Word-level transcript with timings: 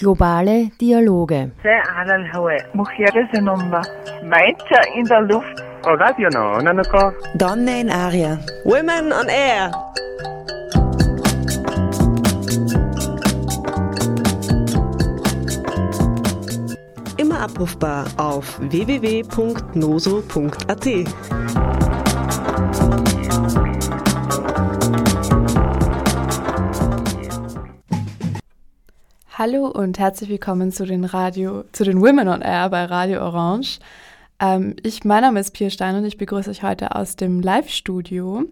Globale 0.00 0.70
Dialoge. 0.80 1.52
in 4.96 5.04
der 5.04 5.20
Luft. 5.20 5.62
Donne 7.34 7.80
in 7.82 7.90
Aria. 7.90 8.38
Women 8.64 9.12
on 9.12 9.28
Air. 9.28 9.70
Immer 17.18 17.40
abrufbar 17.42 18.06
auf 18.16 18.58
www.noso.at. 18.58 19.28
Hallo 29.42 29.68
und 29.68 29.98
herzlich 29.98 30.28
willkommen 30.28 30.70
zu 30.70 30.84
den 30.84 31.02
Radio, 31.02 31.64
zu 31.72 31.82
den 31.84 32.02
Women 32.02 32.28
on 32.28 32.42
Air 32.42 32.68
bei 32.68 32.84
Radio 32.84 33.22
Orange. 33.22 33.78
Ähm, 34.38 34.76
ich, 34.82 35.02
mein 35.04 35.22
Name 35.22 35.40
ist 35.40 35.52
Pia 35.52 35.70
Stein 35.70 35.96
und 35.96 36.04
ich 36.04 36.18
begrüße 36.18 36.50
euch 36.50 36.62
heute 36.62 36.94
aus 36.94 37.16
dem 37.16 37.40
Live-Studio. 37.40 38.44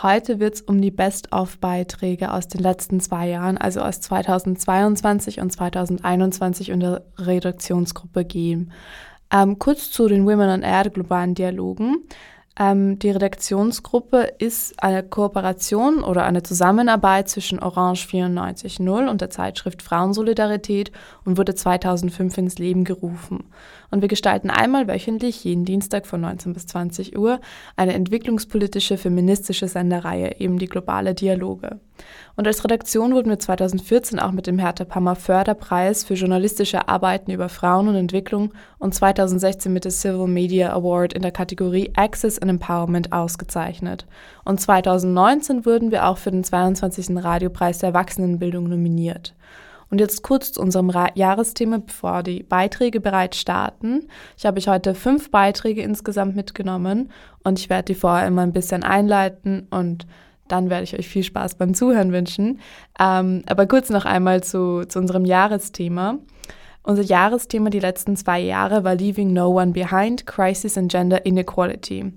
Heute 0.00 0.38
wird 0.38 0.54
es 0.54 0.60
um 0.60 0.80
die 0.80 0.92
Best-of-Beiträge 0.92 2.32
aus 2.32 2.46
den 2.46 2.60
letzten 2.60 3.00
zwei 3.00 3.30
Jahren, 3.30 3.58
also 3.58 3.80
aus 3.80 4.00
2022 4.00 5.40
und 5.40 5.50
2021 5.50 6.68
in 6.68 6.78
der 6.78 7.02
Redaktionsgruppe 7.18 8.24
gehen. 8.24 8.70
Ähm, 9.32 9.58
kurz 9.58 9.90
zu 9.90 10.06
den 10.06 10.24
Women 10.24 10.50
on 10.50 10.62
Air 10.62 10.88
globalen 10.90 11.34
Dialogen. 11.34 11.96
Ähm, 12.58 12.98
die 12.98 13.10
Redaktionsgruppe 13.10 14.34
ist 14.38 14.82
eine 14.82 15.02
Kooperation 15.02 16.04
oder 16.04 16.24
eine 16.24 16.42
Zusammenarbeit 16.42 17.28
zwischen 17.28 17.60
Orange 17.60 18.06
94.0 18.06 19.08
und 19.08 19.20
der 19.20 19.30
Zeitschrift 19.30 19.82
Frauensolidarität 19.82 20.92
und 21.24 21.38
wurde 21.38 21.54
2005 21.54 22.36
ins 22.38 22.58
Leben 22.58 22.84
gerufen. 22.84 23.44
Und 23.92 24.00
wir 24.00 24.08
gestalten 24.08 24.48
einmal 24.48 24.88
wöchentlich, 24.88 25.44
jeden 25.44 25.66
Dienstag 25.66 26.06
von 26.06 26.22
19 26.22 26.54
bis 26.54 26.66
20 26.66 27.18
Uhr, 27.18 27.40
eine 27.76 27.92
entwicklungspolitische 27.92 28.96
feministische 28.96 29.68
Sendereihe, 29.68 30.40
eben 30.40 30.58
die 30.58 30.66
globale 30.66 31.14
Dialoge. 31.14 31.78
Und 32.34 32.46
als 32.46 32.64
Redaktion 32.64 33.12
wurden 33.12 33.28
wir 33.28 33.38
2014 33.38 34.18
auch 34.18 34.32
mit 34.32 34.46
dem 34.46 34.58
Hertha 34.58 34.86
Pammer 34.86 35.14
Förderpreis 35.14 36.04
für 36.04 36.14
journalistische 36.14 36.88
Arbeiten 36.88 37.32
über 37.32 37.50
Frauen 37.50 37.86
und 37.86 37.96
Entwicklung 37.96 38.54
und 38.78 38.94
2016 38.94 39.70
mit 39.70 39.84
der 39.84 39.92
Civil 39.92 40.26
Media 40.26 40.72
Award 40.72 41.12
in 41.12 41.20
der 41.20 41.30
Kategorie 41.30 41.92
Access 41.94 42.38
and 42.38 42.50
Empowerment 42.50 43.12
ausgezeichnet. 43.12 44.06
Und 44.46 44.58
2019 44.58 45.66
wurden 45.66 45.90
wir 45.90 46.06
auch 46.06 46.16
für 46.16 46.30
den 46.30 46.44
22. 46.44 47.22
Radiopreis 47.22 47.80
der 47.80 47.90
Erwachsenenbildung 47.90 48.70
nominiert. 48.70 49.34
Und 49.92 49.98
jetzt 49.98 50.22
kurz 50.22 50.52
zu 50.52 50.62
unserem 50.62 50.88
Ra 50.88 51.08
Jahresthema, 51.16 51.76
bevor 51.76 52.22
die 52.22 52.42
Beiträge 52.42 52.98
bereits 52.98 53.38
starten. 53.38 54.08
Ich 54.38 54.46
habe 54.46 54.56
euch 54.56 54.66
heute 54.66 54.94
fünf 54.94 55.30
Beiträge 55.30 55.82
insgesamt 55.82 56.34
mitgenommen 56.34 57.10
und 57.44 57.58
ich 57.58 57.68
werde 57.68 57.92
die 57.92 57.94
vorher 57.94 58.26
immer 58.26 58.40
ein 58.40 58.54
bisschen 58.54 58.84
einleiten 58.84 59.66
und 59.70 60.06
dann 60.48 60.70
werde 60.70 60.84
ich 60.84 60.98
euch 60.98 61.06
viel 61.06 61.24
Spaß 61.24 61.56
beim 61.56 61.74
Zuhören 61.74 62.10
wünschen. 62.10 62.60
Ähm, 62.98 63.42
aber 63.44 63.66
kurz 63.66 63.90
noch 63.90 64.06
einmal 64.06 64.42
zu, 64.42 64.86
zu 64.86 64.98
unserem 64.98 65.26
Jahresthema. 65.26 66.20
Unser 66.82 67.02
Jahresthema 67.02 67.68
die 67.68 67.78
letzten 67.78 68.16
zwei 68.16 68.40
Jahre 68.40 68.84
war 68.84 68.94
Leaving 68.94 69.34
No 69.34 69.60
One 69.60 69.72
Behind, 69.72 70.26
Crisis 70.26 70.78
and 70.78 70.90
Gender 70.90 71.26
Inequality. 71.26 72.14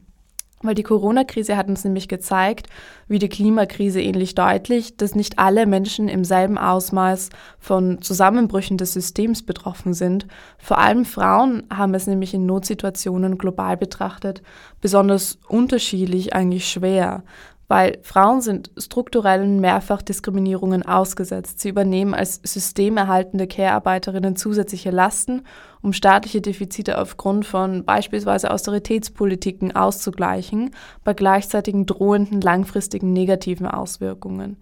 Weil 0.66 0.76
die 0.76 0.84
Corona-Krise 0.84 1.58
hat 1.58 1.68
uns 1.68 1.84
nämlich 1.84 2.08
gezeigt, 2.08 2.68
wie 3.08 3.20
die 3.20 3.30
Klimakrise 3.30 4.02
ähnlich 4.02 4.36
deutlich, 4.36 4.98
dass 4.98 5.16
nicht 5.16 5.40
alle 5.40 5.66
Menschen 5.66 6.08
im 6.08 6.24
selben 6.24 6.58
Ausmaß 6.58 7.30
von 7.60 8.02
Zusammenbrüchen 8.02 8.78
des 8.78 8.94
Systems 8.94 9.44
betroffen 9.44 9.94
sind. 9.94 10.28
Vor 10.58 10.80
allem 10.80 11.06
Frauen 11.06 11.64
haben 11.72 11.94
es 11.94 12.08
nämlich 12.08 12.34
in 12.34 12.46
Notsituationen 12.46 13.38
global 13.38 13.78
betrachtet 13.78 14.42
besonders 14.82 15.40
unterschiedlich 15.48 16.34
eigentlich 16.34 16.70
schwer 16.70 17.24
weil 17.68 17.98
Frauen 18.04 18.42
sind 18.42 18.72
strukturellen 18.78 19.60
Mehrfachdiskriminierungen 19.60 20.84
ausgesetzt. 20.84 21.60
Sie 21.60 21.70
übernehmen 21.70 22.14
als 22.14 22.40
systemerhaltende 22.44 23.48
Care-Arbeiterinnen 23.48 24.36
zusätzliche 24.36 24.92
Lasten, 24.92 25.44
um 25.82 25.94
staatliche 25.94 26.42
Defizite 26.42 27.00
aufgrund 27.00 27.46
von 27.46 27.86
beispielsweise 27.86 28.52
Austeritätspolitiken 28.52 29.76
auszugleichen, 29.76 30.72
bei 31.04 31.14
gleichzeitigen 31.14 31.86
drohenden 31.86 32.42
langfristigen 32.42 33.14
negativen 33.14 33.68
Auswirkungen. 33.68 34.58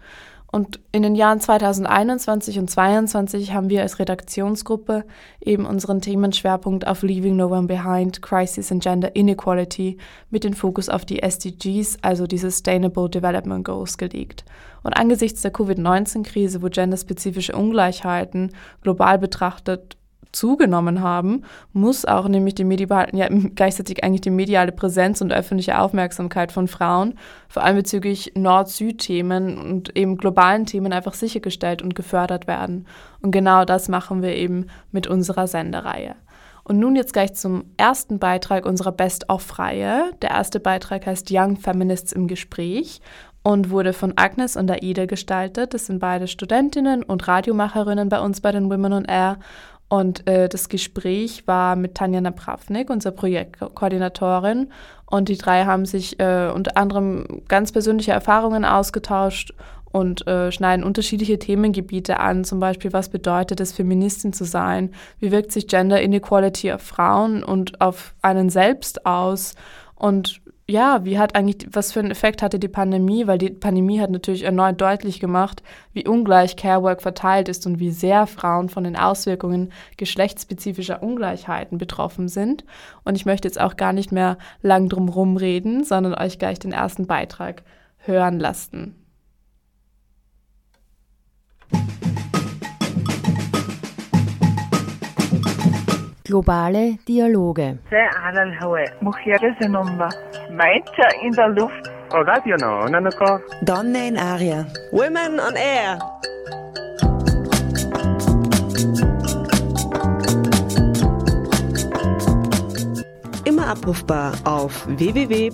Und 0.53 0.79
in 0.91 1.01
den 1.01 1.15
Jahren 1.15 1.39
2021 1.39 2.59
und 2.59 2.69
2022 2.69 3.53
haben 3.53 3.71
wir 3.71 3.81
als 3.81 3.97
Redaktionsgruppe 3.97 5.03
eben 5.41 5.65
unseren 5.65 5.99
Themenschwerpunkt 5.99 6.85
auf 6.85 7.01
Leaving 7.01 7.37
No 7.37 7.47
One 7.47 7.65
Behind, 7.65 8.21
Crisis 8.21 8.71
and 8.71 8.83
Gender 8.83 9.15
Inequality 9.15 9.97
mit 10.29 10.43
dem 10.43 10.53
Fokus 10.53 10.89
auf 10.89 11.05
die 11.05 11.23
SDGs, 11.23 11.97
also 12.03 12.27
die 12.27 12.37
Sustainable 12.37 13.09
Development 13.09 13.65
Goals, 13.65 13.97
gelegt. 13.97 14.45
Und 14.83 14.93
angesichts 14.93 15.41
der 15.41 15.49
Covid-19-Krise, 15.49 16.61
wo 16.61 16.69
genderspezifische 16.69 17.55
Ungleichheiten 17.55 18.51
global 18.83 19.17
betrachtet 19.17 19.97
zugenommen 20.33 21.01
haben, 21.01 21.43
muss 21.71 22.05
auch 22.05 22.27
nämlich 22.27 22.55
die 22.55 22.65
mediale, 22.65 23.09
ja, 23.13 23.27
gleichzeitig 23.55 24.03
eigentlich 24.03 24.21
die 24.21 24.29
mediale 24.29 24.71
Präsenz 24.71 25.21
und 25.21 25.31
öffentliche 25.31 25.79
Aufmerksamkeit 25.79 26.51
von 26.51 26.67
Frauen, 26.67 27.13
vor 27.47 27.63
allem 27.63 27.77
bezüglich 27.77 28.33
Nord-Süd-Themen 28.35 29.57
und 29.57 29.95
eben 29.95 30.17
globalen 30.17 30.65
Themen 30.65 30.91
einfach 30.91 31.13
sichergestellt 31.13 31.81
und 31.81 31.95
gefördert 31.95 32.47
werden. 32.47 32.85
Und 33.21 33.31
genau 33.31 33.63
das 33.63 33.87
machen 33.87 34.21
wir 34.21 34.35
eben 34.35 34.67
mit 34.91 35.07
unserer 35.07 35.47
Sendereihe. 35.47 36.15
Und 36.65 36.79
nun 36.79 36.95
jetzt 36.95 37.13
gleich 37.13 37.33
zum 37.33 37.65
ersten 37.77 38.19
Beitrag 38.19 38.65
unserer 38.65 38.93
Best-of-Reihe. 38.93 40.11
Der 40.21 40.31
erste 40.31 40.59
Beitrag 40.59 41.05
heißt 41.05 41.27
Young 41.29 41.57
Feminists 41.57 42.13
im 42.13 42.27
Gespräch 42.27 43.01
und 43.43 43.69
wurde 43.69 43.91
von 43.91 44.13
Agnes 44.15 44.55
und 44.55 44.71
Aida 44.71 45.05
gestaltet. 45.05 45.73
Das 45.73 45.87
sind 45.87 45.99
beide 45.99 46.27
Studentinnen 46.27 47.03
und 47.03 47.27
Radiomacherinnen 47.27 48.07
bei 48.07 48.21
uns 48.21 48.39
bei 48.39 48.53
den 48.53 48.71
Women 48.71 48.93
on 48.93 49.05
Air. 49.05 49.37
Und 49.93 50.25
äh, 50.27 50.49
das 50.49 50.69
Gespräch 50.69 51.45
war 51.45 51.75
mit 51.75 51.93
Tanja 51.93 52.19
Napravnik, 52.19 52.89
unserer 52.89 53.13
Projektkoordinatorin. 53.13 54.71
Und 55.05 55.29
die 55.29 55.37
drei 55.37 55.65
haben 55.65 55.85
sich 55.85 56.19
äh, 56.19 56.49
unter 56.51 56.77
anderem 56.77 57.43
ganz 57.47 57.71
persönliche 57.71 58.11
Erfahrungen 58.11 58.65
ausgetauscht 58.65 59.53
und 59.91 60.25
äh, 60.25 60.51
schneiden 60.51 60.83
unterschiedliche 60.83 61.37
Themengebiete 61.37 62.19
an, 62.19 62.43
zum 62.43 62.59
Beispiel, 62.59 62.91
was 62.91 63.09
bedeutet 63.09 63.59
es, 63.59 63.71
Feministin 63.71 64.33
zu 64.33 64.45
sein? 64.45 64.89
Wie 65.19 65.31
wirkt 65.31 65.51
sich 65.51 65.67
Gender 65.67 66.01
Inequality 66.01 66.71
auf 66.71 66.81
Frauen 66.81 67.43
und 67.43 67.79
auf 67.79 68.15
einen 68.23 68.49
selbst 68.49 69.05
aus? 69.05 69.53
Und 69.93 70.41
ja, 70.65 71.03
wie 71.03 71.19
hat 71.19 71.35
eigentlich, 71.35 71.67
was 71.73 71.91
für 71.91 71.99
einen 71.99 72.11
Effekt 72.11 72.41
hatte 72.41 72.57
die 72.57 72.69
Pandemie? 72.69 73.27
Weil 73.27 73.37
die 73.37 73.49
Pandemie 73.49 73.99
hat 73.99 74.11
natürlich 74.11 74.43
erneut 74.43 74.79
deutlich 74.79 75.19
gemacht, 75.19 75.61
wie 75.91 76.07
ungleich 76.07 76.55
Carework 76.55 77.01
verteilt 77.01 77.49
ist 77.49 77.65
und 77.65 77.79
wie 77.79 77.91
sehr 77.91 78.27
Frauen 78.27 78.69
von 78.69 78.85
den 78.85 78.95
Auswirkungen 78.95 79.73
geschlechtsspezifischer 79.97 81.03
Ungleichheiten 81.03 81.77
betroffen 81.77 82.29
sind. 82.29 82.63
Und 83.03 83.15
ich 83.15 83.25
möchte 83.25 83.47
jetzt 83.47 83.59
auch 83.59 83.75
gar 83.75 83.91
nicht 83.91 84.13
mehr 84.13 84.37
lang 84.61 84.87
drum 84.87 85.09
rumreden, 85.09 85.83
sondern 85.83 86.15
euch 86.15 86.39
gleich 86.39 86.59
den 86.59 86.71
ersten 86.71 87.07
Beitrag 87.07 87.63
hören 87.97 88.39
lassen. 88.39 88.95
Globale 96.25 96.97
Dialoge. 97.05 97.79
Meiter 100.51 101.09
in 101.21 101.33
der 101.33 101.49
Luft. 101.49 101.91
Donne 103.61 104.07
in 104.07 104.17
Aria. 104.17 104.65
Women 104.91 105.39
on 105.39 105.55
Air. 105.55 105.99
Immer 113.43 113.67
abrufbar 113.67 114.31
auf 114.45 114.87
www.noso.at. 114.87 115.53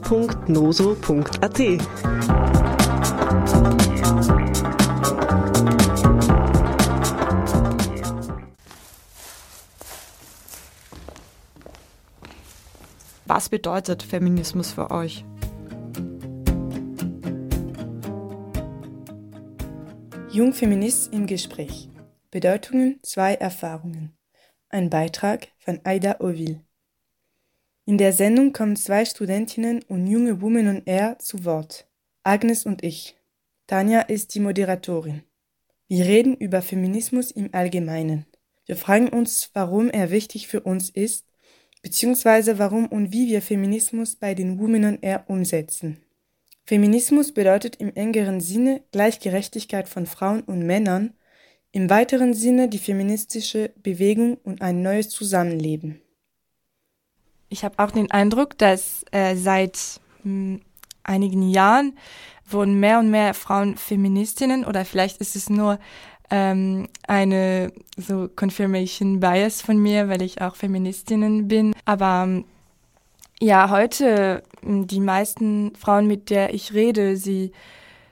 Was 13.30 13.48
bedeutet 13.50 14.02
Feminismus 14.02 14.72
für 14.72 14.90
euch? 14.90 15.24
Jungfeminist 20.32 21.14
im 21.14 21.28
Gespräch. 21.28 21.90
Bedeutungen, 22.32 23.00
zwei 23.04 23.36
Erfahrungen. 23.36 24.18
Ein 24.70 24.90
Beitrag 24.90 25.50
von 25.60 25.80
Aida 25.84 26.22
Ovil. 26.22 26.62
In 27.86 28.00
der 28.00 28.14
Sendung 28.14 28.52
kommen 28.52 28.76
zwei 28.76 29.06
Studentinnen 29.06 29.84
und 29.84 30.08
junge 30.08 30.42
Women 30.42 30.68
on 30.68 30.82
Air 30.88 31.20
zu 31.20 31.46
Wort. 31.46 31.88
Agnes 32.24 32.66
und 32.66 32.84
ich. 32.84 33.16
Tanja 33.68 34.02
ist 34.02 34.34
die 34.34 34.40
Moderatorin. 34.40 35.22
Wir 35.88 36.06
reden 36.06 36.36
über 36.36 36.64
Feminismus 36.64 37.30
im 37.30 37.54
Allgemeinen. 37.54 38.26
Wir 38.66 38.76
fragen 38.76 39.10
uns, 39.10 39.52
warum 39.54 39.92
er 39.92 40.10
wichtig 40.10 40.48
für 40.48 40.62
uns 40.62 40.90
ist, 40.90 41.29
beziehungsweise 41.82 42.60
warum 42.60 42.88
und 42.88 43.12
wie 43.12 43.28
wir 43.28 43.42
Feminismus 43.42 44.16
bei 44.16 44.34
den 44.34 44.60
Women 44.60 44.86
on 44.86 45.00
Air 45.02 45.26
umsetzen. 45.28 46.02
Feminismus 46.66 47.34
bedeutet 47.34 47.78
im 47.78 47.96
engeren 47.96 48.42
Sinne 48.42 48.84
Gleichgerechtigkeit 48.92 49.90
von 49.90 50.06
Frauen 50.06 50.42
und 50.42 50.66
Männern, 50.66 51.14
im 51.72 51.90
weiteren 51.90 52.34
Sinne 52.34 52.68
die 52.68 52.78
feministische 52.78 53.72
Bewegung 53.82 54.38
und 54.44 54.62
ein 54.62 54.82
neues 54.82 55.10
Zusammenleben. 55.10 56.02
Ich 57.50 57.64
habe 57.64 57.80
auch 57.80 57.92
den 57.92 58.12
Eindruck, 58.12 58.58
dass 58.58 59.04
äh, 59.12 59.36
seit 59.36 60.00
mh, 60.24 60.24
hm, 60.24 60.62
einigen 61.04 61.50
Jahren 61.50 61.98
wurden 62.48 62.80
mehr 62.80 63.00
und 63.00 63.10
mehr 63.10 63.34
Frauen 63.34 63.78
Feministinnen 63.78 64.66
oder 64.66 64.86
vielleicht 64.86 65.18
ist 65.18 65.36
es 65.36 65.50
nur 65.50 65.80
ähm, 66.30 66.88
eine 67.08 67.72
so 67.98 68.28
Confirmation 68.36 69.20
Bias 69.20 69.62
von 69.62 69.78
mir, 69.78 70.10
weil 70.10 70.22
ich 70.22 70.42
auch 70.42 70.56
Feministinnen 70.56 71.48
bin. 71.48 71.74
Aber 71.86 72.24
ähm, 72.26 72.46
ja, 73.42 73.70
heute 73.70 74.44
die 74.62 75.00
meisten 75.00 75.74
Frauen, 75.76 76.08
mit 76.08 76.30
der 76.30 76.54
ich 76.54 76.74
rede, 76.74 77.16
sie 77.18 77.52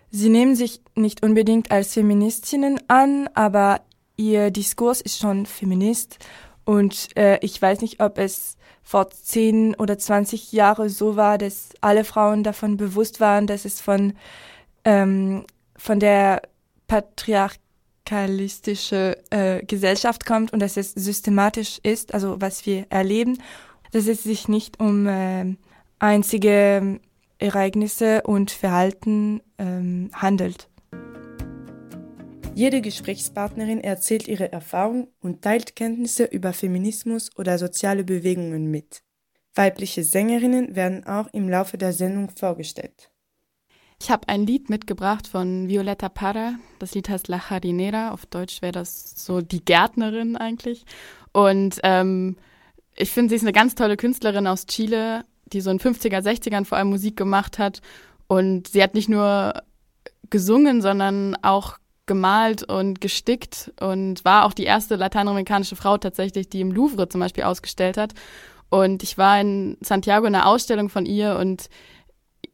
sie 0.09 0.29
nehmen 0.29 0.55
sich 0.55 0.81
nicht 0.95 1.23
unbedingt 1.23 1.71
als 1.71 1.93
Feministinnen 1.93 2.79
an, 2.87 3.29
aber 3.33 3.81
ihr 4.15 4.51
Diskurs 4.51 5.01
ist 5.01 5.19
schon 5.19 5.45
Feminist 5.45 6.17
und 6.65 7.15
äh, 7.17 7.39
ich 7.41 7.61
weiß 7.61 7.81
nicht, 7.81 8.01
ob 8.01 8.17
es 8.17 8.57
vor 8.83 9.09
zehn 9.09 9.75
oder 9.75 9.97
zwanzig 9.97 10.53
Jahre 10.53 10.89
so 10.89 11.17
war, 11.17 11.37
dass 11.37 11.69
alle 11.81 12.05
Frauen 12.05 12.43
davon 12.43 12.77
bewusst 12.77 13.19
waren, 13.19 13.45
dass 13.45 13.65
es 13.65 13.81
von, 13.81 14.13
ähm, 14.85 15.45
von 15.75 15.99
der 15.99 16.41
patriarchalistische 18.07 19.17
äh, 19.29 19.63
Gesellschaft 19.65 20.25
kommt 20.25 20.53
und 20.53 20.59
dass 20.59 20.77
es 20.77 20.91
systematisch 20.91 21.79
ist, 21.83 22.13
also 22.13 22.39
was 22.39 22.65
wir 22.65 22.85
erleben, 22.89 23.37
dass 23.91 24.07
es 24.07 24.23
sich 24.23 24.47
nicht 24.47 24.79
um 24.79 25.07
äh, 25.07 25.55
einzige 25.99 26.99
Ereignisse 27.39 28.23
und 28.23 28.51
Verhalten 28.51 29.41
ähm, 29.57 30.09
handelt. 30.13 30.69
Jede 32.55 32.81
Gesprächspartnerin 32.81 33.81
erzählt 33.81 34.27
ihre 34.27 34.51
Erfahrung 34.51 35.09
und 35.19 35.43
teilt 35.43 35.75
Kenntnisse 35.75 36.23
über 36.23 36.53
Feminismus 36.53 37.29
oder 37.37 37.59
soziale 37.59 38.03
Bewegungen 38.03 38.71
mit. 38.71 39.03
Weibliche 39.53 40.03
Sängerinnen 40.03 40.75
werden 40.75 41.05
auch 41.05 41.27
im 41.33 41.49
Laufe 41.49 41.77
der 41.77 41.93
Sendung 41.93 42.29
vorgestellt. 42.31 43.11
Ich 43.99 44.11
habe 44.11 44.29
ein 44.29 44.45
Lied 44.45 44.69
mitgebracht 44.69 45.27
von 45.27 45.67
Violetta 45.67 46.07
Parra. 46.07 46.53
Das 46.79 46.93
Lied 46.93 47.09
heißt 47.09 47.27
La 47.27 47.41
Jardinera. 47.49 48.11
Auf 48.11 48.25
Deutsch 48.27 48.61
wäre 48.61 48.71
das 48.71 49.13
so 49.15 49.41
die 49.41 49.63
Gärtnerin 49.65 50.37
eigentlich. 50.37 50.85
Und 51.31 51.79
ähm, 51.83 52.37
ich 52.95 53.11
finde, 53.11 53.29
sie 53.29 53.35
ist 53.37 53.41
eine 53.41 53.53
ganz 53.53 53.75
tolle 53.75 53.97
Künstlerin 53.97 54.47
aus 54.47 54.67
Chile, 54.67 55.25
die 55.45 55.61
so 55.61 55.71
in 55.71 55.79
50er, 55.79 56.21
60ern 56.21 56.65
vor 56.65 56.77
allem 56.77 56.89
Musik 56.89 57.17
gemacht 57.17 57.57
hat. 57.57 57.81
Und 58.27 58.67
sie 58.67 58.83
hat 58.83 58.93
nicht 58.93 59.09
nur 59.09 59.53
gesungen, 60.29 60.81
sondern 60.81 61.35
auch 61.41 61.77
gemalt 62.05 62.63
und 62.63 63.01
gestickt 63.01 63.71
und 63.79 64.23
war 64.23 64.45
auch 64.45 64.53
die 64.53 64.63
erste 64.63 64.95
lateinamerikanische 64.95 65.75
Frau 65.75 65.97
tatsächlich, 65.97 66.49
die 66.49 66.61
im 66.61 66.71
Louvre 66.71 67.09
zum 67.09 67.19
Beispiel 67.19 67.43
ausgestellt 67.43 67.97
hat. 67.97 68.13
Und 68.69 69.03
ich 69.03 69.17
war 69.17 69.39
in 69.39 69.77
Santiago 69.81 70.25
in 70.25 70.35
einer 70.35 70.47
Ausstellung 70.47 70.89
von 70.89 71.05
ihr 71.05 71.37
und 71.37 71.69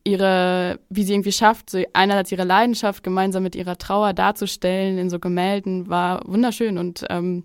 ihre, 0.03 0.79
wie 0.89 1.03
sie 1.03 1.13
irgendwie 1.13 1.31
schafft, 1.31 1.69
so 1.69 1.81
einerseits 1.93 2.31
ihre 2.31 2.43
Leidenschaft 2.43 3.03
gemeinsam 3.03 3.43
mit 3.43 3.55
ihrer 3.55 3.77
Trauer 3.77 4.13
darzustellen 4.13 4.97
in 4.97 5.09
so 5.09 5.19
Gemälden, 5.19 5.89
war 5.89 6.21
wunderschön 6.25 6.77
und 6.77 7.05
ähm, 7.09 7.43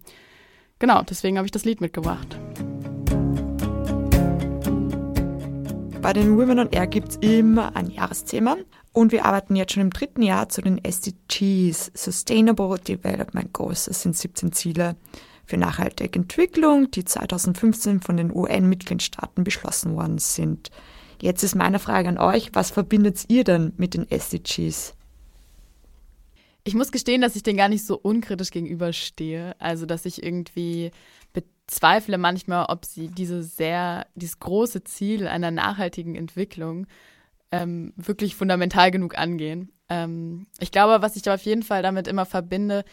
genau, 0.78 1.02
deswegen 1.02 1.36
habe 1.36 1.46
ich 1.46 1.52
das 1.52 1.64
Lied 1.64 1.80
mitgebracht. 1.80 2.38
Bei 6.00 6.12
den 6.12 6.38
Women 6.38 6.60
on 6.60 6.70
Air 6.70 6.86
gibt 6.86 7.08
es 7.10 7.16
immer 7.16 7.76
ein 7.76 7.90
Jahresthema 7.90 8.56
und 8.92 9.12
wir 9.12 9.24
arbeiten 9.26 9.56
jetzt 9.56 9.72
schon 9.72 9.82
im 9.82 9.90
dritten 9.90 10.22
Jahr 10.22 10.48
zu 10.48 10.62
den 10.62 10.82
SDGs, 10.82 11.90
Sustainable 11.94 12.78
Development 12.78 13.52
Goals. 13.52 13.84
Das 13.84 14.02
sind 14.02 14.16
17 14.16 14.52
Ziele 14.52 14.96
für 15.44 15.56
nachhaltige 15.56 16.18
Entwicklung, 16.18 16.90
die 16.90 17.04
2015 17.04 18.00
von 18.00 18.16
den 18.16 18.34
UN-Mitgliedstaaten 18.34 19.44
beschlossen 19.44 19.96
worden 19.96 20.18
sind. 20.18 20.70
Jetzt 21.20 21.42
ist 21.42 21.54
meine 21.54 21.78
Frage 21.78 22.08
an 22.08 22.18
euch, 22.18 22.50
was 22.52 22.70
verbindet 22.70 23.24
ihr 23.28 23.44
denn 23.44 23.72
mit 23.76 23.94
den 23.94 24.08
SDGs? 24.10 24.94
Ich 26.64 26.74
muss 26.74 26.92
gestehen, 26.92 27.22
dass 27.22 27.34
ich 27.34 27.42
den 27.42 27.56
gar 27.56 27.68
nicht 27.68 27.84
so 27.84 27.98
unkritisch 27.98 28.50
gegenüberstehe. 28.50 29.56
Also, 29.58 29.86
dass 29.86 30.04
ich 30.04 30.22
irgendwie 30.22 30.90
bezweifle 31.32 32.18
manchmal, 32.18 32.66
ob 32.68 32.84
sie 32.84 33.08
diese 33.08 33.42
sehr, 33.42 34.06
dieses 34.14 34.38
große 34.38 34.84
Ziel 34.84 35.26
einer 35.26 35.50
nachhaltigen 35.50 36.14
Entwicklung 36.14 36.86
ähm, 37.50 37.92
wirklich 37.96 38.34
fundamental 38.34 38.90
genug 38.90 39.18
angehen. 39.18 39.72
Ähm, 39.88 40.46
ich 40.60 40.70
glaube, 40.70 41.02
was 41.02 41.16
ich 41.16 41.28
auf 41.30 41.42
jeden 41.42 41.62
Fall 41.62 41.82
damit 41.82 42.06
immer 42.06 42.26
verbinde, 42.26 42.84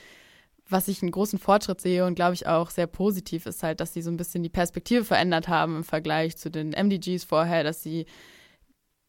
was 0.67 0.87
ich 0.87 1.01
einen 1.01 1.11
großen 1.11 1.39
Fortschritt 1.39 1.81
sehe 1.81 2.05
und 2.05 2.15
glaube 2.15 2.33
ich 2.33 2.47
auch 2.47 2.69
sehr 2.69 2.87
positiv 2.87 3.45
ist 3.45 3.61
halt, 3.61 3.79
dass 3.79 3.93
sie 3.93 4.01
so 4.01 4.09
ein 4.09 4.17
bisschen 4.17 4.43
die 4.43 4.49
Perspektive 4.49 5.03
verändert 5.03 5.47
haben 5.47 5.77
im 5.77 5.83
Vergleich 5.83 6.37
zu 6.37 6.49
den 6.49 6.71
MDGs 6.71 7.23
vorher, 7.23 7.63
dass 7.63 7.83
sie 7.83 8.05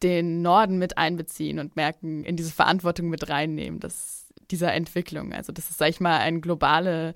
den 0.02 0.42
Norden 0.42 0.78
mit 0.78 0.98
einbeziehen 0.98 1.58
und 1.58 1.76
merken, 1.76 2.24
in 2.24 2.36
diese 2.36 2.52
Verantwortung 2.52 3.08
mit 3.08 3.28
reinnehmen, 3.30 3.80
dass 3.80 4.26
dieser 4.50 4.74
Entwicklung. 4.74 5.32
Also, 5.32 5.52
dass 5.52 5.70
es, 5.70 5.78
sag 5.78 5.88
ich 5.88 6.00
mal, 6.00 6.18
ein 6.18 6.40
globale, 6.40 7.14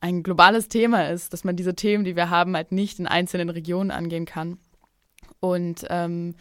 ein 0.00 0.22
globales 0.22 0.68
Thema 0.68 1.08
ist, 1.10 1.32
dass 1.32 1.44
man 1.44 1.56
diese 1.56 1.74
Themen, 1.74 2.04
die 2.04 2.16
wir 2.16 2.30
haben, 2.30 2.56
halt 2.56 2.72
nicht 2.72 2.98
in 2.98 3.06
einzelnen 3.06 3.50
Regionen 3.50 3.90
angehen 3.90 4.26
kann. 4.26 4.58
Und 5.38 5.86
ähm, 5.90 6.34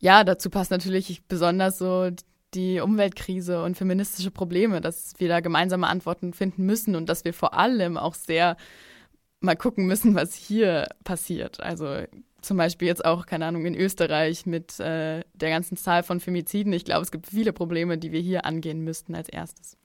ja, 0.00 0.24
dazu 0.24 0.50
passt 0.50 0.70
natürlich 0.70 1.24
besonders 1.26 1.78
so 1.78 2.10
die 2.54 2.80
Umweltkrise 2.80 3.62
und 3.62 3.76
feministische 3.76 4.30
Probleme, 4.30 4.80
dass 4.80 5.14
wir 5.18 5.28
da 5.28 5.40
gemeinsame 5.40 5.86
Antworten 5.86 6.32
finden 6.32 6.64
müssen 6.64 6.96
und 6.96 7.08
dass 7.08 7.24
wir 7.24 7.34
vor 7.34 7.54
allem 7.54 7.96
auch 7.96 8.14
sehr 8.14 8.56
mal 9.40 9.56
gucken 9.56 9.86
müssen, 9.86 10.14
was 10.14 10.34
hier 10.34 10.88
passiert. 11.04 11.60
Also 11.60 12.04
zum 12.40 12.56
Beispiel 12.56 12.88
jetzt 12.88 13.04
auch, 13.04 13.26
keine 13.26 13.46
Ahnung, 13.46 13.66
in 13.66 13.74
Österreich 13.74 14.46
mit 14.46 14.78
äh, 14.78 15.22
der 15.34 15.50
ganzen 15.50 15.76
Zahl 15.76 16.02
von 16.02 16.20
Femiziden. 16.20 16.72
Ich 16.72 16.84
glaube, 16.84 17.02
es 17.02 17.10
gibt 17.10 17.26
viele 17.26 17.52
Probleme, 17.52 17.98
die 17.98 18.12
wir 18.12 18.20
hier 18.20 18.44
angehen 18.44 18.82
müssten 18.82 19.14
als 19.14 19.28
erstes. 19.28 19.76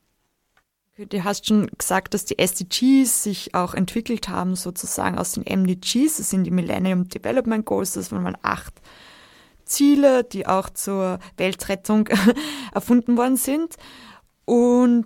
Du 0.98 1.24
hast 1.24 1.48
schon 1.48 1.68
gesagt, 1.78 2.14
dass 2.14 2.26
die 2.26 2.38
SDGs 2.38 3.24
sich 3.24 3.56
auch 3.56 3.74
entwickelt 3.74 4.30
haben, 4.30 4.56
sozusagen 4.56 5.18
aus 5.18 5.32
den 5.32 5.44
MDGs. 5.44 6.18
Das 6.18 6.30
sind 6.30 6.44
die 6.44 6.52
Millennium 6.52 7.08
Development 7.08 7.66
Goals, 7.66 7.94
das 7.94 8.12
waren 8.12 8.24
mal 8.24 8.38
acht 8.44 8.74
Ziele, 9.72 10.24
die 10.24 10.46
auch 10.46 10.70
zur 10.70 11.20
Weltrettung 11.38 12.10
erfunden 12.74 13.18
worden 13.18 13.38
sind 13.38 13.76
und 14.46 15.06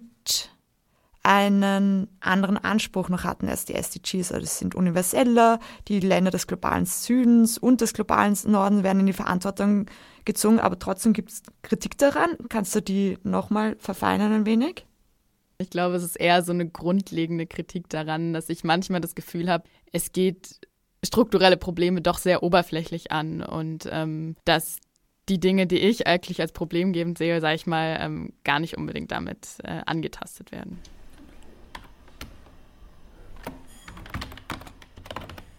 einen 1.26 2.08
anderen 2.20 2.58
Anspruch 2.58 3.10
noch 3.10 3.24
hatten 3.24 3.50
als 3.50 3.66
die 3.66 3.74
SDGs. 3.74 4.32
Also 4.32 4.44
es 4.44 4.60
sind 4.60 4.76
universeller, 4.76 5.60
die 5.88 6.00
Länder 6.00 6.30
des 6.30 6.46
globalen 6.46 6.86
Südens 6.86 7.58
und 7.58 7.82
des 7.82 7.94
globalen 7.94 8.38
Norden 8.46 8.84
werden 8.84 9.00
in 9.00 9.06
die 9.08 9.14
Verantwortung 9.14 9.88
gezogen, 10.26 10.60
aber 10.60 10.78
trotzdem 10.78 11.14
gibt 11.14 11.32
es 11.32 11.42
Kritik 11.64 11.98
daran. 11.98 12.38
Kannst 12.50 12.76
du 12.76 12.82
die 12.82 13.18
nochmal 13.24 13.76
verfeinern 13.80 14.34
ein 14.34 14.46
wenig? 14.46 14.86
Ich 15.58 15.70
glaube, 15.72 15.96
es 15.96 16.04
ist 16.04 16.18
eher 16.18 16.44
so 16.44 16.52
eine 16.52 16.70
grundlegende 16.70 17.48
Kritik 17.48 17.90
daran, 17.90 18.34
dass 18.34 18.50
ich 18.50 18.64
manchmal 18.64 19.02
das 19.02 19.16
Gefühl 19.16 19.50
habe, 19.50 19.64
es 19.92 20.12
geht 20.12 20.60
strukturelle 21.04 21.58
Probleme 21.58 22.02
doch 22.02 22.18
sehr 22.18 22.44
oberflächlich 22.44 23.12
an 23.12 23.42
und 23.42 23.88
ähm, 23.92 24.36
dass 24.46 24.78
die 25.30 25.40
Dinge, 25.40 25.66
die 25.68 25.80
ich 25.80 26.06
eigentlich 26.08 26.40
als 26.40 26.52
problemgebend 26.52 27.18
sehe, 27.18 27.42
sage 27.42 27.56
ich 27.56 27.66
mal, 27.66 27.98
ähm, 28.00 28.34
gar 28.44 28.60
nicht 28.60 28.78
unbedingt 28.78 29.12
damit 29.12 29.58
äh, 29.64 29.82
angetastet 29.86 30.52
werden. 30.52 30.80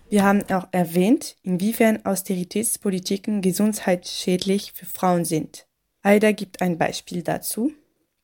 Wir 0.09 0.23
haben 0.23 0.45
auch 0.51 0.69
erwähnt, 0.71 1.37
inwiefern 1.43 2.05
Austeritätspolitiken 2.05 3.43
gesundheitsschädlich 3.43 4.73
für 4.73 4.87
Frauen 4.87 5.25
sind. 5.25 5.67
Aida 6.03 6.31
gibt 6.31 6.63
ein 6.63 6.79
Beispiel 6.79 7.23
dazu. 7.23 7.73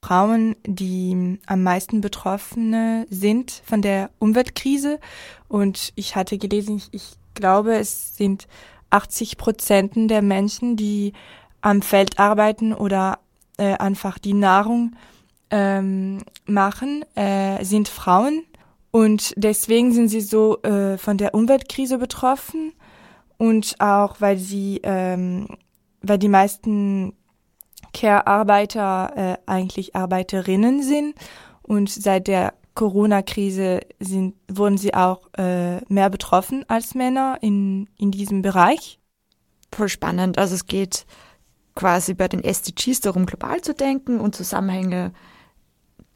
Frauen, 0.03 0.57
die 0.67 1.39
am 1.47 1.63
meisten 1.63 2.01
Betroffene 2.01 3.07
sind 3.09 3.63
von 3.65 3.83
der 3.83 4.11
Umweltkrise. 4.19 4.99
Und 5.49 5.93
ich 5.95 6.17
hatte 6.17 6.39
gelesen, 6.39 6.83
ich, 6.91 7.13
glaube, 7.35 7.77
es 7.77 8.17
sind 8.17 8.47
80 8.91 9.39
Prozent 9.39 9.93
der 10.11 10.21
Menschen, 10.21 10.77
die 10.77 11.15
am 11.63 11.81
Feld 11.81 12.19
arbeiten 12.19 12.75
oder 12.75 13.21
äh, 13.57 13.75
einfach 13.79 14.19
die 14.19 14.35
Nahrung 14.35 14.97
ähm, 15.51 16.19
machen, 16.45 17.05
äh, 17.15 17.65
sind 17.65 17.89
Frauen. 17.89 18.43
Und 18.91 19.33
deswegen 19.37 19.93
sind 19.93 20.09
sie 20.09 20.21
so 20.21 20.61
äh, 20.63 20.99
von 20.99 21.17
der 21.17 21.33
Umweltkrise 21.33 21.97
betroffen 21.97 22.75
und 23.39 23.77
auch 23.79 24.21
weil 24.21 24.37
sie, 24.37 24.81
ähm, 24.83 25.47
weil 26.03 26.19
die 26.19 26.29
meisten 26.29 27.15
Care-Arbeiter 27.93 29.13
äh, 29.17 29.37
eigentlich 29.47 29.95
Arbeiterinnen 29.95 30.83
sind 30.83 31.15
und 31.63 31.91
seit 31.91 32.27
der 32.27 32.55
Corona-Krise 32.75 33.81
sind, 34.01 34.35
wurden 34.51 34.79
sie 34.79 34.95
auch 34.95 35.29
äh, 35.37 35.81
mehr 35.93 36.11
betroffen 36.11 36.65
als 36.69 36.95
Männer 36.95 37.39
in, 37.43 37.89
in 37.99 38.11
diesem 38.11 38.43
Bereich. 38.43 38.99
Voll 39.73 39.89
spannend. 39.89 40.39
Also 40.39 40.55
es 40.55 40.67
geht 40.67 41.07
quasi 41.75 42.15
bei 42.15 42.29
den 42.29 42.43
SDGs 42.43 43.01
darum, 43.01 43.27
global 43.27 43.61
zu 43.61 43.75
denken 43.75 44.21
und 44.21 44.35
Zusammenhänge 44.35 45.13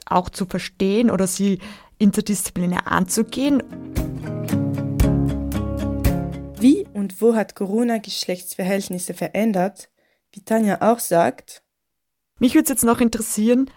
auch 0.06 0.30
zu 0.30 0.46
verstehen 0.46 1.10
oder 1.10 1.26
sie 1.26 1.58
interdisziplinär 1.98 2.86
anzugehen. 2.86 3.62
Wie 6.58 6.86
und 6.94 7.20
wo 7.20 7.34
hat 7.34 7.54
Corona 7.54 7.98
Geschlechtsverhältnisse 7.98 9.14
verändert? 9.14 9.90
Wie 10.32 10.42
Tanja 10.42 10.80
auch 10.80 11.00
sagt. 11.00 11.62
Mich 12.38 12.54
würde 12.54 12.64
es 12.64 12.70
jetzt 12.70 12.84
noch 12.84 13.00
interessieren, 13.00 13.70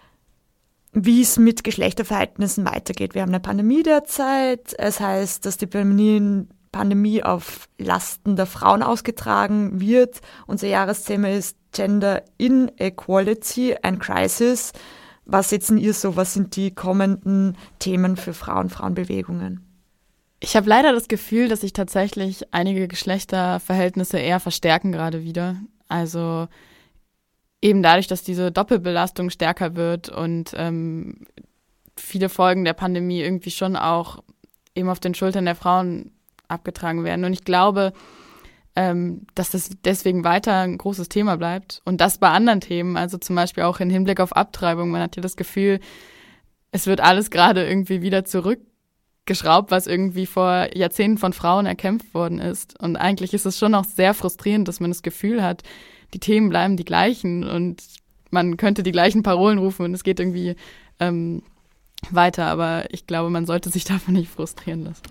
wie 0.92 1.22
es 1.22 1.38
mit 1.38 1.64
Geschlechterverhältnissen 1.64 2.64
weitergeht. 2.64 3.14
Wir 3.14 3.22
haben 3.22 3.30
eine 3.30 3.40
Pandemie 3.40 3.82
derzeit. 3.82 4.74
Es 4.76 5.00
heißt, 5.00 5.46
dass 5.46 5.56
die 5.56 5.66
Pandemie, 5.66 7.22
auf 7.22 7.68
Lasten 7.78 8.36
der 8.36 8.46
Frauen 8.46 8.82
ausgetragen 8.82 9.80
wird. 9.80 10.20
Unser 10.46 10.68
Jahresthema 10.68 11.28
ist 11.28 11.56
Gender 11.72 12.24
Inequality 12.38 13.76
and 13.82 14.00
Crisis. 14.00 14.72
Was 15.24 15.50
setzen 15.50 15.78
ihr 15.78 15.94
so? 15.94 16.16
Was 16.16 16.34
sind 16.34 16.56
die 16.56 16.74
kommenden 16.74 17.56
Themen 17.78 18.16
für 18.16 18.34
Frauen, 18.34 18.68
Frauenbewegungen? 18.68 19.64
Ich 20.40 20.56
habe 20.56 20.68
leider 20.68 20.92
das 20.92 21.06
Gefühl, 21.06 21.48
dass 21.48 21.60
sich 21.60 21.72
tatsächlich 21.72 22.52
einige 22.52 22.88
Geschlechterverhältnisse 22.88 24.18
eher 24.18 24.40
verstärken 24.40 24.90
gerade 24.90 25.22
wieder. 25.22 25.56
Also 25.86 26.48
eben 27.62 27.82
dadurch, 27.82 28.06
dass 28.06 28.22
diese 28.22 28.50
Doppelbelastung 28.50 29.30
stärker 29.30 29.76
wird 29.76 30.08
und 30.08 30.52
ähm, 30.56 31.26
viele 31.96 32.28
Folgen 32.28 32.64
der 32.64 32.72
Pandemie 32.72 33.20
irgendwie 33.20 33.50
schon 33.50 33.76
auch 33.76 34.22
eben 34.74 34.88
auf 34.88 35.00
den 35.00 35.14
Schultern 35.14 35.44
der 35.44 35.56
Frauen 35.56 36.12
abgetragen 36.48 37.04
werden. 37.04 37.24
Und 37.24 37.32
ich 37.32 37.44
glaube, 37.44 37.92
ähm, 38.76 39.26
dass 39.34 39.50
das 39.50 39.70
deswegen 39.84 40.24
weiter 40.24 40.60
ein 40.60 40.78
großes 40.78 41.08
Thema 41.08 41.36
bleibt. 41.36 41.82
Und 41.84 42.00
das 42.00 42.18
bei 42.18 42.28
anderen 42.30 42.60
Themen, 42.60 42.96
also 42.96 43.18
zum 43.18 43.36
Beispiel 43.36 43.64
auch 43.64 43.80
im 43.80 43.90
Hinblick 43.90 44.20
auf 44.20 44.34
Abtreibung. 44.34 44.90
Man 44.90 45.02
hat 45.02 45.16
ja 45.16 45.22
das 45.22 45.36
Gefühl, 45.36 45.80
es 46.72 46.86
wird 46.86 47.00
alles 47.00 47.30
gerade 47.30 47.66
irgendwie 47.66 48.00
wieder 48.00 48.24
zurückgeschraubt, 48.24 49.70
was 49.70 49.86
irgendwie 49.86 50.26
vor 50.26 50.68
Jahrzehnten 50.74 51.18
von 51.18 51.32
Frauen 51.32 51.66
erkämpft 51.66 52.14
worden 52.14 52.38
ist. 52.38 52.80
Und 52.80 52.96
eigentlich 52.96 53.34
ist 53.34 53.46
es 53.46 53.58
schon 53.58 53.74
auch 53.74 53.84
sehr 53.84 54.14
frustrierend, 54.14 54.68
dass 54.68 54.80
man 54.80 54.90
das 54.90 55.02
Gefühl 55.02 55.42
hat, 55.42 55.62
die 56.14 56.20
Themen 56.20 56.48
bleiben 56.48 56.76
die 56.76 56.84
gleichen 56.84 57.44
und 57.44 57.82
man 58.30 58.56
könnte 58.56 58.82
die 58.82 58.92
gleichen 58.92 59.22
Parolen 59.22 59.58
rufen 59.58 59.84
und 59.84 59.94
es 59.94 60.04
geht 60.04 60.20
irgendwie 60.20 60.56
ähm, 60.98 61.42
weiter. 62.10 62.46
Aber 62.46 62.92
ich 62.92 63.06
glaube, 63.06 63.30
man 63.30 63.46
sollte 63.46 63.70
sich 63.70 63.84
davon 63.86 64.14
nicht 64.14 64.30
frustrieren 64.30 64.84
lassen. 64.84 65.02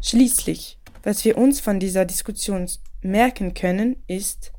Schließlich, 0.00 0.78
was 1.02 1.24
wir 1.24 1.38
uns 1.38 1.60
von 1.60 1.78
dieser 1.78 2.04
Diskussion 2.04 2.68
merken 3.02 3.54
können, 3.54 3.96
ist, 4.08 4.52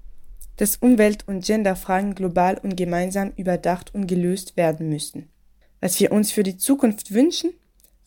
dass 0.57 0.77
Umwelt- 0.77 1.27
und 1.27 1.45
Genderfragen 1.45 2.15
global 2.15 2.57
und 2.57 2.77
gemeinsam 2.77 3.33
überdacht 3.35 3.93
und 3.93 4.07
gelöst 4.07 4.55
werden 4.55 4.89
müssen. 4.89 5.29
Was 5.81 5.99
wir 5.99 6.11
uns 6.11 6.31
für 6.31 6.43
die 6.43 6.57
Zukunft 6.57 7.13
wünschen? 7.13 7.51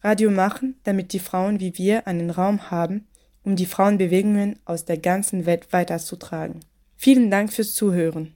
Radio 0.02 0.30
machen, 0.30 0.76
damit 0.84 1.12
die 1.12 1.18
Frauen 1.18 1.60
wie 1.60 1.76
wir 1.78 2.06
einen 2.06 2.30
Raum 2.30 2.70
haben, 2.70 3.06
um 3.46 3.54
die 3.54 3.64
Frauenbewegungen 3.64 4.58
aus 4.64 4.84
der 4.84 4.98
ganzen 4.98 5.46
Welt 5.46 5.72
weiterzutragen. 5.72 6.60
Vielen 6.96 7.30
Dank 7.30 7.52
fürs 7.52 7.74
Zuhören. 7.74 8.34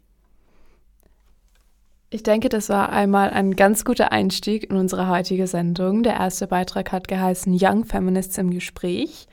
Ich 2.10 2.22
denke, 2.22 2.48
das 2.48 2.68
war 2.68 2.90
einmal 2.90 3.30
ein 3.30 3.56
ganz 3.56 3.84
guter 3.84 4.12
Einstieg 4.12 4.70
in 4.70 4.76
unsere 4.76 5.08
heutige 5.08 5.46
Sendung. 5.46 6.04
Der 6.04 6.14
erste 6.14 6.46
Beitrag 6.46 6.92
hat 6.92 7.08
geheißen 7.08 7.56
Young 7.60 7.84
Feminists 7.84 8.38
im 8.38 8.50
Gespräch. 8.50 9.26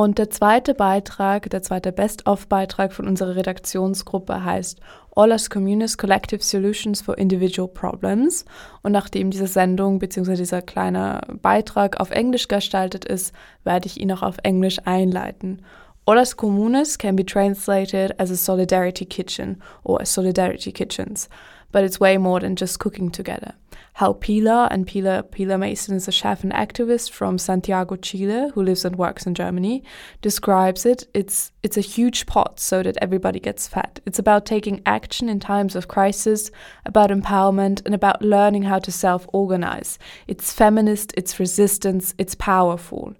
Und 0.00 0.18
der 0.18 0.30
zweite 0.30 0.74
Beitrag, 0.74 1.50
der 1.50 1.60
zweite 1.60 1.90
Best-of-Beitrag 1.90 2.92
von 2.92 3.08
unserer 3.08 3.34
Redaktionsgruppe 3.34 4.44
heißt 4.44 4.78
All 5.16 5.32
as 5.32 5.50
Communis 5.50 5.98
Collective 5.98 6.40
Solutions 6.40 7.00
for 7.00 7.18
Individual 7.18 7.66
Problems. 7.66 8.44
Und 8.84 8.92
nachdem 8.92 9.32
diese 9.32 9.48
Sendung 9.48 9.98
bzw. 9.98 10.36
dieser 10.36 10.62
kleine 10.62 11.22
Beitrag 11.42 11.98
auf 11.98 12.12
Englisch 12.12 12.46
gestaltet 12.46 13.06
ist, 13.06 13.34
werde 13.64 13.88
ich 13.88 13.98
ihn 14.00 14.12
auch 14.12 14.22
auf 14.22 14.36
Englisch 14.44 14.78
einleiten. 14.84 15.62
Olas 16.08 16.34
Comunes 16.34 16.96
can 16.96 17.16
be 17.16 17.22
translated 17.22 18.12
as 18.18 18.30
a 18.30 18.36
solidarity 18.36 19.04
kitchen 19.04 19.60
or 19.84 20.00
as 20.00 20.08
solidarity 20.08 20.72
kitchens 20.72 21.28
but 21.70 21.84
it's 21.84 22.00
way 22.00 22.16
more 22.16 22.40
than 22.40 22.56
just 22.56 22.78
cooking 22.78 23.10
together. 23.10 23.54
How 23.94 24.14
Pilar, 24.14 24.68
and 24.70 24.86
Pilar, 24.86 25.22
Pilar 25.22 25.58
Mason 25.58 25.96
is 25.96 26.08
a 26.08 26.12
chef 26.12 26.44
and 26.44 26.52
activist 26.52 27.10
from 27.10 27.36
Santiago, 27.36 27.96
Chile, 27.96 28.50
who 28.54 28.62
lives 28.62 28.84
and 28.84 28.96
works 28.96 29.26
in 29.26 29.34
Germany, 29.34 29.82
describes 30.22 30.86
it. 30.86 31.08
It's, 31.14 31.50
it's 31.62 31.76
a 31.76 31.82
huge 31.82 32.26
pot 32.26 32.60
so 32.60 32.82
that 32.84 32.96
everybody 33.02 33.40
gets 33.40 33.66
fed. 33.66 34.00
It's 34.06 34.18
about 34.18 34.46
taking 34.46 34.82
action 34.86 35.28
in 35.28 35.40
times 35.40 35.74
of 35.74 35.88
crisis, 35.88 36.50
about 36.86 37.10
empowerment, 37.10 37.84
and 37.84 37.94
about 37.94 38.22
learning 38.22 38.62
how 38.62 38.78
to 38.80 38.92
self 38.92 39.26
organize. 39.32 39.98
It's 40.28 40.52
feminist, 40.52 41.12
it's 41.16 41.40
resistance, 41.40 42.14
it's 42.18 42.36
powerful. 42.36 43.14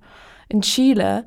In 0.48 0.62
Chile, 0.62 1.24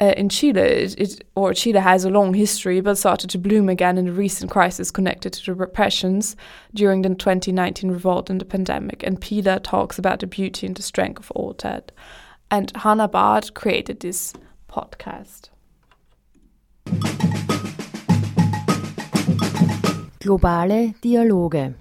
uh, 0.00 0.12
in 0.16 0.28
Chile, 0.28 0.60
it, 0.60 1.00
it, 1.00 1.24
or 1.34 1.54
Chile 1.54 1.80
has 1.80 2.04
a 2.04 2.10
long 2.10 2.34
history, 2.34 2.80
but 2.80 2.98
started 2.98 3.30
to 3.30 3.38
bloom 3.38 3.68
again 3.68 3.96
in 3.96 4.08
a 4.08 4.12
recent 4.12 4.50
crisis 4.50 4.90
connected 4.90 5.32
to 5.32 5.46
the 5.46 5.54
repressions 5.54 6.36
during 6.74 7.02
the 7.02 7.08
2019 7.08 7.90
revolt 7.90 8.28
and 8.28 8.40
the 8.40 8.44
pandemic. 8.44 9.02
And 9.02 9.20
Pila 9.20 9.60
talks 9.60 9.98
about 9.98 10.20
the 10.20 10.26
beauty 10.26 10.66
and 10.66 10.76
the 10.76 10.82
strength 10.82 11.20
of 11.20 11.30
all 11.30 11.54
that. 11.62 11.92
And 12.50 12.70
Hannah 12.76 13.08
Bard 13.08 13.54
created 13.54 14.00
this 14.00 14.34
podcast. 14.68 15.48
Globale 20.20 20.94
Dialoge. 21.00 21.74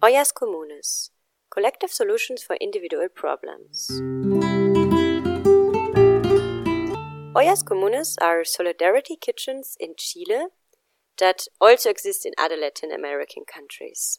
Ollas 0.00 0.32
Comunes 0.32 0.63
Collective 1.54 1.92
Solutions 1.92 2.42
for 2.42 2.56
Individual 2.56 3.06
Problems. 3.14 3.88
Ollas 7.32 7.62
Comunes 7.62 8.16
are 8.20 8.42
solidarity 8.42 9.14
kitchens 9.14 9.76
in 9.78 9.94
Chile 9.96 10.48
that 11.18 11.46
also 11.60 11.90
exist 11.90 12.26
in 12.26 12.32
other 12.36 12.56
Latin 12.56 12.90
American 12.90 13.44
countries. 13.46 14.18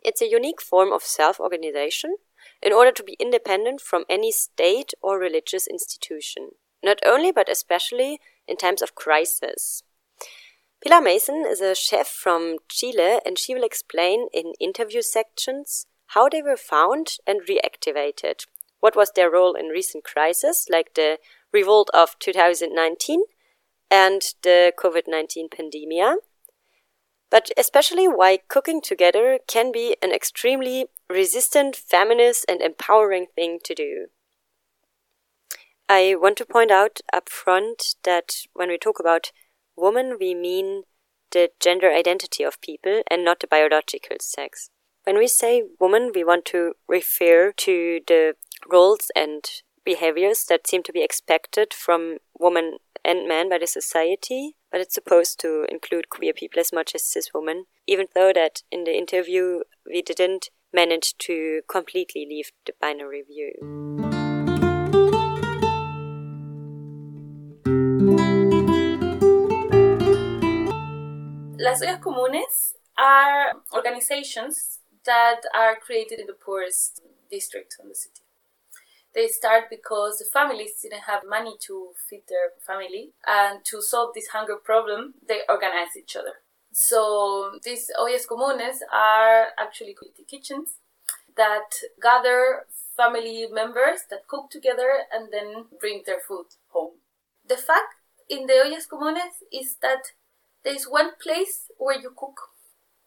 It's 0.00 0.22
a 0.22 0.30
unique 0.30 0.62
form 0.62 0.92
of 0.92 1.02
self 1.02 1.40
organization 1.40 2.18
in 2.62 2.72
order 2.72 2.92
to 2.92 3.02
be 3.02 3.16
independent 3.18 3.80
from 3.80 4.04
any 4.08 4.30
state 4.30 4.92
or 5.02 5.18
religious 5.18 5.66
institution, 5.66 6.50
not 6.84 7.00
only 7.04 7.32
but 7.32 7.48
especially 7.48 8.20
in 8.46 8.56
times 8.56 8.80
of 8.80 8.94
crisis. 8.94 9.82
Pilar 10.84 11.00
Mason 11.00 11.44
is 11.50 11.60
a 11.60 11.74
chef 11.74 12.06
from 12.06 12.58
Chile 12.68 13.18
and 13.26 13.36
she 13.36 13.56
will 13.56 13.64
explain 13.64 14.28
in 14.32 14.52
interview 14.60 15.02
sections 15.02 15.87
how 16.08 16.28
they 16.28 16.42
were 16.42 16.56
found 16.56 17.16
and 17.26 17.42
reactivated, 17.42 18.46
what 18.80 18.96
was 18.96 19.12
their 19.14 19.30
role 19.30 19.54
in 19.54 19.66
recent 19.66 20.04
crises 20.04 20.66
like 20.70 20.94
the 20.94 21.18
revolt 21.52 21.90
of 21.92 22.18
2019 22.18 23.22
and 23.90 24.22
the 24.42 24.72
COVID 24.78 25.02
19 25.06 25.48
pandemia, 25.48 26.16
but 27.30 27.50
especially 27.56 28.06
why 28.08 28.38
cooking 28.48 28.80
together 28.80 29.38
can 29.46 29.72
be 29.72 29.96
an 30.02 30.12
extremely 30.12 30.86
resistant, 31.10 31.76
feminist, 31.76 32.44
and 32.48 32.60
empowering 32.60 33.26
thing 33.34 33.58
to 33.64 33.74
do. 33.74 34.06
I 35.88 36.16
want 36.18 36.36
to 36.38 36.46
point 36.46 36.70
out 36.70 37.00
up 37.12 37.28
front 37.28 37.96
that 38.04 38.42
when 38.52 38.68
we 38.68 38.78
talk 38.78 39.00
about 39.00 39.32
woman, 39.76 40.16
we 40.20 40.34
mean 40.34 40.82
the 41.30 41.50
gender 41.60 41.90
identity 41.90 42.44
of 42.44 42.60
people 42.60 43.02
and 43.10 43.24
not 43.24 43.40
the 43.40 43.46
biological 43.46 44.16
sex. 44.20 44.70
When 45.08 45.16
we 45.16 45.26
say 45.26 45.62
woman, 45.80 46.12
we 46.14 46.22
want 46.22 46.44
to 46.52 46.74
refer 46.86 47.52
to 47.52 48.00
the 48.06 48.34
roles 48.70 49.10
and 49.16 49.42
behaviors 49.82 50.44
that 50.50 50.66
seem 50.66 50.82
to 50.82 50.92
be 50.92 51.02
expected 51.02 51.72
from 51.72 52.18
women 52.38 52.76
and 53.06 53.26
men 53.26 53.48
by 53.48 53.56
the 53.56 53.66
society, 53.66 54.56
but 54.70 54.82
it's 54.82 54.94
supposed 54.94 55.40
to 55.40 55.64
include 55.70 56.10
queer 56.10 56.34
people 56.34 56.60
as 56.60 56.74
much 56.74 56.94
as 56.94 57.04
cis 57.04 57.30
women, 57.32 57.64
even 57.86 58.08
though 58.14 58.34
that 58.34 58.64
in 58.70 58.84
the 58.84 58.94
interview 58.94 59.60
we 59.86 60.02
didn't 60.02 60.50
manage 60.74 61.16
to 61.20 61.62
completely 61.70 62.26
leave 62.28 62.52
the 62.66 62.74
binary 62.78 63.22
view. 63.22 63.52
Las 71.58 71.80
ollas 71.80 71.98
comunes 71.98 72.74
are 72.98 73.54
organizations 73.72 74.77
that 75.08 75.40
are 75.54 75.76
created 75.76 76.20
in 76.20 76.26
the 76.26 76.40
poorest 76.46 77.02
district 77.30 77.76
of 77.80 77.88
the 77.88 77.94
city. 77.94 78.22
They 79.14 79.26
start 79.26 79.64
because 79.70 80.18
the 80.18 80.26
families 80.38 80.72
didn't 80.82 81.08
have 81.10 81.22
money 81.26 81.54
to 81.66 81.74
feed 82.08 82.24
their 82.28 82.52
family, 82.64 83.12
and 83.26 83.64
to 83.64 83.80
solve 83.80 84.10
this 84.14 84.28
hunger 84.28 84.56
problem, 84.56 85.14
they 85.26 85.40
organize 85.48 85.96
each 85.96 86.14
other. 86.14 86.34
So 86.72 87.58
these 87.64 87.90
ollas 87.98 88.26
comunes 88.30 88.78
are 88.92 89.48
actually 89.58 89.94
community 89.94 90.26
kitchens 90.28 90.76
that 91.36 91.70
gather 92.02 92.66
family 92.96 93.46
members 93.50 94.00
that 94.10 94.28
cook 94.28 94.50
together 94.50 94.90
and 95.12 95.32
then 95.32 95.48
bring 95.80 96.02
their 96.04 96.20
food 96.20 96.48
home. 96.68 96.94
The 97.48 97.56
fact 97.56 97.94
in 98.28 98.46
the 98.46 98.60
ollas 98.64 98.86
comunes 98.86 99.36
is 99.50 99.76
that 99.80 100.12
there 100.64 100.74
is 100.74 100.84
one 101.00 101.12
place 101.22 101.70
where 101.78 101.98
you 101.98 102.10
cook 102.14 102.38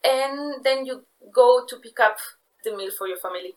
and 0.04 0.64
then 0.64 0.86
you 0.86 1.04
go 1.32 1.64
to 1.68 1.76
pick 1.76 2.00
up 2.00 2.16
the 2.64 2.76
meal 2.76 2.90
for 2.96 3.06
your 3.06 3.18
family. 3.18 3.54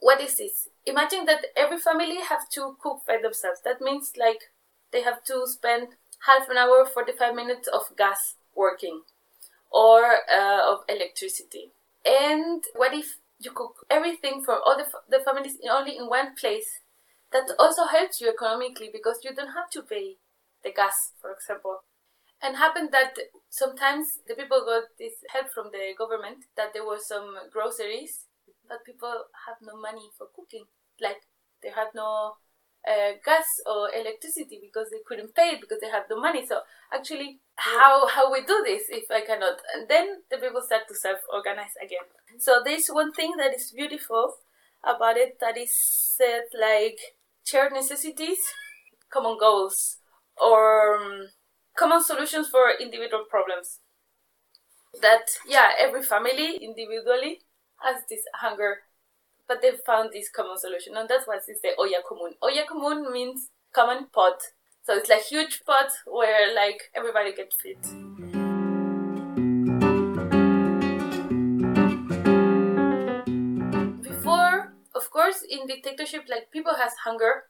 What 0.00 0.20
is 0.20 0.36
this? 0.36 0.68
Imagine 0.86 1.24
that 1.26 1.46
every 1.56 1.78
family 1.78 2.18
have 2.28 2.48
to 2.50 2.76
cook 2.80 3.02
by 3.06 3.18
themselves. 3.20 3.60
That 3.64 3.80
means 3.80 4.12
like 4.16 4.50
they 4.92 5.02
have 5.02 5.24
to 5.24 5.46
spend 5.46 5.88
half 6.26 6.48
an 6.48 6.56
hour, 6.56 6.84
45 6.84 7.34
minutes 7.34 7.68
of 7.68 7.96
gas 7.96 8.34
working 8.54 9.02
or 9.70 10.04
uh, 10.32 10.72
of 10.72 10.80
electricity. 10.88 11.72
And 12.04 12.64
what 12.74 12.94
if 12.94 13.18
you 13.40 13.50
cook 13.50 13.86
everything 13.90 14.42
for 14.44 14.54
all 14.54 14.76
the, 14.76 14.86
the 15.08 15.22
families 15.22 15.56
in 15.60 15.70
only 15.70 15.96
in 15.96 16.08
one 16.08 16.34
place? 16.34 16.80
That 17.30 17.50
also 17.58 17.84
helps 17.84 18.22
you 18.22 18.30
economically 18.30 18.88
because 18.90 19.18
you 19.22 19.34
don't 19.34 19.52
have 19.52 19.68
to 19.72 19.82
pay 19.82 20.16
the 20.64 20.72
gas, 20.72 21.12
for 21.20 21.30
example. 21.30 21.80
And 22.42 22.56
happened 22.56 22.90
that 22.92 23.18
sometimes 23.50 24.20
the 24.28 24.34
people 24.34 24.62
got 24.64 24.84
this 24.98 25.14
help 25.30 25.48
from 25.50 25.70
the 25.72 25.94
government 25.98 26.44
that 26.56 26.72
there 26.72 26.86
were 26.86 26.98
some 27.00 27.34
groceries, 27.52 28.26
but 28.68 28.84
people 28.84 29.26
have 29.46 29.56
no 29.60 29.76
money 29.80 30.10
for 30.16 30.28
cooking. 30.34 30.64
Like 31.00 31.22
they 31.62 31.70
have 31.70 31.88
no 31.94 32.34
uh, 32.88 33.12
gas 33.24 33.44
or 33.66 33.90
electricity 33.92 34.58
because 34.62 34.88
they 34.90 35.02
couldn't 35.06 35.34
pay 35.34 35.50
it 35.54 35.60
because 35.60 35.80
they 35.80 35.90
have 35.90 36.04
no 36.08 36.20
money. 36.20 36.46
So 36.46 36.60
actually, 36.92 37.40
how 37.56 38.06
how 38.06 38.32
we 38.32 38.44
do 38.44 38.62
this 38.64 38.84
if 38.88 39.10
I 39.10 39.20
cannot? 39.22 39.58
And 39.74 39.88
then 39.88 40.22
the 40.30 40.38
people 40.38 40.62
start 40.62 40.86
to 40.88 40.94
self 40.94 41.18
organize 41.32 41.74
again. 41.84 42.06
So 42.38 42.62
there's 42.64 42.88
one 42.88 43.12
thing 43.12 43.34
that 43.38 43.54
is 43.54 43.72
beautiful 43.72 44.34
about 44.84 45.16
it 45.16 45.38
that 45.40 45.56
is 45.58 45.74
said 45.74 46.44
like 46.58 46.98
shared 47.44 47.72
necessities, 47.72 48.38
common 49.10 49.36
goals, 49.38 49.96
or 50.40 50.96
um, 50.96 51.28
common 51.78 52.02
solutions 52.02 52.48
for 52.48 52.70
individual 52.80 53.24
problems. 53.30 53.80
That 55.00 55.30
yeah, 55.46 55.70
every 55.78 56.02
family 56.02 56.56
individually 56.56 57.42
has 57.82 58.02
this 58.08 58.24
hunger 58.34 58.78
but 59.48 59.62
they 59.62 59.72
found 59.86 60.10
this 60.12 60.28
common 60.28 60.58
solution, 60.58 60.94
and 60.96 61.08
that's 61.08 61.26
why 61.26 61.36
is 61.36 61.60
the 61.62 61.74
olla 61.78 62.02
común. 62.06 62.36
Olla 62.42 62.64
común 62.68 63.10
means 63.10 63.48
common 63.72 64.06
pot, 64.12 64.42
so 64.84 64.94
it's 64.94 65.08
like 65.08 65.22
huge 65.22 65.64
pot 65.64 65.90
where 66.06 66.54
like 66.54 66.90
everybody 66.94 67.32
gets 67.32 67.56
fit. 67.56 67.80
Before, 74.02 74.74
of 74.94 75.10
course, 75.10 75.42
in 75.48 75.66
dictatorship, 75.66 76.24
like 76.28 76.50
people 76.52 76.74
has 76.74 76.92
hunger. 77.04 77.44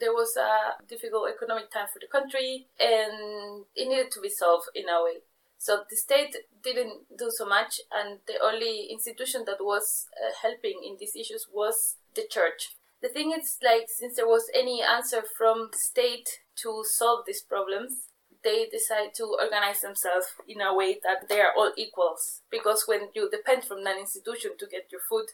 There 0.00 0.12
was 0.12 0.36
a 0.36 0.82
difficult 0.86 1.30
economic 1.30 1.70
time 1.70 1.86
for 1.92 1.98
the 1.98 2.06
country, 2.06 2.66
and 2.78 3.64
it 3.74 3.88
needed 3.88 4.10
to 4.12 4.20
be 4.20 4.28
solved 4.28 4.68
in 4.74 4.88
a 4.88 5.02
way. 5.02 5.18
So 5.56 5.84
the 5.90 5.96
state 5.96 6.36
didn't 6.62 7.16
do 7.16 7.30
so 7.30 7.44
much, 7.44 7.80
and 7.92 8.20
the 8.26 8.38
only 8.42 8.86
institution 8.90 9.44
that 9.46 9.58
was 9.60 10.06
uh, 10.14 10.32
helping 10.42 10.82
in 10.86 10.96
these 10.98 11.16
issues 11.16 11.46
was 11.52 11.96
the 12.14 12.26
church. 12.30 12.76
The 13.00 13.08
thing 13.08 13.32
is, 13.32 13.58
like, 13.62 13.86
since 13.88 14.16
there 14.16 14.26
was 14.26 14.50
any 14.54 14.82
answer 14.82 15.22
from 15.36 15.68
the 15.72 15.78
state 15.78 16.28
to 16.62 16.84
solve 16.84 17.24
these 17.26 17.42
problems, 17.42 18.08
they 18.44 18.66
decide 18.70 19.14
to 19.14 19.36
organize 19.40 19.80
themselves 19.80 20.26
in 20.46 20.60
a 20.60 20.74
way 20.74 20.98
that 21.02 21.28
they 21.28 21.40
are 21.40 21.52
all 21.56 21.72
equals. 21.76 22.42
Because 22.50 22.84
when 22.86 23.08
you 23.14 23.28
depend 23.30 23.64
from 23.64 23.82
that 23.84 23.98
institution 23.98 24.52
to 24.58 24.66
get 24.66 24.90
your 24.92 25.00
food, 25.08 25.26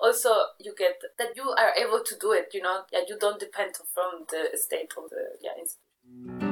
also 0.00 0.30
you 0.58 0.74
get 0.76 1.00
that 1.18 1.36
you 1.36 1.50
are 1.50 1.72
able 1.76 2.02
to 2.04 2.16
do 2.20 2.32
it. 2.32 2.50
You 2.52 2.62
know, 2.62 2.82
yeah, 2.92 3.00
you 3.08 3.18
don't 3.18 3.40
depend 3.40 3.74
from 3.94 4.26
the 4.28 4.56
state 4.56 4.92
or 4.96 5.08
the 5.08 5.36
yeah 5.42 5.52
institution 5.58 6.48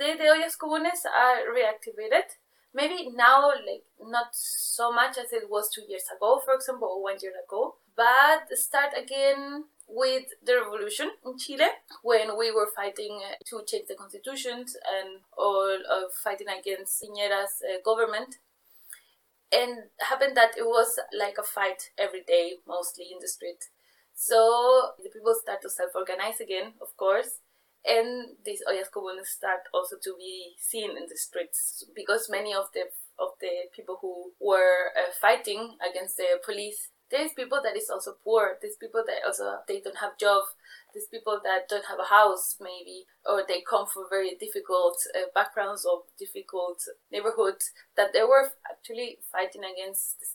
today 0.00 0.16
the 0.16 0.24
ollas 0.24 0.56
comunes 0.56 1.04
are 1.04 1.40
reactivated. 1.52 2.28
Maybe 2.72 3.10
now, 3.14 3.48
like 3.48 3.84
not 4.00 4.28
so 4.32 4.92
much 4.92 5.18
as 5.18 5.32
it 5.32 5.50
was 5.50 5.68
two 5.68 5.82
years 5.88 6.04
ago, 6.14 6.40
for 6.44 6.54
example, 6.54 6.88
or 6.88 7.02
one 7.02 7.16
year 7.20 7.34
ago, 7.44 7.74
but 7.96 8.46
start 8.56 8.92
again 8.96 9.64
with 9.88 10.26
the 10.46 10.54
revolution 10.54 11.10
in 11.26 11.36
Chile 11.36 11.70
when 12.02 12.38
we 12.38 12.50
were 12.52 12.68
fighting 12.74 13.20
to 13.48 13.62
change 13.66 13.88
the 13.88 13.96
constitutions 13.96 14.76
and 14.96 15.20
all 15.36 15.74
of 15.90 16.12
fighting 16.24 16.46
against 16.48 17.02
Piñera's 17.02 17.60
uh, 17.60 17.82
government. 17.84 18.38
And 19.52 19.90
happened 19.98 20.36
that 20.36 20.56
it 20.56 20.64
was 20.64 20.98
like 21.18 21.36
a 21.38 21.42
fight 21.42 21.90
every 21.98 22.22
day, 22.22 22.54
mostly 22.66 23.06
in 23.10 23.18
the 23.20 23.28
street. 23.28 23.64
So 24.14 24.92
the 25.02 25.10
people 25.10 25.34
start 25.34 25.62
to 25.62 25.70
self-organize 25.70 26.40
again, 26.40 26.74
of 26.80 26.96
course, 26.96 27.40
and 27.84 28.36
these 28.44 28.62
ollas 28.68 28.90
comunes 28.90 29.28
start 29.28 29.60
also 29.72 29.96
to 30.02 30.14
be 30.18 30.54
seen 30.58 30.90
in 30.90 31.06
the 31.08 31.16
streets 31.16 31.84
because 31.94 32.28
many 32.30 32.54
of 32.54 32.66
the 32.74 32.84
of 33.18 33.30
the 33.40 33.68
people 33.74 33.98
who 34.00 34.32
were 34.40 34.92
uh, 34.96 35.10
fighting 35.20 35.76
against 35.80 36.16
the 36.16 36.38
police 36.44 36.89
there's 37.10 37.32
people 37.32 37.60
that 37.62 37.76
is 37.76 37.90
also 37.90 38.14
poor 38.24 38.56
there's 38.60 38.76
people 38.76 39.02
that 39.06 39.24
also 39.26 39.58
they 39.66 39.80
don't 39.80 39.98
have 39.98 40.18
job 40.18 40.42
there's 40.92 41.06
people 41.06 41.40
that 41.44 41.68
don't 41.68 41.86
have 41.86 41.98
a 41.98 42.14
house 42.14 42.56
maybe 42.60 43.04
or 43.26 43.44
they 43.46 43.62
come 43.68 43.86
from 43.86 44.04
very 44.10 44.36
difficult 44.38 44.96
uh, 45.14 45.26
backgrounds 45.34 45.84
or 45.84 46.02
difficult 46.18 46.82
neighborhoods 47.12 47.70
that 47.96 48.12
they 48.12 48.22
were 48.22 48.50
actually 48.70 49.18
fighting 49.30 49.62
against 49.64 50.20
the, 50.20 50.26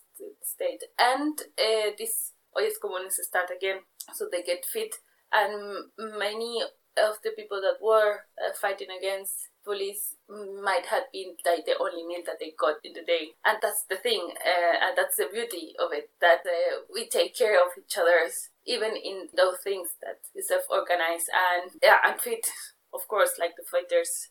state. 0.44 0.82
And 0.98 1.38
uh, 1.60 1.92
these 1.98 2.32
ollas 2.56 2.80
comunes 2.82 3.20
start 3.22 3.50
again 3.56 3.80
so 4.14 4.28
they 4.32 4.44
get 4.44 4.66
fit. 4.66 4.96
And 5.34 5.92
many 5.98 6.64
of 6.98 7.16
the 7.24 7.32
people 7.36 7.60
that 7.62 7.84
were 7.84 8.24
uh, 8.40 8.54
fighting 8.62 8.88
against 8.98 9.50
police 9.66 10.16
might 10.30 10.86
have 10.86 11.12
been 11.12 11.36
like 11.46 11.66
the 11.66 11.78
only 11.80 12.06
meal 12.06 12.22
that 12.26 12.38
they 12.40 12.54
got 12.58 12.76
in 12.84 12.94
the 12.94 13.04
day. 13.04 13.34
And 13.44 13.58
that's 13.62 13.84
the 13.90 13.98
thing 13.98 14.32
uh, 14.38 14.76
and 14.86 14.98
that's 14.98 15.18
the 15.18 15.28
beauty 15.32 15.74
of 15.80 15.92
it 15.92 16.10
that 16.22 16.46
uh, 16.46 16.86
we 16.94 17.10
take 17.10 17.36
care 17.36 17.58
of 17.58 17.72
each 17.78 17.98
other's 17.98 18.50
even 18.66 18.96
in 18.96 19.30
those 19.36 19.58
things 19.64 19.90
that 20.02 20.20
is 20.34 20.48
self-organized 20.48 21.30
and 21.30 21.72
yeah 21.84 21.98
and 22.04 22.20
fit 22.20 22.48
of 22.94 23.08
course 23.08 23.32
like 23.40 23.56
the 23.58 23.64
fighters. 23.70 24.30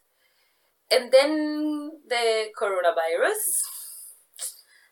And 0.90 1.11
then 1.12 1.90
the 2.09 2.47
coronavirus 2.61 3.40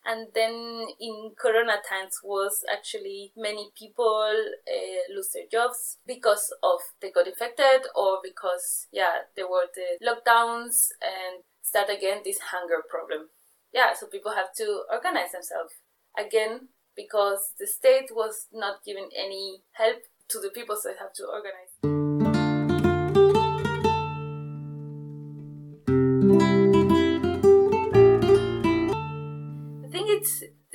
and 0.05 0.29
then 0.35 0.87
in 1.01 1.33
corona 1.39 1.77
times 1.89 2.19
was 2.25 2.65
actually 2.73 3.33
many 3.37 3.71
people 3.79 4.35
uh, 4.67 5.15
lose 5.15 5.31
their 5.33 5.47
jobs 5.51 5.99
because 6.07 6.53
of 6.63 6.81
they 7.01 7.11
got 7.11 7.27
infected 7.27 7.87
or 7.95 8.19
because 8.23 8.89
yeah 8.93 9.27
there 9.37 9.49
were 9.49 9.67
the 9.75 10.05
lockdowns 10.05 10.89
and 11.01 11.45
start 11.63 11.89
again 11.89 12.21
this 12.25 12.39
hunger 12.39 12.83
problem. 12.89 13.29
Yeah 13.73 13.95
so 13.95 14.07
people 14.07 14.33
have 14.33 14.53
to 14.57 14.83
organize 14.91 15.33
themselves 15.33 15.75
again 16.19 16.69
because 16.97 17.55
the 17.59 17.67
state 17.67 18.11
was 18.11 18.49
not 18.53 18.85
giving 18.85 19.09
any 19.17 19.63
help 19.73 19.99
to 20.29 20.39
the 20.41 20.51
people 20.51 20.77
so 20.77 20.91
they 20.91 20.99
have 20.99 21.13
to 21.15 21.25
organize 21.25 22.22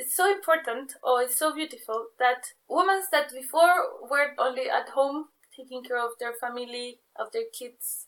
it's 0.08 0.15
so 0.15 0.32
important 0.32 0.96
or 1.04 1.22
it's 1.22 1.38
so 1.38 1.54
beautiful 1.54 2.08
that 2.17 2.54
women 2.70 3.04
that 3.12 3.34
before 3.34 4.08
were 4.10 4.32
only 4.39 4.70
at 4.70 4.89
home 4.89 5.26
taking 5.56 5.84
care 5.84 6.00
of 6.00 6.12
their 6.20 6.34
family 6.34 7.00
of 7.20 7.32
their 7.34 7.50
kids 7.52 8.08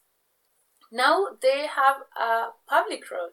now 0.92 1.28
they 1.42 1.68
have 1.68 1.98
a 2.20 2.50
public 2.68 3.10
role. 3.12 3.32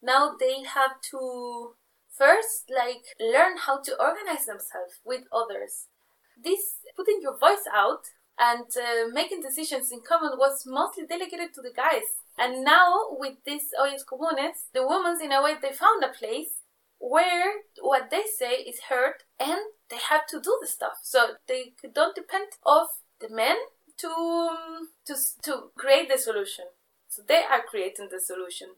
Now 0.00 0.34
they 0.38 0.62
have 0.62 1.00
to 1.10 1.74
first 2.10 2.70
like 2.70 3.04
learn 3.18 3.56
how 3.58 3.80
to 3.82 4.00
organize 4.00 4.46
themselves 4.46 5.00
with 5.04 5.22
others. 5.32 5.88
This 6.42 6.76
putting 6.96 7.20
your 7.20 7.38
voice 7.38 7.64
out 7.72 8.06
and 8.38 8.64
uh, 8.76 9.08
making 9.12 9.42
decisions 9.42 9.90
in 9.92 10.00
common 10.06 10.38
was 10.38 10.64
mostly 10.66 11.04
delegated 11.06 11.52
to 11.54 11.62
the 11.62 11.72
guys. 11.74 12.22
And 12.38 12.64
now 12.64 13.08
with 13.10 13.36
these 13.44 13.70
ollas 13.78 14.04
comunes 14.04 14.70
the 14.72 14.86
women 14.86 15.18
in 15.22 15.32
a 15.32 15.42
way 15.42 15.54
they 15.60 15.72
found 15.72 16.04
a 16.04 16.08
place 16.08 16.61
where 17.02 17.52
what 17.80 18.10
they 18.10 18.22
say 18.38 18.54
is 18.62 18.88
heard 18.88 19.26
and 19.40 19.58
they 19.90 19.98
have 20.08 20.24
to 20.26 20.40
do 20.40 20.56
the 20.60 20.68
stuff 20.68 20.98
so 21.02 21.34
they 21.48 21.72
don't 21.92 22.14
depend 22.14 22.46
of 22.64 22.86
the 23.20 23.28
men 23.28 23.56
to 23.98 24.08
to 25.04 25.14
to 25.42 25.70
create 25.76 26.08
the 26.08 26.16
solution 26.16 26.64
so 27.08 27.22
they 27.26 27.42
are 27.42 27.62
creating 27.68 28.08
the 28.10 28.20
solution 28.20 28.68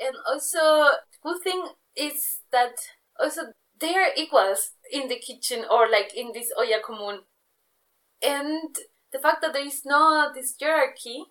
and 0.00 0.16
also 0.26 0.96
good 1.22 1.42
thing 1.42 1.62
is 1.94 2.40
that 2.52 2.76
also 3.20 3.52
they 3.80 3.94
are 3.94 4.10
equals 4.16 4.72
in 4.92 5.08
the 5.08 5.18
kitchen 5.18 5.64
or 5.70 5.88
like 5.90 6.14
in 6.14 6.32
this 6.32 6.52
olla 6.56 6.80
común. 6.84 7.20
And 8.22 8.76
the 9.12 9.18
fact 9.18 9.42
that 9.42 9.52
there 9.52 9.66
is 9.66 9.82
no 9.84 10.30
this 10.34 10.54
hierarchy, 10.60 11.24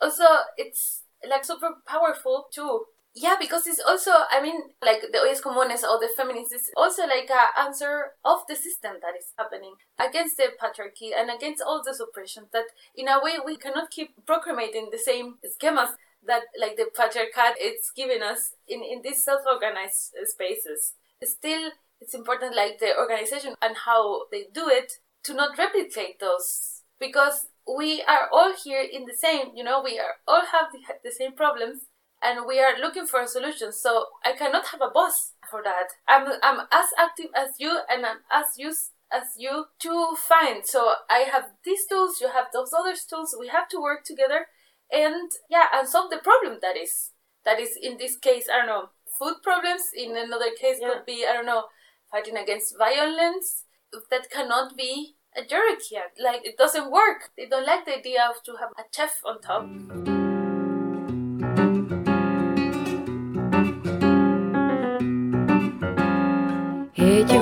also 0.00 0.24
it's 0.56 1.02
like 1.28 1.44
super 1.44 1.76
powerful 1.86 2.46
too. 2.52 2.84
Yeah, 3.14 3.34
because 3.40 3.66
it's 3.66 3.80
also, 3.80 4.12
I 4.30 4.40
mean, 4.40 4.70
like 4.84 5.00
the 5.00 5.18
ollas 5.18 5.42
comunes 5.42 5.82
or 5.82 5.98
the 5.98 6.08
feminists 6.16 6.54
is 6.54 6.70
also 6.76 7.02
like 7.06 7.28
a 7.28 7.58
answer 7.60 8.12
of 8.24 8.46
the 8.48 8.54
system 8.54 8.98
that 9.02 9.18
is 9.18 9.32
happening 9.36 9.74
against 9.98 10.36
the 10.36 10.52
patriarchy 10.62 11.10
and 11.16 11.28
against 11.28 11.60
all 11.60 11.82
the 11.84 11.92
suppression 11.92 12.44
that 12.52 12.66
in 12.94 13.08
a 13.08 13.20
way 13.20 13.38
we 13.44 13.56
cannot 13.56 13.90
keep 13.90 14.14
proclamating 14.26 14.90
the 14.92 14.98
same 14.98 15.38
schemas 15.42 15.90
that 16.24 16.42
like 16.60 16.76
the 16.76 16.86
patriarchat 16.96 17.54
it's 17.58 17.90
giving 17.90 18.22
us 18.22 18.54
in, 18.68 18.80
in 18.82 19.02
these 19.02 19.24
self-organized 19.24 20.14
spaces. 20.26 20.94
Still, 21.24 21.72
it's 22.00 22.14
important 22.14 22.54
like 22.54 22.78
the 22.78 22.96
organization 22.96 23.54
and 23.60 23.76
how 23.84 24.28
they 24.30 24.44
do 24.54 24.68
it 24.68 25.00
to 25.24 25.34
not 25.34 25.58
replicate 25.58 26.20
those 26.20 26.82
because 27.00 27.48
we 27.66 28.02
are 28.02 28.28
all 28.32 28.54
here 28.54 28.82
in 28.82 29.04
the 29.06 29.14
same, 29.14 29.50
you 29.54 29.64
know, 29.64 29.82
we 29.82 29.98
are 29.98 30.14
all 30.28 30.42
have 30.52 30.70
the, 30.72 30.78
the 31.02 31.10
same 31.10 31.32
problems 31.32 31.89
and 32.22 32.46
we 32.46 32.60
are 32.60 32.78
looking 32.78 33.06
for 33.06 33.20
a 33.20 33.28
solution. 33.28 33.72
So 33.72 34.06
I 34.24 34.32
cannot 34.32 34.66
have 34.68 34.80
a 34.80 34.90
boss 34.92 35.32
for 35.50 35.62
that. 35.62 35.88
I'm 36.08 36.26
I'm 36.42 36.66
as 36.72 36.86
active 36.98 37.30
as 37.36 37.54
you 37.58 37.80
and 37.88 38.04
I'm 38.04 38.18
as 38.30 38.58
used 38.58 38.92
as 39.12 39.34
you 39.36 39.66
to 39.80 40.16
find. 40.16 40.64
So 40.64 40.92
I 41.08 41.26
have 41.30 41.50
these 41.64 41.86
tools, 41.86 42.20
you 42.20 42.28
have 42.28 42.46
those 42.52 42.72
other 42.72 42.94
tools. 42.94 43.34
We 43.38 43.48
have 43.48 43.68
to 43.70 43.80
work 43.80 44.04
together 44.04 44.46
and 44.92 45.30
yeah, 45.48 45.66
and 45.72 45.88
solve 45.88 46.10
the 46.10 46.18
problem 46.18 46.58
that 46.62 46.76
is 46.76 47.12
that 47.44 47.58
is 47.58 47.76
in 47.80 47.96
this 47.98 48.16
case, 48.16 48.46
I 48.52 48.58
don't 48.58 48.66
know, 48.66 48.90
food 49.18 49.36
problems. 49.42 49.90
In 49.96 50.16
another 50.16 50.50
case 50.58 50.78
yeah. 50.80 50.88
could 50.88 51.06
be, 51.06 51.24
I 51.28 51.32
don't 51.32 51.46
know, 51.46 51.64
fighting 52.10 52.36
against 52.36 52.76
violence. 52.78 53.64
That 54.10 54.30
cannot 54.30 54.76
be 54.76 55.16
a 55.36 55.42
hierarchy. 55.48 55.96
Like 56.22 56.40
it 56.44 56.56
doesn't 56.56 56.90
work. 56.90 57.30
They 57.36 57.46
don't 57.46 57.66
like 57.66 57.86
the 57.86 57.98
idea 57.98 58.28
of 58.28 58.42
to 58.44 58.56
have 58.60 58.70
a 58.78 58.84
chef 58.94 59.20
on 59.24 59.40
top. 59.40 60.09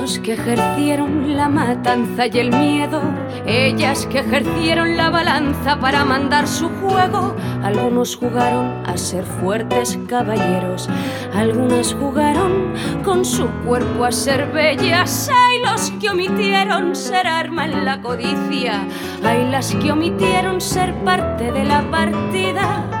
Ellos 0.09 0.23
que 0.23 0.33
ejercieron 0.33 1.37
la 1.37 1.47
matanza 1.49 2.25
y 2.25 2.39
el 2.39 2.49
miedo, 2.49 2.99
ellas 3.45 4.07
que 4.07 4.21
ejercieron 4.21 4.97
la 4.97 5.11
balanza 5.11 5.79
para 5.79 6.03
mandar 6.03 6.47
su 6.47 6.67
juego. 6.67 7.35
Algunos 7.61 8.15
jugaron 8.15 8.81
a 8.87 8.97
ser 8.97 9.23
fuertes 9.23 9.99
caballeros, 10.07 10.89
algunas 11.35 11.93
jugaron 11.93 12.73
con 13.03 13.23
su 13.23 13.47
cuerpo 13.63 14.03
a 14.03 14.11
ser 14.11 14.51
bellas. 14.51 15.29
Hay 15.31 15.61
los 15.61 15.91
que 16.01 16.09
omitieron 16.09 16.95
ser 16.95 17.27
arma 17.27 17.65
en 17.65 17.85
la 17.85 18.01
codicia, 18.01 18.87
hay 19.23 19.47
las 19.51 19.75
que 19.75 19.91
omitieron 19.91 20.59
ser 20.59 20.91
parte 21.03 21.51
de 21.51 21.65
la 21.65 21.83
partida. 21.91 22.98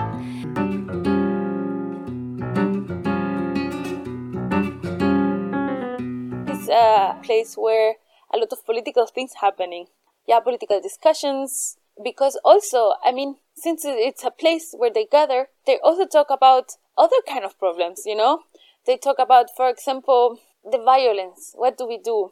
A 6.69 7.19
place 7.23 7.55
where 7.55 7.95
a 8.33 8.37
lot 8.37 8.51
of 8.51 8.65
political 8.65 9.07
things 9.07 9.33
happening. 9.41 9.87
Yeah, 10.27 10.39
political 10.39 10.81
discussions. 10.81 11.77
Because 12.01 12.39
also, 12.45 12.93
I 13.03 13.11
mean, 13.11 13.35
since 13.55 13.83
it's 13.83 14.23
a 14.23 14.31
place 14.31 14.73
where 14.77 14.91
they 14.93 15.05
gather, 15.05 15.47
they 15.65 15.79
also 15.83 16.05
talk 16.05 16.27
about 16.29 16.77
other 16.97 17.17
kind 17.27 17.43
of 17.43 17.59
problems, 17.59 18.03
you 18.05 18.15
know? 18.15 18.43
They 18.85 18.97
talk 18.97 19.17
about, 19.19 19.47
for 19.55 19.69
example, 19.69 20.39
the 20.63 20.77
violence. 20.77 21.51
What 21.55 21.77
do 21.77 21.87
we 21.87 21.97
do? 21.97 22.31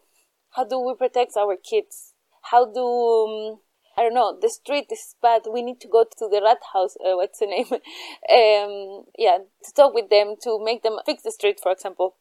How 0.51 0.63
do 0.63 0.79
we 0.79 0.95
protect 0.95 1.35
our 1.37 1.57
kids? 1.57 2.13
How 2.43 2.65
do, 2.65 2.81
um, 2.81 3.59
I 3.97 4.03
don't 4.03 4.13
know, 4.13 4.37
the 4.39 4.49
street 4.49 4.85
is 4.91 5.15
bad. 5.21 5.41
We 5.51 5.61
need 5.61 5.81
to 5.81 5.87
go 5.87 6.05
to 6.05 6.29
the 6.29 6.41
rat 6.41 6.59
house. 6.73 6.95
Uh, 6.95 7.15
what's 7.15 7.39
the 7.39 7.47
name? 7.47 7.67
um, 7.71 9.05
yeah, 9.17 9.39
to 9.65 9.73
talk 9.75 9.93
with 9.93 10.09
them, 10.09 10.35
to 10.43 10.63
make 10.63 10.83
them 10.83 10.97
fix 11.05 11.23
the 11.23 11.31
street, 11.31 11.59
for 11.61 11.71
example. 11.71 12.15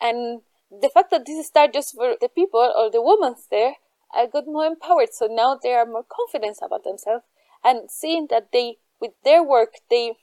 And 0.00 0.42
the 0.70 0.88
fact 0.88 1.10
that 1.10 1.26
this 1.26 1.46
started 1.46 1.74
just 1.74 1.94
for 1.94 2.14
the 2.20 2.28
people 2.28 2.72
or 2.76 2.90
the 2.90 3.02
women 3.02 3.34
there, 3.50 3.74
I 4.12 4.26
got 4.26 4.46
more 4.46 4.66
empowered. 4.66 5.12
So 5.12 5.26
now 5.26 5.58
they 5.60 5.72
are 5.72 5.86
more 5.86 6.04
confident 6.08 6.58
about 6.62 6.84
themselves 6.84 7.24
and 7.64 7.90
seeing 7.90 8.28
that 8.30 8.48
they, 8.52 8.78
with 9.00 9.12
their 9.24 9.42
work, 9.42 9.74
they 9.90 10.14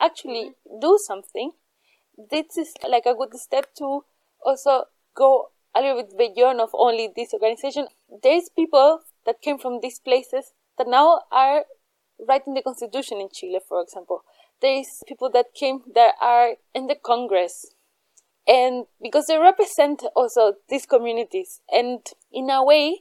actually 0.00 0.52
mm-hmm. 0.68 0.80
do 0.80 0.98
something. 1.04 1.52
This 2.30 2.56
is 2.56 2.74
like 2.88 3.06
a 3.06 3.14
good 3.14 3.34
step 3.34 3.74
to 3.76 4.04
also 4.44 4.84
go 5.14 5.50
a 5.74 5.80
little 5.80 6.04
bit 6.16 6.34
beyond 6.36 6.60
of 6.60 6.70
only 6.74 7.10
this 7.14 7.32
organization. 7.32 7.88
There's 8.22 8.48
people 8.48 9.00
that 9.26 9.40
came 9.40 9.58
from 9.58 9.80
these 9.80 9.98
places 9.98 10.52
that 10.78 10.86
now 10.86 11.22
are 11.32 11.64
writing 12.28 12.54
the 12.54 12.62
constitution 12.62 13.20
in 13.20 13.28
Chile, 13.32 13.58
for 13.66 13.82
example. 13.82 14.22
There's 14.60 15.02
people 15.06 15.30
that 15.30 15.54
came 15.54 15.82
that 15.94 16.14
are 16.20 16.54
in 16.74 16.86
the 16.86 16.94
Congress 16.94 17.73
and 18.46 18.86
because 19.02 19.26
they 19.26 19.38
represent 19.38 20.02
also 20.14 20.54
these 20.68 20.86
communities 20.86 21.60
and 21.72 22.00
in 22.32 22.50
a 22.50 22.62
way 22.62 23.00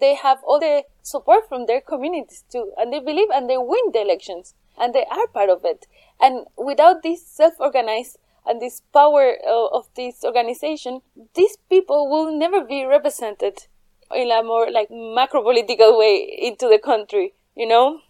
they 0.00 0.14
have 0.14 0.38
all 0.44 0.60
the 0.60 0.84
support 1.02 1.48
from 1.48 1.66
their 1.66 1.80
communities 1.80 2.44
too 2.50 2.72
and 2.76 2.92
they 2.92 3.00
believe 3.00 3.28
and 3.32 3.48
they 3.50 3.58
win 3.58 3.92
the 3.92 4.00
elections 4.00 4.54
and 4.78 4.94
they 4.94 5.04
are 5.10 5.26
part 5.28 5.50
of 5.50 5.64
it. 5.64 5.86
And 6.20 6.46
without 6.56 7.02
this 7.02 7.24
self-organized 7.26 8.18
and 8.46 8.60
this 8.60 8.82
power 8.92 9.36
uh, 9.46 9.66
of 9.66 9.88
this 9.96 10.24
organization 10.24 11.00
these 11.34 11.56
people 11.68 12.10
will 12.10 12.36
never 12.36 12.62
be 12.62 12.84
represented 12.84 13.66
in 14.14 14.30
a 14.30 14.42
more 14.42 14.70
like 14.70 14.88
macro 14.90 15.42
political 15.42 15.98
way 15.98 16.16
into 16.42 16.68
the 16.68 16.78
country 16.78 17.34
you 17.56 17.66
know 17.66 18.00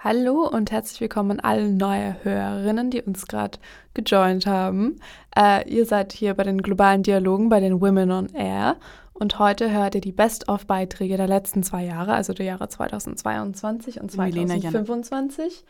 Hallo 0.00 0.46
und 0.46 0.70
herzlich 0.70 1.00
willkommen 1.00 1.40
allen 1.40 1.76
neue 1.76 2.22
Hörerinnen, 2.22 2.92
die 2.92 3.02
uns 3.02 3.26
gerade 3.26 3.58
gejoint 3.94 4.46
haben. 4.46 5.00
Äh, 5.36 5.68
ihr 5.68 5.86
seid 5.86 6.12
hier 6.12 6.34
bei 6.34 6.44
den 6.44 6.62
globalen 6.62 7.02
Dialogen 7.02 7.48
bei 7.48 7.58
den 7.58 7.80
Women 7.80 8.12
on 8.12 8.28
Air 8.32 8.76
und 9.12 9.40
heute 9.40 9.72
hört 9.72 9.96
ihr 9.96 10.00
die 10.00 10.12
Best-of-Beiträge 10.12 11.16
der 11.16 11.26
letzten 11.26 11.64
zwei 11.64 11.84
Jahre, 11.84 12.12
also 12.12 12.32
der 12.32 12.46
Jahre 12.46 12.68
2022 12.68 14.00
und 14.00 14.12
2025. 14.12 15.64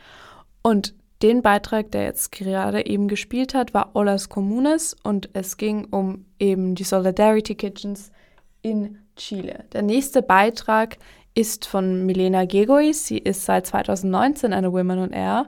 Und 0.61 0.95
den 1.23 1.41
Beitrag, 1.41 1.91
der 1.93 2.05
jetzt 2.05 2.31
gerade 2.31 2.85
eben 2.85 3.09
gespielt 3.09 3.55
hat, 3.55 3.73
war 3.73 3.97
Olas 3.97 4.29
Comunes 4.29 4.95
und 5.05 5.31
es 5.33 5.57
ging 5.57 5.87
um 5.87 6.27
eben 6.38 6.75
die 6.75 6.85
Solidarity 6.85 7.55
Kitchens 7.55 8.12
in 8.61 8.99
Chile. 9.17 9.64
Der 9.73 9.83
nächste 9.83 10.21
Beitrag 10.21 10.99
ist 11.38 11.66
von 11.66 12.05
Milena 12.05 12.46
Gegois. 12.46 13.07
Sie 13.07 13.18
ist 13.18 13.44
seit 13.44 13.64
2019 13.68 14.53
eine 14.53 14.72
Women 14.72 14.98
on 14.98 15.11
Air 15.12 15.46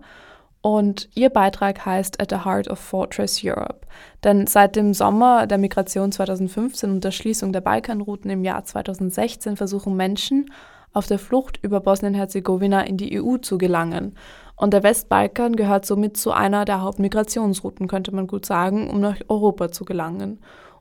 und 0.63 1.09
ihr 1.17 1.31
Beitrag 1.31 1.85
heißt 1.85 2.23
At 2.23 2.31
the 2.31 2.45
Heart 2.45 2.69
of 2.69 2.79
Fortress 2.79 3.41
Europe. 3.43 3.81
Denn 4.23 4.47
seit 4.47 4.77
dem 4.77 4.95
Sommer 4.95 5.49
der 5.49 5.59
Migration 5.59 6.13
2015 6.13 6.91
und 6.93 7.03
der 7.03 7.11
Schließung 7.11 7.53
der 7.53 7.63
Balkanrouten 7.63 8.31
im 8.31 8.45
Jahr 8.45 8.65
2016 8.65 9.57
versuchen 9.57 9.97
Menschen 9.97 10.53
auf 10.93 11.09
der 11.09 11.19
Flucht 11.19 11.59
über 11.61 11.81
Bosnien-Herzegowina 11.81 12.83
in 12.83 12.97
die 12.97 13.21
EU 13.21 13.39
zu 13.39 13.59
gelangen. 13.59 14.15
Und 14.55 14.73
der 14.73 14.85
Westbalkan 14.85 15.57
gehört 15.57 15.87
somit 15.87 16.17
zu 16.17 16.31
einer 16.31 16.65
der 16.67 16.83
Hauptmigrationsrouten, 16.83 17.89
könnte 17.89 18.15
man 18.15 18.29
gut 18.29 18.47
sagen, 18.47 18.91
um 18.91 19.01
nach 19.01 19.17
Europa 19.27 19.73
zu 19.73 19.85
gelangen 19.85 20.39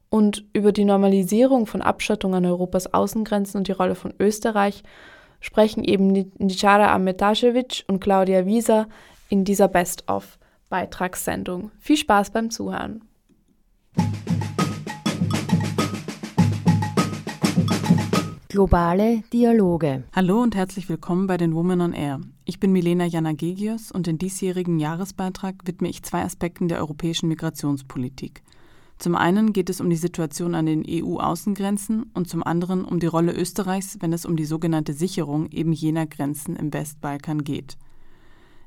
und 0.09 0.45
über 0.53 0.71
die 0.71 0.85
Normalisierung 0.85 1.65
von 1.65 1.81
Abschottung 1.81 2.35
an 2.35 2.45
Europas 2.45 2.93
Außengrenzen 2.93 3.59
und 3.59 3.67
die 3.67 3.73
Rolle 3.73 3.95
von 3.95 4.13
Österreich 4.19 4.83
sprechen 5.39 5.83
eben 5.83 6.07
Nicara 6.37 6.93
Ametasevic 6.93 7.85
und 7.87 7.99
Claudia 7.99 8.45
Wieser 8.45 8.87
in 9.29 9.45
dieser 9.45 9.67
Best-of-Beitragssendung. 9.67 11.71
Viel 11.79 11.97
Spaß 11.97 12.31
beim 12.31 12.49
Zuhören. 12.49 13.03
Globale 18.49 19.21
Dialoge. 19.31 20.03
Hallo 20.13 20.41
und 20.41 20.55
herzlich 20.55 20.89
willkommen 20.89 21.27
bei 21.27 21.37
den 21.37 21.53
Women 21.53 21.81
on 21.81 21.93
Air. 21.93 22.19
Ich 22.45 22.59
bin 22.59 22.71
Milena 22.71 23.05
Janagegios 23.05 23.91
und 23.91 24.07
den 24.07 24.17
diesjährigen 24.17 24.79
Jahresbeitrag 24.79 25.55
widme 25.65 25.87
ich 25.87 26.01
zwei 26.01 26.23
Aspekten 26.23 26.67
der 26.67 26.79
europäischen 26.79 27.29
Migrationspolitik– 27.29 28.41
zum 28.99 29.15
einen 29.15 29.53
geht 29.53 29.69
es 29.69 29.79
um 29.79 29.89
die 29.89 29.95
Situation 29.95 30.55
an 30.55 30.65
den 30.65 30.83
EU-Außengrenzen 30.85 32.11
und 32.13 32.27
zum 32.27 32.43
anderen 32.43 32.83
um 32.83 32.99
die 32.99 33.07
Rolle 33.07 33.33
Österreichs, 33.33 33.97
wenn 34.01 34.11
es 34.11 34.25
um 34.25 34.35
die 34.35 34.45
sogenannte 34.45 34.93
Sicherung 34.93 35.49
eben 35.51 35.71
jener 35.71 36.05
Grenzen 36.05 36.57
im 36.57 36.73
Westbalkan 36.73 37.45
geht. 37.45 37.77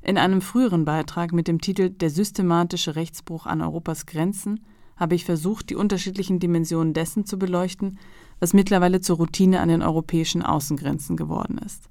In 0.01 0.17
einem 0.17 0.41
früheren 0.41 0.85
Beitrag 0.85 1.33
mit 1.33 1.47
dem 1.47 1.61
Titel 1.61 1.91
Der 1.91 2.09
systematische 2.09 2.95
Rechtsbruch 2.95 3.45
an 3.45 3.61
Europas 3.61 4.07
Grenzen 4.07 4.59
habe 4.97 5.13
ich 5.13 5.23
versucht, 5.23 5.69
die 5.69 5.75
unterschiedlichen 5.75 6.39
Dimensionen 6.39 6.93
dessen 6.93 7.25
zu 7.25 7.37
beleuchten, 7.37 7.99
was 8.39 8.53
mittlerweile 8.53 9.01
zur 9.01 9.17
Routine 9.17 9.59
an 9.59 9.69
den 9.69 9.83
europäischen 9.83 10.41
Außengrenzen 10.41 11.15
geworden 11.15 11.59
ist. 11.59 11.89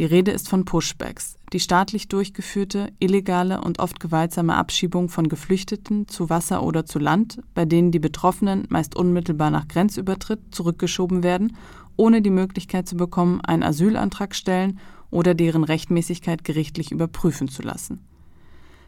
Die 0.00 0.04
Rede 0.04 0.32
ist 0.32 0.48
von 0.48 0.64
Pushbacks, 0.64 1.38
die 1.52 1.60
staatlich 1.60 2.08
durchgeführte, 2.08 2.88
illegale 2.98 3.60
und 3.60 3.78
oft 3.78 4.00
gewaltsame 4.00 4.56
Abschiebung 4.56 5.08
von 5.08 5.28
Geflüchteten 5.28 6.08
zu 6.08 6.28
Wasser 6.28 6.64
oder 6.64 6.84
zu 6.84 6.98
Land, 6.98 7.40
bei 7.54 7.64
denen 7.64 7.92
die 7.92 8.00
Betroffenen 8.00 8.66
meist 8.70 8.96
unmittelbar 8.96 9.50
nach 9.50 9.68
Grenzübertritt 9.68 10.40
zurückgeschoben 10.50 11.22
werden, 11.22 11.56
ohne 11.96 12.22
die 12.22 12.30
Möglichkeit 12.30 12.88
zu 12.88 12.96
bekommen, 12.96 13.40
einen 13.42 13.62
Asylantrag 13.62 14.34
stellen 14.34 14.80
oder 15.12 15.34
deren 15.34 15.62
Rechtmäßigkeit 15.62 16.42
gerichtlich 16.42 16.90
überprüfen 16.90 17.46
zu 17.46 17.62
lassen. 17.62 18.00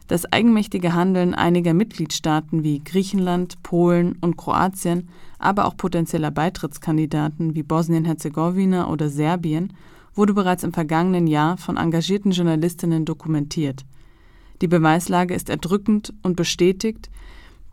Das 0.07 0.25
eigenmächtige 0.25 0.93
Handeln 0.93 1.33
einiger 1.33 1.73
Mitgliedstaaten 1.73 2.63
wie 2.63 2.83
Griechenland, 2.83 3.63
Polen 3.63 4.17
und 4.19 4.35
Kroatien, 4.35 5.07
aber 5.39 5.65
auch 5.65 5.77
potenzieller 5.77 6.31
Beitrittskandidaten 6.31 7.55
wie 7.55 7.63
Bosnien-Herzegowina 7.63 8.89
oder 8.89 9.09
Serbien 9.09 9.71
wurde 10.17 10.33
bereits 10.33 10.63
im 10.63 10.73
vergangenen 10.73 11.27
Jahr 11.27 11.57
von 11.57 11.77
engagierten 11.77 12.31
Journalistinnen 12.31 13.05
dokumentiert. 13.05 13.85
Die 14.61 14.67
Beweislage 14.67 15.33
ist 15.33 15.49
erdrückend 15.49 16.13
und 16.23 16.35
bestätigt, 16.35 17.09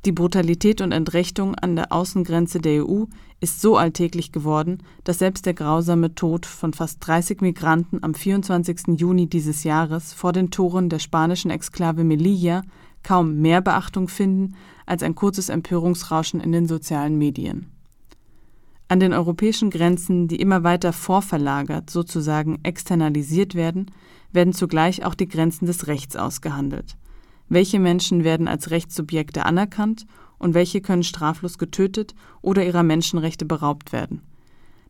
die 0.05 0.13
Brutalität 0.13 0.83
und 0.83 0.93
Entrechtung 0.93 1.55
an 1.55 1.77
der 1.77 1.91
Außengrenze 1.91 2.59
der 2.59 2.87
EU 2.87 3.05
ist 3.41 3.63
so 3.63 3.79
alltäglich 3.79 4.33
geworden, 4.33 4.83
dass 5.03 5.19
selbst 5.19 5.47
der 5.47 5.55
grausame 5.55 6.15
Tod 6.15 6.45
von 6.45 6.75
fast 6.75 6.99
30 7.07 7.41
Migranten 7.41 8.03
am 8.03 8.13
24. 8.13 8.99
Juni 8.99 9.29
dieses 9.29 9.65
Jahres 9.65 10.13
vor 10.13 10.33
den 10.33 10.51
Toren 10.51 10.91
der 10.91 10.99
spanischen 10.99 11.51
Exklave 11.51 12.05
Melilla 12.05 12.63
kaum 13.03 13.41
mehr 13.41 13.63
Beachtung 13.63 14.09
finden 14.09 14.57
als 14.85 15.03
ein 15.03 15.15
kurzes 15.15 15.49
Empörungsrauschen 15.49 16.41
in 16.41 16.53
den 16.53 16.67
sozialen 16.67 17.17
Medien. 17.17 17.74
An 18.95 19.01
den 19.01 19.13
europäischen 19.13 19.71
Grenzen, 19.71 20.29
die 20.29 20.37
immer 20.37 20.63
weiter 20.63 20.93
vorverlagert, 20.93 21.91
sozusagen 21.91 22.61
externalisiert 22.63 23.57
werden, 23.57 23.91
werden 24.31 24.53
zugleich 24.53 25.05
auch 25.05 25.17
die 25.17 25.27
Grenzen 25.27 25.67
des 25.67 25.89
Rechts 25.89 26.15
ausgehandelt. 26.15 26.97
Welche 27.49 27.81
Menschen 27.81 28.23
werden 28.23 28.47
als 28.47 28.71
Rechtssubjekte 28.71 29.47
anerkannt 29.47 30.07
und 30.39 30.55
welche 30.55 30.81
können 30.81 31.03
straflos 31.03 31.59
getötet 31.59 32.15
oder 32.41 32.65
ihrer 32.65 32.85
Menschenrechte 32.85 33.45
beraubt 33.45 33.93
werden? 33.93 34.23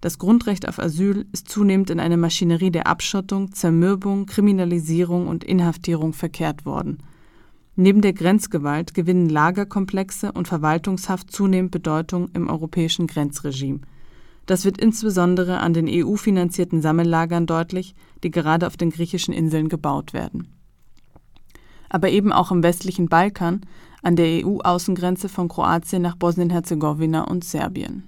Das 0.03 0.19
Grundrecht 0.19 0.69
auf 0.69 0.79
Asyl 0.79 1.25
ist 1.33 1.49
zunehmend 1.49 1.89
in 1.89 1.99
eine 1.99 2.19
Maschinerie 2.19 2.71
der 2.71 2.87
Abschottung, 2.87 3.53
Zermürbung, 3.53 4.27
Kriminalisierung 4.27 5.29
und 5.29 5.45
Inhaftierung 5.45 6.13
verkehrt 6.13 6.67
worden. 6.67 6.99
Neben 7.75 8.03
der 8.03 8.13
Grenzgewalt 8.13 8.93
gewinnen 8.93 9.31
Lagerkomplexe 9.31 10.31
und 10.31 10.47
Verwaltungshaft 10.47 11.33
zunehmend 11.33 11.71
Bedeutung 11.71 12.29
im 12.35 12.51
europäischen 12.51 13.07
Grenzregime. 13.07 13.81
Das 14.47 14.65
wird 14.65 14.79
insbesondere 14.79 15.61
an 15.61 15.73
den 15.73 15.89
EU-finanzierten 15.89 16.83
Sammellagern 16.83 17.47
deutlich, 17.47 17.95
die 18.23 18.31
gerade 18.31 18.67
auf 18.67 18.77
den 18.77 18.91
griechischen 18.91 19.33
Inseln 19.33 19.69
gebaut 19.69 20.13
werden. 20.13 20.49
Aber 21.89 22.11
eben 22.11 22.33
auch 22.33 22.51
im 22.51 22.63
westlichen 22.63 23.09
Balkan, 23.09 23.63
an 24.03 24.17
der 24.17 24.45
EU-Außengrenze 24.45 25.29
von 25.29 25.49
Kroatien 25.49 26.03
nach 26.03 26.17
Bosnien-Herzegowina 26.17 27.23
und 27.23 27.45
Serbien. 27.45 28.05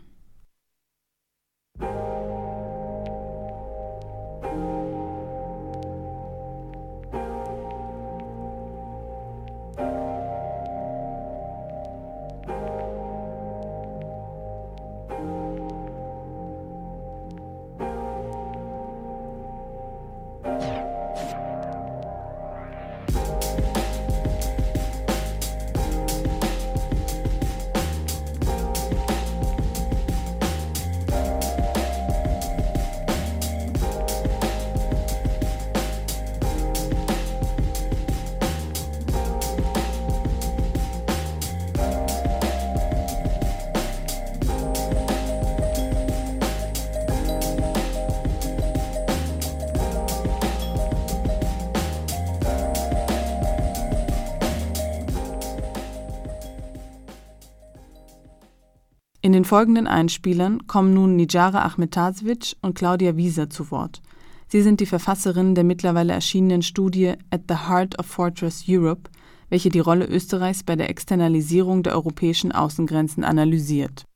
Den 59.37 59.45
folgenden 59.45 59.87
Einspielern 59.87 60.67
kommen 60.67 60.95
nun 60.95 61.15
Nijara 61.15 61.67
Ahmetasevic 61.67 62.57
und 62.63 62.75
Claudia 62.75 63.17
Wieser 63.17 63.51
zu 63.51 63.71
Wort. 63.71 64.01
Sie 64.49 64.63
sind 64.63 64.81
die 64.81 64.87
Verfasserinnen 64.87 65.55
der 65.55 65.63
mittlerweile 65.63 66.15
erschienenen 66.15 66.63
Studie 66.63 67.17
At 67.31 67.43
the 67.47 67.69
Heart 67.69 67.99
of 67.99 68.07
Fortress 68.07 68.65
Europe, 68.67 69.11
welche 69.51 69.69
die 69.69 69.81
Rolle 69.81 70.07
Österreichs 70.07 70.65
bei 70.65 70.75
der 70.75 70.89
Externalisierung 70.89 71.83
der 71.83 71.93
europäischen 71.97 72.51
Außengrenzen 72.51 73.25
analysiert. 73.25 74.07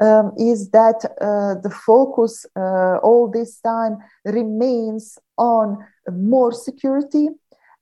Um, 0.00 0.32
is 0.36 0.70
that 0.70 1.04
uh, 1.20 1.60
the 1.62 1.70
focus 1.70 2.48
uh, 2.56 2.98
all 3.02 3.30
this 3.30 3.60
time 3.60 3.98
remains 4.24 5.20
on 5.36 5.78
more 6.10 6.52
security 6.52 7.28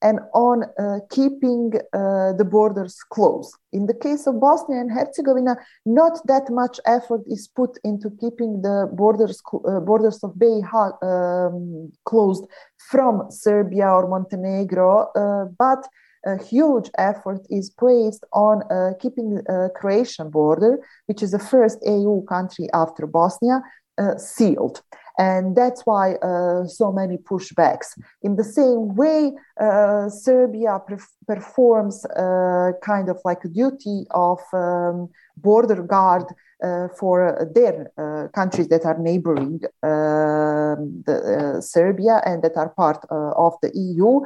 and 0.03 0.19
on 0.35 0.65
uh, 0.79 0.99
keeping 1.11 1.73
uh, 1.93 2.33
the 2.33 2.45
borders 2.45 2.99
closed. 3.11 3.55
In 3.73 3.87
the 3.87 3.95
case 3.95 4.27
of 4.27 4.41
Bosnia 4.41 4.81
and 4.81 4.91
Herzegovina, 4.91 5.57
not 5.87 6.19
that 6.27 6.51
much 6.51 6.81
effort 6.87 7.23
is 7.27 7.49
put 7.49 7.79
into 7.85 8.11
keeping 8.21 8.63
the 8.63 8.91
borders 8.93 9.41
uh, 9.55 9.81
borders 9.81 10.19
of 10.23 10.39
Bay 10.39 10.61
um, 11.03 11.93
closed 12.05 12.45
from 12.91 13.31
Serbia 13.31 13.89
or 13.89 14.09
Montenegro, 14.09 15.11
uh, 15.15 15.45
but 15.59 15.87
a 16.25 16.37
huge 16.43 16.89
effort 16.99 17.45
is 17.51 17.71
placed 17.71 18.25
on 18.33 18.63
uh, 18.71 18.93
keeping 19.01 19.35
the 19.35 19.71
Croatian 19.75 20.31
border, 20.31 20.79
which 21.07 21.23
is 21.23 21.33
the 21.33 21.39
first 21.39 21.79
EU 21.85 22.25
country 22.27 22.69
after 22.73 23.07
Bosnia, 23.07 23.61
uh, 23.99 24.17
sealed. 24.17 24.83
And 25.19 25.57
that's 25.57 25.83
why 25.85 26.15
uh, 26.15 26.67
so 26.67 26.91
many 26.91 27.19
pushbacks. 27.19 27.99
In 28.23 28.37
the 28.37 28.45
same 28.45 28.95
way, 28.95 29.33
uh, 29.61 30.09
Serbia 30.09 30.81
performs 31.27 32.05
uh, 32.07 32.73
kind 32.83 33.09
of 33.09 33.19
like 33.25 33.45
a 33.45 33.49
duty 33.49 34.07
of 34.11 34.41
um, 34.53 35.09
border 35.37 35.83
guard 35.83 36.25
Uh, 36.63 36.87
for 36.97 37.41
uh, 37.41 37.45
their 37.57 37.91
uh, 37.99 38.29
countries 38.29 38.69
that 38.69 38.85
are 38.85 38.97
neighboring 38.97 39.61
um, 39.83 41.03
the, 41.07 41.57
uh, 41.57 41.61
Serbia 41.61 42.23
and 42.25 42.41
that 42.41 42.57
are 42.57 42.69
part 42.69 43.05
uh, 43.11 43.33
of 43.33 43.55
the 43.63 43.71
EU. 43.75 44.21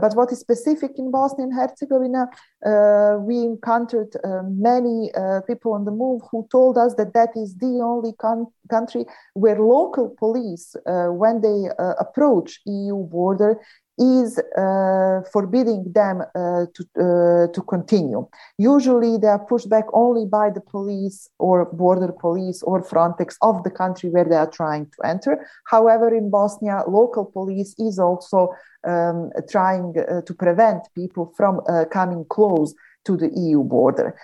but 0.00 0.16
what 0.16 0.32
is 0.32 0.38
specific 0.38 0.92
in 0.96 1.10
Bosnia 1.10 1.46
and 1.46 1.54
Herzegovina, 1.54 2.26
we 3.20 3.36
encountered 3.42 4.16
many 4.48 5.10
people 5.46 5.74
on 5.74 5.84
the 5.84 5.90
move 5.90 6.22
who 6.30 6.48
told 6.50 6.78
us 6.78 6.94
that 6.94 7.12
that 7.12 7.36
is 7.36 7.54
the 7.56 7.80
only 7.82 8.14
country 8.70 9.04
where 9.34 9.58
local 9.60 10.08
police, 10.18 10.74
when 10.86 11.42
they 11.42 11.68
approach 12.00 12.60
EU 12.64 12.96
border, 12.96 13.60
is 13.98 14.38
uh, 14.58 15.22
forbidding 15.32 15.92
them 15.92 16.22
uh, 16.22 16.66
to, 16.74 16.82
uh, 16.98 17.52
to 17.52 17.62
continue. 17.68 18.26
Usually 18.58 19.18
they 19.18 19.28
are 19.28 19.44
pushed 19.44 19.68
back 19.68 19.84
only 19.92 20.26
by 20.26 20.50
the 20.50 20.60
police 20.60 21.28
or 21.38 21.66
border 21.66 22.12
police 22.12 22.62
or 22.62 22.82
Frontex 22.82 23.36
of 23.42 23.62
the 23.62 23.70
country 23.70 24.10
where 24.10 24.24
they 24.24 24.36
are 24.36 24.50
trying 24.50 24.86
to 24.86 25.06
enter. 25.06 25.46
However, 25.66 26.14
in 26.14 26.30
Bosnia, 26.30 26.82
local 26.88 27.24
police 27.24 27.74
is 27.78 27.98
also 27.98 28.54
um, 28.84 29.30
trying 29.50 29.94
uh, 29.98 30.22
to 30.22 30.34
prevent 30.34 30.82
people 30.94 31.32
from 31.36 31.60
uh, 31.68 31.84
coming 31.90 32.24
close 32.28 32.74
to 33.04 33.16
the 33.16 33.30
EU 33.34 33.62
border. 33.62 34.16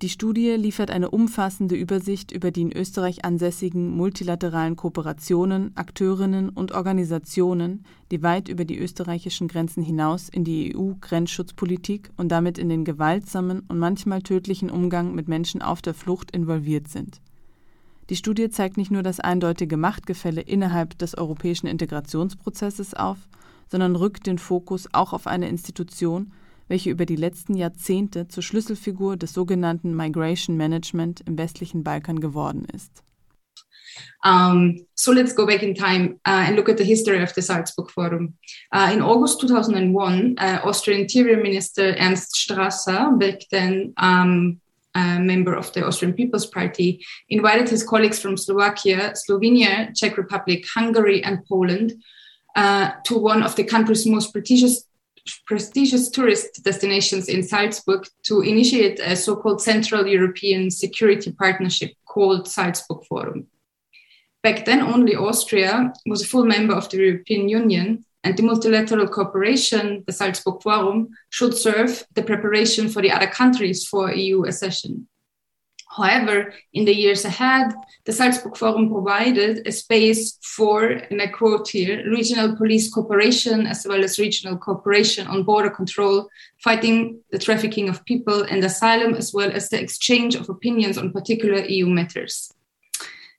Die 0.00 0.08
Studie 0.08 0.50
liefert 0.50 0.92
eine 0.92 1.10
umfassende 1.10 1.74
Übersicht 1.74 2.30
über 2.30 2.52
die 2.52 2.62
in 2.62 2.72
Österreich 2.72 3.24
ansässigen 3.24 3.90
multilateralen 3.96 4.76
Kooperationen, 4.76 5.76
Akteurinnen 5.76 6.50
und 6.50 6.70
Organisationen, 6.70 7.84
die 8.12 8.22
weit 8.22 8.48
über 8.48 8.64
die 8.64 8.78
österreichischen 8.78 9.48
Grenzen 9.48 9.82
hinaus 9.82 10.28
in 10.28 10.44
die 10.44 10.76
EU-Grenzschutzpolitik 10.76 12.10
und 12.16 12.28
damit 12.28 12.58
in 12.58 12.68
den 12.68 12.84
gewaltsamen 12.84 13.64
und 13.66 13.78
manchmal 13.80 14.22
tödlichen 14.22 14.70
Umgang 14.70 15.16
mit 15.16 15.26
Menschen 15.26 15.62
auf 15.62 15.82
der 15.82 15.94
Flucht 15.94 16.30
involviert 16.30 16.86
sind. 16.86 17.20
Die 18.08 18.16
Studie 18.16 18.50
zeigt 18.50 18.76
nicht 18.76 18.92
nur 18.92 19.02
das 19.02 19.18
eindeutige 19.18 19.76
Machtgefälle 19.76 20.42
innerhalb 20.42 20.96
des 20.98 21.18
europäischen 21.18 21.66
Integrationsprozesses 21.66 22.94
auf, 22.94 23.18
sondern 23.66 23.96
rückt 23.96 24.28
den 24.28 24.38
Fokus 24.38 24.86
auch 24.92 25.12
auf 25.12 25.26
eine 25.26 25.48
Institution, 25.48 26.30
welche 26.68 26.90
über 26.90 27.06
die 27.06 27.16
letzten 27.16 27.54
Jahrzehnte 27.54 28.28
zur 28.28 28.42
Schlüsselfigur 28.42 29.16
des 29.16 29.32
sogenannten 29.32 29.94
Migration 29.96 30.56
Management 30.56 31.22
im 31.26 31.36
westlichen 31.38 31.82
Balkan 31.82 32.20
geworden 32.20 32.66
ist. 32.72 33.02
Um, 34.24 34.86
so 34.94 35.12
let's 35.12 35.34
go 35.34 35.46
back 35.46 35.62
in 35.62 35.74
time 35.74 36.20
uh, 36.26 36.44
and 36.46 36.56
look 36.56 36.68
at 36.68 36.76
the 36.76 36.84
history 36.84 37.22
of 37.22 37.32
the 37.34 37.42
Salzburg 37.42 37.90
Forum. 37.90 38.34
Uh, 38.72 38.90
in 38.92 39.02
August 39.02 39.40
2001, 39.40 40.36
uh, 40.38 40.60
Austrian 40.64 41.00
Interior 41.00 41.38
Minister 41.42 41.96
Ernst 41.98 42.34
Strasser, 42.34 43.18
back 43.18 43.40
then 43.50 43.92
um, 43.96 44.60
a 44.94 45.18
member 45.20 45.54
of 45.54 45.72
the 45.72 45.86
Austrian 45.86 46.14
People's 46.14 46.46
Party, 46.46 47.04
invited 47.28 47.68
his 47.68 47.84
colleagues 47.84 48.18
from 48.18 48.36
Slovakia, 48.36 49.14
Slovenia, 49.14 49.96
Czech 49.96 50.16
Republic, 50.16 50.66
Hungary, 50.74 51.22
and 51.22 51.44
Poland 51.46 51.92
uh, 52.56 52.90
to 53.04 53.16
one 53.18 53.42
of 53.42 53.54
the 53.54 53.64
country's 53.64 54.06
most 54.06 54.32
prestigious 54.32 54.87
prestigious 55.46 56.10
tourist 56.10 56.62
destinations 56.62 57.28
in 57.28 57.42
Salzburg 57.42 58.06
to 58.24 58.40
initiate 58.40 59.00
a 59.00 59.16
so-called 59.16 59.62
Central 59.62 60.06
European 60.06 60.70
Security 60.70 61.32
Partnership 61.32 61.92
called 62.06 62.48
Salzburg 62.48 63.04
Forum. 63.04 63.46
Back 64.42 64.64
then, 64.64 64.80
only 64.80 65.16
Austria 65.16 65.92
was 66.06 66.22
a 66.22 66.26
full 66.26 66.44
member 66.44 66.74
of 66.74 66.88
the 66.88 66.98
European 66.98 67.48
Union, 67.48 68.04
and 68.24 68.36
the 68.36 68.42
multilateral 68.42 69.08
cooperation, 69.08 70.04
the 70.06 70.12
Salzburg 70.12 70.62
Forum, 70.62 71.08
should 71.30 71.54
serve 71.54 72.04
the 72.14 72.22
preparation 72.22 72.88
for 72.88 73.02
the 73.02 73.10
other 73.10 73.26
countries 73.26 73.86
for 73.86 74.12
EU 74.12 74.44
accession. 74.44 75.08
However, 75.98 76.54
in 76.72 76.84
the 76.84 76.94
years 76.94 77.24
ahead, 77.24 77.72
the 78.04 78.12
Salzburg 78.12 78.56
Forum 78.56 78.88
provided 78.88 79.66
a 79.66 79.72
space 79.72 80.38
for, 80.42 80.86
and 80.86 81.20
I 81.20 81.26
quote 81.26 81.68
here, 81.68 82.08
regional 82.08 82.56
police 82.56 82.88
cooperation 82.88 83.66
as 83.66 83.84
well 83.86 84.04
as 84.04 84.18
regional 84.18 84.56
cooperation 84.56 85.26
on 85.26 85.42
border 85.42 85.70
control, 85.70 86.28
fighting 86.62 87.20
the 87.32 87.38
trafficking 87.38 87.88
of 87.88 88.04
people 88.04 88.42
and 88.42 88.62
asylum, 88.62 89.14
as 89.14 89.34
well 89.34 89.50
as 89.50 89.68
the 89.68 89.80
exchange 89.80 90.36
of 90.36 90.48
opinions 90.48 90.96
on 90.96 91.12
particular 91.12 91.64
EU 91.64 91.86
matters. 91.86 92.52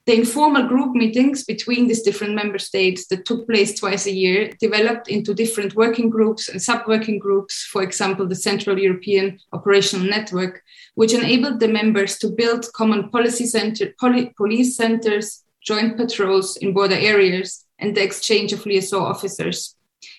The 0.10 0.18
informal 0.18 0.68
group 0.68 0.96
meetings 0.96 1.44
between 1.44 1.86
these 1.86 2.02
different 2.02 2.34
member 2.34 2.58
states 2.58 3.06
that 3.10 3.26
took 3.26 3.48
place 3.48 3.80
twice 3.80 4.08
a 4.08 4.12
year 4.12 4.52
developed 4.60 5.08
into 5.08 5.36
different 5.36 5.76
working 5.76 6.10
groups 6.10 6.50
and 6.50 6.60
sub 6.60 6.88
working 6.88 7.20
groups, 7.20 7.64
for 7.66 7.84
example, 7.84 8.26
the 8.26 8.34
Central 8.34 8.80
European 8.80 9.40
Operational 9.54 10.08
Network, 10.08 10.64
which 10.96 11.14
enabled 11.14 11.60
the 11.60 11.68
members 11.68 12.18
to 12.18 12.32
build 12.32 12.74
common 12.74 13.10
policy 13.12 13.46
center, 13.46 13.94
poli- 14.00 14.34
police 14.36 14.76
centers, 14.76 15.44
joint 15.62 15.96
patrols 15.96 16.58
in 16.58 16.74
border 16.74 16.98
areas, 16.98 17.68
and 17.78 17.96
the 17.96 18.02
exchange 18.02 18.52
of 18.52 18.66
liaison 18.66 19.04
officers. 19.04 19.76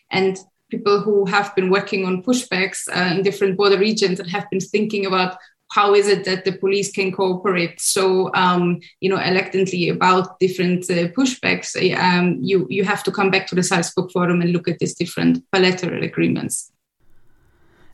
And 0.09 0.39
people 0.71 1.01
who 1.01 1.25
have 1.25 1.53
been 1.57 1.69
working 1.69 2.07
on 2.07 2.23
pushbacks 2.23 2.87
uh, 2.95 3.17
in 3.17 3.25
different 3.25 3.57
border 3.57 3.77
regions 3.77 4.21
and 4.21 4.31
have 4.31 4.49
been 4.51 4.61
thinking 4.61 5.05
about 5.05 5.37
how 5.71 5.95
is 5.95 6.09
it 6.09 6.25
that 6.25 6.45
the 6.45 6.53
police 6.53 6.93
can 6.93 7.13
cooperate 7.13 7.81
so 7.81 8.31
um, 8.35 8.81
you 9.01 9.09
know 9.09 9.19
electantly 9.19 9.89
about 9.89 10.39
different 10.41 10.89
uh, 10.91 11.09
pushbacks 11.13 11.77
um, 11.97 12.39
you 12.43 12.67
you 12.69 12.85
have 12.85 13.03
to 13.03 13.11
come 13.11 13.31
back 13.31 13.47
to 13.47 13.55
the 13.55 13.63
Salzburg 13.63 14.11
Forum 14.11 14.41
and 14.41 14.53
look 14.53 14.69
at 14.69 14.79
these 14.79 14.95
different 14.95 15.43
bilateral 15.51 16.03
agreements 16.03 16.73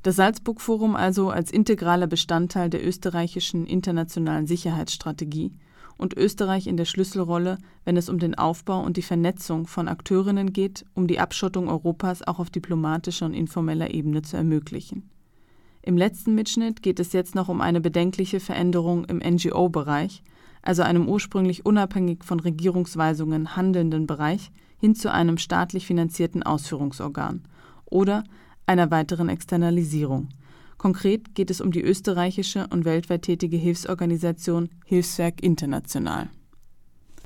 Das 0.03 0.17
Salzburg 0.17 0.61
Forum 0.61 0.95
also 0.95 1.31
als 1.31 1.51
integraler 1.51 2.07
Bestandteil 2.07 2.71
der 2.71 2.87
österreichischen 2.87 3.67
internationalen 3.67 4.47
Sicherheitsstrategie 4.47 5.51
und 5.99 6.17
Österreich 6.17 6.69
in 6.69 6.77
der 6.77 6.85
Schlüsselrolle, 6.85 7.59
wenn 7.85 7.97
es 7.97 8.09
um 8.09 8.21
den 8.21 8.37
Aufbau 8.37 8.81
und 8.83 8.97
die 8.97 9.03
Vernetzung 9.03 9.67
von 9.67 9.89
Akteurinnen 9.89 10.53
geht, 10.53 10.85
um 10.95 11.07
die 11.07 11.19
Abschottung 11.19 11.69
Europas 11.69 12.23
auch 12.23 12.39
auf 12.39 12.51
diplomatischer 12.51 13.27
und 13.27 13.35
informeller 13.35 13.93
Ebene 13.93 14.23
zu 14.23 14.37
ermöglichen. 14.37 15.11
Im 15.87 15.97
letzten 15.97 16.35
Mitschnitt 16.35 16.83
geht 16.83 16.99
es 16.99 17.13
jetzt 17.13 17.37
noch 17.37 17.49
um 17.49 17.61
eine 17.61 17.81
bedenkliche 17.81 18.41
Veränderung 18.41 19.05
im 19.05 19.19
NGO-Bereich, 19.19 20.25
also 20.61 20.83
einem 20.83 21.09
ursprünglich 21.09 21.65
unabhängig 21.65 22.25
von 22.25 22.41
Regierungsweisungen 22.41 23.55
handelnden 23.55 24.09
Bereich, 24.09 24.51
hin 24.81 24.97
zu 24.97 25.13
einem 25.13 25.39
staatlich 25.39 25.87
finanzierten 25.87 26.43
Ausführungsorgan 26.43 27.45
oder 27.85 28.25
einer 28.67 28.91
weiteren 28.91 29.29
Externalisierung. 29.29 30.31
Konkret 30.77 31.37
geht 31.37 31.53
es 31.53 31.61
um 31.61 31.71
die 31.71 31.83
österreichische 31.83 32.67
und 32.71 32.85
weltweit 32.85 33.23
tätige 33.23 33.57
Hilfsorganisation 33.57 34.71
Hilfswerk 34.87 35.41
International. 35.41 36.29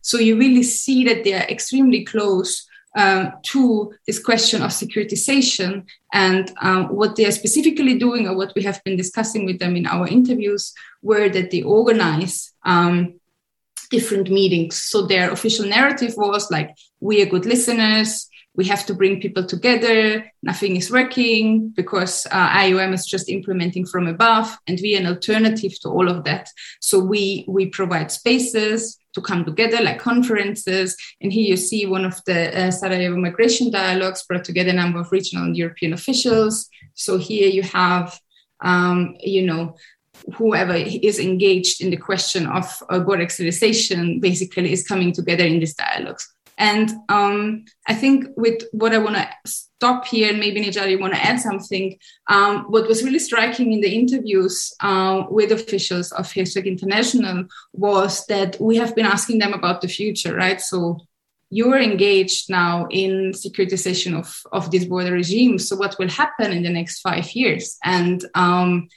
So 0.02 0.18
you 0.18 0.36
really 0.36 0.64
see 0.64 1.02
that 1.06 1.24
they 1.24 1.32
are 1.32 1.48
extremely 1.48 2.04
close 2.04 2.66
uh, 2.96 3.30
to 3.42 3.92
this 4.06 4.18
question 4.18 4.62
of 4.62 4.70
securitization 4.70 5.84
and 6.12 6.50
um, 6.60 6.88
what 6.88 7.16
they 7.16 7.24
are 7.24 7.32
specifically 7.32 7.98
doing 7.98 8.26
or 8.26 8.36
what 8.36 8.52
we 8.56 8.62
have 8.62 8.82
been 8.84 8.96
discussing 8.96 9.44
with 9.44 9.58
them 9.58 9.76
in 9.76 9.86
our 9.86 10.08
interviews 10.08 10.74
were 11.02 11.28
that 11.28 11.50
they 11.50 11.62
organize 11.62 12.52
um, 12.64 13.14
different 13.90 14.30
meetings. 14.30 14.76
So 14.76 15.06
their 15.06 15.30
official 15.30 15.66
narrative 15.66 16.14
was 16.16 16.50
like 16.50 16.76
we 17.00 17.22
are 17.22 17.26
good 17.26 17.46
listeners. 17.46 18.28
We 18.54 18.64
have 18.66 18.84
to 18.86 18.94
bring 18.94 19.20
people 19.20 19.46
together. 19.46 20.30
Nothing 20.42 20.76
is 20.76 20.90
working 20.90 21.68
because 21.70 22.26
uh, 22.30 22.48
iom 22.48 22.92
is 22.92 23.06
just 23.06 23.28
implementing 23.28 23.86
from 23.86 24.08
above 24.08 24.58
and 24.66 24.78
we 24.82 24.96
are 24.96 25.00
an 25.00 25.06
alternative 25.06 25.78
to 25.80 25.88
all 25.88 26.08
of 26.08 26.24
that. 26.24 26.48
So 26.80 26.98
we 26.98 27.44
we 27.46 27.66
provide 27.66 28.10
spaces 28.10 28.98
to 29.14 29.20
come 29.20 29.44
together, 29.44 29.82
like 29.82 29.98
conferences. 29.98 30.96
And 31.20 31.32
here 31.32 31.46
you 31.46 31.56
see 31.56 31.86
one 31.86 32.04
of 32.04 32.22
the 32.26 32.66
uh, 32.66 32.70
Sarajevo 32.70 33.16
migration 33.16 33.70
dialogues 33.70 34.24
brought 34.24 34.44
together 34.44 34.70
a 34.70 34.74
number 34.74 35.00
of 35.00 35.10
regional 35.12 35.44
and 35.44 35.56
European 35.56 35.92
officials. 35.92 36.68
So 36.94 37.18
here 37.18 37.48
you 37.48 37.62
have, 37.62 38.18
um, 38.60 39.16
you 39.20 39.46
know, 39.46 39.76
whoever 40.34 40.74
is 40.74 41.18
engaged 41.18 41.80
in 41.82 41.90
the 41.90 41.96
question 41.96 42.46
of 42.46 42.82
uh, 42.90 43.00
border 43.00 43.22
externalization 43.22 44.20
basically 44.20 44.72
is 44.72 44.86
coming 44.86 45.12
together 45.12 45.44
in 45.44 45.60
these 45.60 45.74
dialogues. 45.74 46.28
And 46.60 46.92
um, 47.08 47.64
I 47.88 47.94
think 47.94 48.26
with 48.36 48.62
what 48.72 48.92
I 48.92 48.98
want 48.98 49.16
to 49.16 49.26
stop 49.46 50.06
here, 50.06 50.28
and 50.28 50.38
maybe 50.38 50.60
Nijal, 50.60 50.90
you 50.90 50.98
want 50.98 51.14
to 51.14 51.24
add 51.24 51.40
something. 51.40 51.98
Um, 52.28 52.66
what 52.68 52.86
was 52.86 53.02
really 53.02 53.18
striking 53.18 53.72
in 53.72 53.80
the 53.80 53.88
interviews 53.92 54.70
uh, 54.80 55.24
with 55.30 55.52
officials 55.52 56.12
of 56.12 56.26
Hilfswerk 56.26 56.66
International 56.66 57.46
was 57.72 58.26
that 58.26 58.60
we 58.60 58.76
have 58.76 58.94
been 58.94 59.06
asking 59.06 59.38
them 59.38 59.54
about 59.54 59.80
the 59.80 59.88
future, 59.88 60.36
right? 60.36 60.60
So 60.60 60.98
you're 61.48 61.80
engaged 61.80 62.50
now 62.50 62.86
in 62.90 63.32
securitization 63.32 64.16
of, 64.16 64.40
of 64.52 64.70
this 64.70 64.84
border 64.84 65.12
regime. 65.12 65.58
So 65.58 65.76
what 65.76 65.96
will 65.98 66.10
happen 66.10 66.52
in 66.52 66.62
the 66.62 66.68
next 66.68 67.00
five 67.00 67.32
years? 67.32 67.78
And 67.82 68.22
um, 68.34 68.88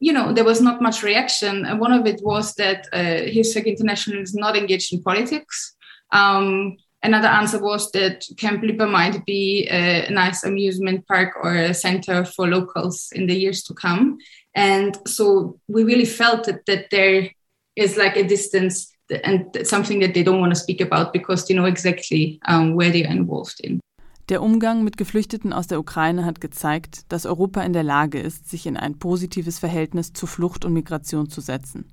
you 0.00 0.12
know, 0.12 0.34
there 0.34 0.44
was 0.44 0.60
not 0.60 0.82
much 0.82 1.02
reaction. 1.02 1.64
And 1.64 1.80
one 1.80 1.92
of 1.92 2.06
it 2.06 2.20
was 2.22 2.54
that 2.56 2.88
uh, 2.92 3.70
International 3.72 4.20
is 4.20 4.34
not 4.34 4.54
engaged 4.54 4.92
in 4.92 5.02
politics. 5.02 5.74
Um, 6.12 6.76
Another 7.02 7.28
answer 7.28 7.60
was 7.60 7.90
that 7.92 8.24
Camp 8.36 8.62
Lipa 8.62 8.86
might 8.86 9.24
be 9.26 9.68
a 9.68 10.10
nice 10.10 10.44
amusement 10.44 11.06
park 11.06 11.34
or 11.42 11.54
a 11.54 11.74
center 11.74 12.24
for 12.24 12.48
locals 12.48 13.12
in 13.12 13.26
the 13.26 13.34
years 13.34 13.62
to 13.64 13.74
come. 13.74 14.18
And 14.54 14.96
so 15.06 15.60
we 15.68 15.84
really 15.84 16.06
felt 16.06 16.44
that, 16.46 16.64
that 16.66 16.90
there 16.90 17.30
is 17.76 17.96
like 17.96 18.16
a 18.16 18.24
distance 18.24 18.92
and 19.24 19.46
something 19.62 20.00
that 20.00 20.14
they 20.14 20.22
don't 20.22 20.40
want 20.40 20.52
to 20.52 20.58
speak 20.58 20.80
about 20.80 21.12
because 21.12 21.46
they 21.46 21.54
know 21.54 21.66
exactly 21.66 22.40
um, 22.48 22.74
where 22.74 22.90
they 22.90 23.04
are 23.04 23.12
involved 23.12 23.60
in. 23.60 23.80
Der 24.28 24.42
Umgang 24.42 24.82
mit 24.82 24.96
Geflüchteten 24.96 25.52
aus 25.52 25.68
der 25.68 25.78
Ukraine 25.78 26.24
hat 26.24 26.40
gezeigt, 26.40 27.12
dass 27.12 27.26
Europa 27.26 27.62
in 27.62 27.72
der 27.72 27.84
Lage 27.84 28.18
ist, 28.18 28.50
sich 28.50 28.66
in 28.66 28.76
ein 28.76 28.98
positives 28.98 29.60
Verhältnis 29.60 30.12
zu 30.14 30.26
Flucht 30.26 30.64
und 30.64 30.72
Migration 30.72 31.30
zu 31.30 31.40
setzen. 31.40 31.84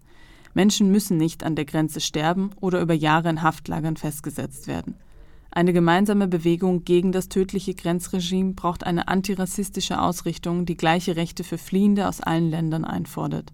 Menschen 0.54 0.92
müssen 0.92 1.18
nicht 1.18 1.44
an 1.44 1.56
der 1.56 1.66
Grenze 1.66 2.00
sterben 2.00 2.52
oder 2.60 2.82
über 2.82 2.94
Jahre 2.94 3.30
in 3.30 3.42
Haftlagern 3.42 3.98
festgesetzt 3.98 4.68
werden. 4.68 4.96
Eine 5.52 5.74
gemeinsame 5.74 6.28
Bewegung 6.28 6.84
gegen 6.84 7.12
das 7.12 7.30
tödliche 7.30 7.76
Grenzregime 7.76 8.54
braucht 8.54 8.84
eine 8.84 9.08
antirassistische 9.08 10.02
Ausrichtung, 10.02 10.66
die 10.66 10.78
gleiche 10.78 11.16
Rechte 11.16 11.44
für 11.44 11.60
Fliehende 11.60 12.08
aus 12.08 12.22
allen 12.22 12.50
Ländern 12.50 12.86
einfordert. 12.86 13.54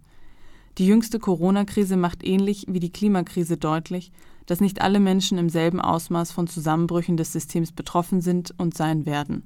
Die 0.77 0.87
jüngste 0.87 1.19
Corona-Krise 1.19 1.97
macht 1.97 2.25
ähnlich 2.25 2.65
wie 2.69 2.79
die 2.79 2.91
Klimakrise 2.91 3.57
deutlich, 3.57 4.13
dass 4.45 4.61
nicht 4.61 4.81
alle 4.81 5.01
Menschen 5.01 5.37
im 5.37 5.49
selben 5.49 5.81
Ausmaß 5.81 6.31
von 6.31 6.47
Zusammenbrüchen 6.47 7.17
des 7.17 7.33
Systems 7.33 7.73
betroffen 7.73 8.21
sind 8.21 8.53
und 8.57 8.75
sein 8.75 9.05
werden. 9.05 9.43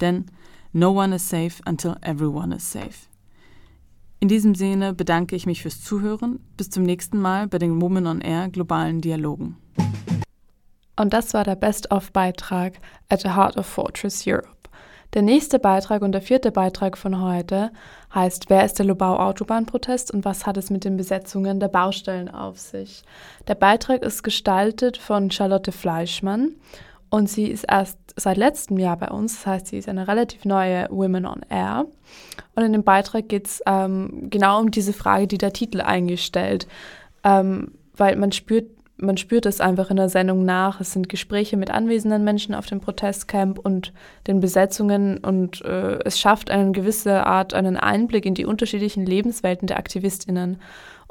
Denn 0.00 0.24
no 0.72 0.90
one 0.90 1.14
is 1.14 1.28
safe 1.28 1.62
until 1.66 1.96
everyone 2.00 2.54
is 2.54 2.72
safe. 2.72 3.13
In 4.20 4.28
diesem 4.28 4.54
Sinne 4.54 4.94
bedanke 4.94 5.36
ich 5.36 5.46
mich 5.46 5.62
fürs 5.62 5.82
Zuhören. 5.82 6.40
Bis 6.56 6.70
zum 6.70 6.82
nächsten 6.82 7.20
Mal 7.20 7.46
bei 7.46 7.58
den 7.58 7.80
Women 7.80 8.06
on 8.06 8.20
Air 8.20 8.48
globalen 8.48 9.00
Dialogen. 9.00 9.56
Und 10.96 11.12
das 11.12 11.34
war 11.34 11.44
der 11.44 11.56
Best-of-Beitrag 11.56 12.74
at 13.08 13.20
the 13.20 13.30
Heart 13.30 13.56
of 13.56 13.66
Fortress 13.66 14.24
Europe. 14.26 14.48
Der 15.14 15.22
nächste 15.22 15.60
Beitrag 15.60 16.02
und 16.02 16.10
der 16.10 16.22
vierte 16.22 16.50
Beitrag 16.50 16.98
von 16.98 17.22
heute 17.22 17.70
heißt 18.12 18.50
Wer 18.50 18.64
ist 18.64 18.80
der 18.80 18.86
Lobau-Autobahnprotest 18.86 20.10
und 20.12 20.24
was 20.24 20.44
hat 20.44 20.56
es 20.56 20.70
mit 20.70 20.84
den 20.84 20.96
Besetzungen 20.96 21.60
der 21.60 21.68
Baustellen 21.68 22.28
auf 22.28 22.58
sich? 22.58 23.04
Der 23.46 23.54
Beitrag 23.54 24.02
ist 24.02 24.24
gestaltet 24.24 24.96
von 24.96 25.30
Charlotte 25.30 25.70
Fleischmann 25.70 26.56
und 27.14 27.30
sie 27.30 27.46
ist 27.46 27.64
erst 27.70 27.96
seit 28.16 28.36
letztem 28.36 28.76
Jahr 28.76 28.96
bei 28.96 29.06
uns. 29.06 29.36
Das 29.36 29.46
heißt, 29.46 29.66
sie 29.68 29.78
ist 29.78 29.88
eine 29.88 30.08
relativ 30.08 30.44
neue 30.44 30.88
Women 30.90 31.26
on 31.26 31.42
Air. 31.48 31.86
Und 32.56 32.64
in 32.64 32.72
dem 32.72 32.82
Beitrag 32.82 33.28
geht 33.28 33.46
es 33.46 33.62
ähm, 33.66 34.26
genau 34.30 34.58
um 34.58 34.72
diese 34.72 34.92
Frage, 34.92 35.28
die 35.28 35.38
der 35.38 35.52
Titel 35.52 35.80
eingestellt. 35.80 36.66
Ähm, 37.22 37.70
weil 37.96 38.16
man 38.16 38.32
spürt, 38.32 38.66
man 38.96 39.16
spürt 39.16 39.46
es 39.46 39.60
einfach 39.60 39.90
in 39.90 39.96
der 39.96 40.08
Sendung 40.08 40.44
nach. 40.44 40.80
Es 40.80 40.92
sind 40.92 41.08
Gespräche 41.08 41.56
mit 41.56 41.70
anwesenden 41.70 42.24
Menschen 42.24 42.52
auf 42.52 42.66
dem 42.66 42.80
Protestcamp 42.80 43.60
und 43.60 43.92
den 44.26 44.40
Besetzungen 44.40 45.18
und 45.18 45.64
äh, 45.64 46.00
es 46.04 46.18
schafft 46.18 46.50
eine 46.50 46.72
gewisse 46.72 47.24
Art, 47.24 47.54
einen 47.54 47.76
Einblick 47.76 48.26
in 48.26 48.34
die 48.34 48.44
unterschiedlichen 48.44 49.06
Lebenswelten 49.06 49.68
der 49.68 49.78
AktivistInnen. 49.78 50.60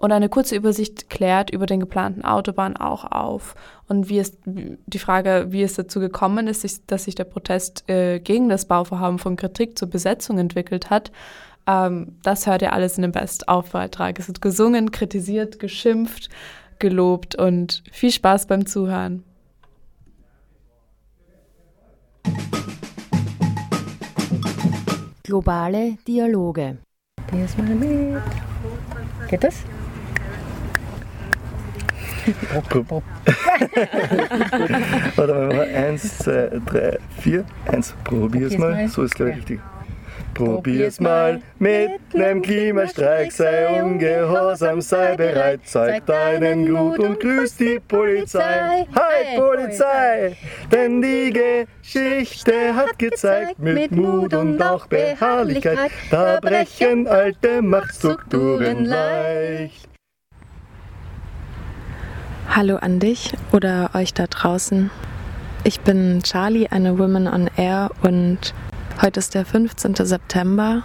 Und 0.04 0.12
eine 0.12 0.28
kurze 0.28 0.58
Übersicht 0.58 1.10
klärt 1.10 1.50
über 1.50 1.66
den 1.66 1.80
geplanten 1.80 2.26
Autobahn 2.26 2.76
auch 2.76 3.06
auf. 3.10 3.56
Und 3.88 4.10
wie 4.10 4.20
es, 4.20 4.38
die 4.44 5.00
Frage, 5.00 5.46
wie 5.52 5.64
es 5.64 5.76
dazu 5.76 6.02
gekommen 6.02 6.48
ist, 6.48 6.92
dass 6.92 7.06
sich 7.06 7.16
der 7.16 7.24
Protest 7.24 7.90
äh, 7.90 8.20
gegen 8.20 8.50
das 8.50 8.66
Bauvorhaben 8.66 9.18
von 9.18 9.38
Kritik 9.38 9.80
zur 9.80 9.90
Besetzung 9.90 10.40
entwickelt 10.40 10.90
hat, 10.90 11.14
ähm, 11.68 12.18
das 12.22 12.46
hört 12.48 12.62
ihr 12.64 12.74
alles 12.74 12.98
in 12.98 13.04
dem 13.04 13.14
Best-of-Beitrag. 13.14 14.20
Es 14.20 14.28
wird 14.28 14.42
gesungen, 14.42 14.92
kritisiert, 14.92 15.58
geschimpft, 15.60 16.28
gelobt 16.80 17.36
und 17.36 17.82
viel 17.90 18.12
Spaß 18.12 18.48
beim 18.48 18.66
Zuhören. 18.66 19.24
Globale 25.24 25.98
Dialoge. 26.06 26.80
Lies 27.32 27.58
mal 27.58 27.74
mit. 27.74 28.22
Geht 29.30 29.46
das? 29.46 29.64
Warte 35.16 35.34
mal, 35.34 35.62
eins, 35.62 36.18
zwei, 36.20 36.50
drei, 36.66 36.98
vier, 37.20 37.46
eins. 37.68 37.94
Probier's 38.04 38.58
mal. 38.58 38.88
So 38.88 39.04
ist 39.04 39.16
glaube 39.16 39.32
ich 39.32 39.38
richtig. 39.38 39.60
Probier's 40.34 41.00
mal 41.00 41.42
mit 41.60 41.92
nem 42.14 42.42
Klimastreik, 42.42 43.32
sei 43.32 43.82
ungehorsam, 43.82 44.82
sei 44.82 45.16
bereit, 45.16 45.62
zeig 45.64 46.06
deinen 46.08 46.68
Gut 46.68 47.00
und 47.00 47.20
grüß 47.20 47.56
die 47.58 47.80
Polizei. 47.80 48.88
Hi 48.96 49.38
Polizei! 49.38 50.36
Denn 50.72 51.02
die 51.02 51.32
Geschichte 51.32 52.76
hat 52.76 52.98
gezeigt, 52.98 53.60
mit 53.60 53.92
Mut 53.92 54.34
und 54.34 54.62
auch 54.62 54.88
Beharrlichkeit, 54.88 55.92
da 56.10 56.40
brechen 56.42 57.08
alte 57.08 57.62
Machtstrukturen 57.62 58.86
leicht. 58.86 59.93
Hallo 62.56 62.76
an 62.76 63.00
dich 63.00 63.34
oder 63.52 63.90
euch 63.96 64.14
da 64.14 64.28
draußen. 64.28 64.92
Ich 65.64 65.80
bin 65.80 66.22
Charlie, 66.22 66.68
eine 66.68 67.00
Woman 67.00 67.28
on 67.28 67.50
Air 67.58 67.90
und 68.04 68.54
Heute 69.02 69.20
ist 69.20 69.34
der 69.34 69.44
15. 69.44 69.96
September 69.96 70.84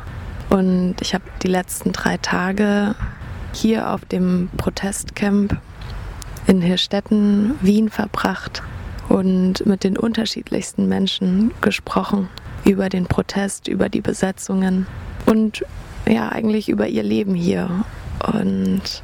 und 0.49 0.95
ich 1.03 1.13
habe 1.13 1.25
die 1.43 1.49
letzten 1.49 1.93
drei 1.93 2.17
Tage 2.17 2.95
hier 3.53 3.93
auf 3.93 4.07
dem 4.07 4.49
Protestcamp 4.57 5.59
in 6.47 6.63
Hirstetten, 6.63 7.57
Wien 7.61 7.91
verbracht 7.91 8.63
und 9.11 9.67
mit 9.67 9.85
den 9.85 9.99
unterschiedlichsten 9.99 10.89
Menschen 10.89 11.51
gesprochen 11.61 12.31
über 12.65 12.89
den 12.89 13.05
Protest, 13.05 13.69
über 13.69 13.91
die 13.91 14.01
Besetzungen 14.01 14.87
und 15.27 15.67
ja, 16.09 16.31
eigentlich 16.31 16.71
über 16.71 16.87
ihr 16.87 17.03
Leben 17.03 17.35
hier. 17.35 17.85
Und 18.33 19.03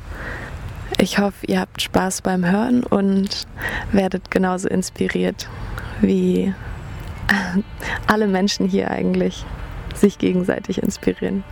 ich 0.99 1.19
hoffe, 1.19 1.47
ihr 1.47 1.61
habt 1.61 1.83
Spaß 1.83 2.23
beim 2.23 2.45
Hören 2.45 2.83
und 2.85 3.47
werdet 3.93 4.31
genauso 4.31 4.69
inspiriert 4.69 5.49
wie 6.01 6.55
alle 8.07 8.27
Menschen 8.27 8.69
hier 8.69 8.91
eigentlich 8.91 9.45
sich 9.95 10.19
gegenseitig 10.19 10.83
inspirieren. 10.83 11.45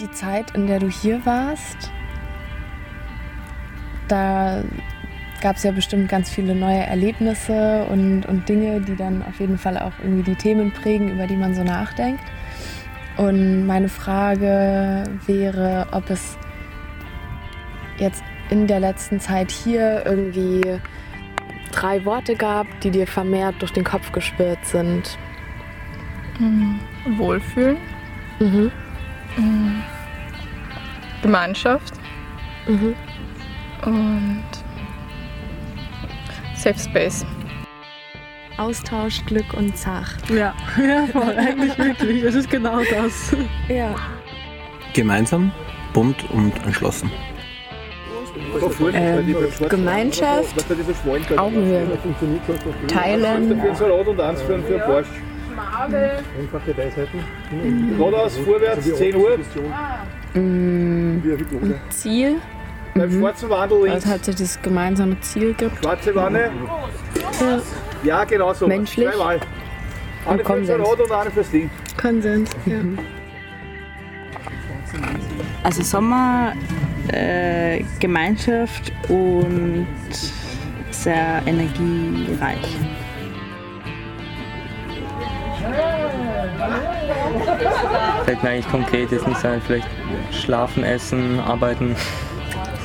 Die 0.00 0.10
Zeit, 0.10 0.52
in 0.52 0.66
der 0.66 0.80
du 0.80 0.88
hier 0.88 1.24
warst, 1.24 1.90
da 4.08 4.62
gab 5.40 5.56
es 5.56 5.62
ja 5.62 5.72
bestimmt 5.72 6.08
ganz 6.08 6.30
viele 6.30 6.54
neue 6.54 6.80
Erlebnisse 6.80 7.84
und, 7.90 8.26
und 8.26 8.48
Dinge, 8.48 8.80
die 8.80 8.96
dann 8.96 9.22
auf 9.22 9.40
jeden 9.40 9.58
Fall 9.58 9.78
auch 9.78 9.92
irgendwie 10.02 10.22
die 10.22 10.36
Themen 10.36 10.72
prägen, 10.72 11.10
über 11.10 11.26
die 11.26 11.36
man 11.36 11.54
so 11.54 11.62
nachdenkt. 11.62 12.22
Und 13.16 13.66
meine 13.66 13.88
Frage 13.88 15.04
wäre, 15.26 15.86
ob 15.92 16.08
es 16.10 16.38
jetzt 17.98 18.22
in 18.50 18.66
der 18.66 18.80
letzten 18.80 19.20
Zeit 19.20 19.50
hier 19.50 20.02
irgendwie 20.04 20.78
drei 21.72 22.04
Worte 22.04 22.36
gab, 22.36 22.66
die 22.80 22.90
dir 22.90 23.06
vermehrt 23.06 23.56
durch 23.60 23.72
den 23.72 23.84
Kopf 23.84 24.12
gespürt 24.12 24.64
sind? 24.64 25.18
Mhm. 26.38 26.80
Wohlfühlen. 27.18 27.76
Mhm. 28.40 28.70
Mhm. 29.36 29.82
Gemeinschaft. 31.22 31.94
Mhm. 32.66 32.94
Und 33.84 34.44
Safe 36.54 36.78
Space. 36.78 37.26
Austausch, 38.62 39.24
Glück 39.26 39.52
und 39.54 39.76
Zach. 39.76 40.14
Ja, 40.28 40.54
ja 40.78 41.06
voll, 41.12 41.34
eigentlich 41.36 41.76
wirklich. 41.76 42.22
Es 42.22 42.34
ist 42.34 42.50
genau 42.50 42.78
das. 42.78 43.34
Ja. 43.68 43.94
Gemeinsam, 44.94 45.50
bunt 45.92 46.30
und 46.30 46.52
entschlossen. 46.64 47.10
Ähm, 48.94 49.36
Gemeinschaft, 49.68 50.54
Augenhöhe, 51.36 51.86
Teilen. 52.86 53.52
Und. 53.52 53.62
Geradeaus, 57.98 58.36
vorwärts, 58.38 58.94
10 58.94 59.16
Uhr. 59.16 59.38
Mm, 60.34 61.20
Ziel. 61.90 62.36
Beim 62.94 63.08
Mhm. 63.10 63.20
schwarzen 63.20 63.50
Wandel 63.50 63.78
links. 63.84 63.94
Also 63.94 64.08
hat 64.10 64.28
es 64.28 64.36
das 64.36 64.62
gemeinsame 64.62 65.18
Ziel 65.20 65.54
gibt. 65.54 65.78
Schwarze 65.82 66.14
Wanne. 66.14 66.50
Ja. 67.40 67.60
Ja, 68.02 68.24
genau 68.24 68.52
so. 68.52 68.66
Menschlich. 68.66 69.08
Zweimal. 69.08 69.40
Eine 70.26 70.30
für 70.30 70.36
den 70.36 70.44
Konsens. 70.44 70.68
Salat 70.68 71.00
und 71.00 71.12
eine 71.12 71.30
fürs 71.30 71.50
Ding. 71.50 71.70
Konsens, 72.00 72.50
ja. 72.66 72.76
Also 75.62 75.82
Sommer, 75.82 76.52
äh, 77.12 77.82
Gemeinschaft 78.00 78.92
und 79.08 79.86
sehr 80.90 81.42
energiereich. 81.46 82.76
Fällt 88.24 88.42
mir 88.42 88.50
eigentlich 88.50 88.68
konkret 88.68 89.10
jetzt 89.12 89.26
nicht 89.26 89.44
ein, 89.44 89.60
vielleicht 89.62 89.88
schlafen, 90.32 90.84
essen, 90.84 91.40
arbeiten. 91.40 91.96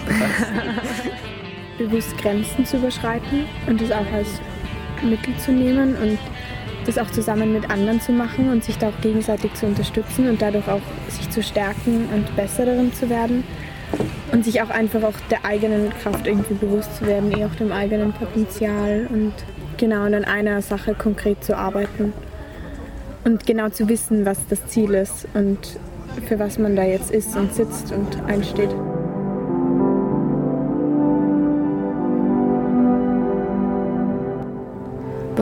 bewusst 1.77 2.17
Grenzen 2.17 2.65
zu 2.65 2.77
überschreiten 2.77 3.45
und 3.67 3.81
das 3.81 3.91
auch 3.91 4.11
als 4.13 4.41
Mittel 5.03 5.35
zu 5.37 5.51
nehmen 5.51 5.95
und 5.95 6.19
das 6.85 6.97
auch 6.97 7.11
zusammen 7.11 7.53
mit 7.53 7.69
anderen 7.69 7.99
zu 7.99 8.11
machen 8.11 8.49
und 8.49 8.63
sich 8.63 8.77
da 8.77 8.89
auch 8.89 9.01
gegenseitig 9.01 9.53
zu 9.55 9.65
unterstützen 9.65 10.29
und 10.29 10.41
dadurch 10.41 10.67
auch 10.69 10.81
sich 11.09 11.29
zu 11.29 11.43
stärken 11.43 12.07
und 12.13 12.35
besser 12.35 12.65
darin 12.65 12.93
zu 12.93 13.09
werden 13.09 13.43
und 14.31 14.45
sich 14.45 14.61
auch 14.61 14.69
einfach 14.69 15.03
auch 15.03 15.15
der 15.29 15.45
eigenen 15.45 15.89
Kraft 16.01 16.27
irgendwie 16.27 16.53
bewusst 16.53 16.97
zu 16.97 17.05
werden, 17.05 17.31
eh 17.37 17.45
auch 17.45 17.55
dem 17.55 17.71
eigenen 17.71 18.13
Potenzial 18.13 19.07
und 19.09 19.33
genau 19.77 20.05
und 20.05 20.13
an 20.13 20.25
einer 20.25 20.61
Sache 20.61 20.93
konkret 20.93 21.43
zu 21.43 21.57
arbeiten 21.57 22.13
und 23.23 23.45
genau 23.45 23.69
zu 23.69 23.89
wissen, 23.89 24.25
was 24.25 24.47
das 24.47 24.65
Ziel 24.67 24.93
ist 24.93 25.27
und 25.33 25.79
für 26.25 26.39
was 26.39 26.57
man 26.57 26.75
da 26.75 26.83
jetzt 26.83 27.11
ist 27.11 27.35
und 27.35 27.53
sitzt 27.53 27.91
und 27.91 28.23
einsteht. 28.25 28.73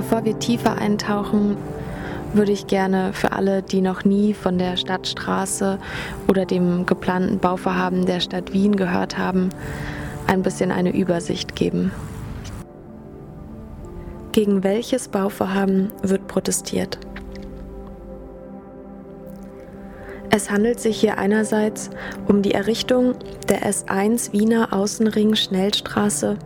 Bevor 0.07 0.23
wir 0.23 0.37
tiefer 0.37 0.77
eintauchen, 0.77 1.57
würde 2.33 2.51
ich 2.51 2.67
gerne 2.67 3.11
für 3.11 3.31
alle, 3.31 3.63
die 3.63 3.81
noch 3.81 4.05
nie 4.05 4.35
von 4.35 4.59
der 4.59 4.77
Stadtstraße 4.77 5.79
oder 6.27 6.45
dem 6.45 6.85
geplanten 6.85 7.39
Bauvorhaben 7.39 8.05
der 8.05 8.19
Stadt 8.19 8.53
Wien 8.53 8.75
gehört 8.75 9.17
haben, 9.17 9.49
ein 10.27 10.43
bisschen 10.43 10.71
eine 10.71 10.95
Übersicht 10.95 11.55
geben. 11.55 11.91
Gegen 14.31 14.63
welches 14.63 15.07
Bauvorhaben 15.07 15.91
wird 16.03 16.27
protestiert? 16.27 16.99
Es 20.29 20.51
handelt 20.51 20.79
sich 20.79 20.99
hier 20.99 21.17
einerseits 21.17 21.89
um 22.27 22.43
die 22.43 22.53
Errichtung 22.53 23.15
der 23.49 23.67
S1 23.67 24.33
Wiener 24.33 24.71
Außenring 24.71 25.33
Schnellstraße, 25.33 26.37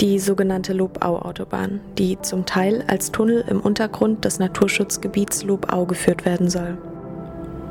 die 0.00 0.18
sogenannte 0.18 0.72
Lobau-Autobahn, 0.72 1.80
die 1.98 2.18
zum 2.20 2.46
Teil 2.46 2.84
als 2.86 3.12
Tunnel 3.12 3.44
im 3.48 3.60
Untergrund 3.60 4.24
des 4.24 4.38
Naturschutzgebiets 4.38 5.44
Lobau 5.44 5.86
geführt 5.86 6.24
werden 6.24 6.48
soll. 6.48 6.78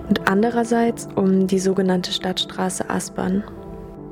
Und 0.10 0.28
andererseits 0.28 1.08
um 1.16 1.48
die 1.48 1.60
sogenannte 1.60 2.12
Stadtstraße 2.12 2.90
Aspern, 2.90 3.44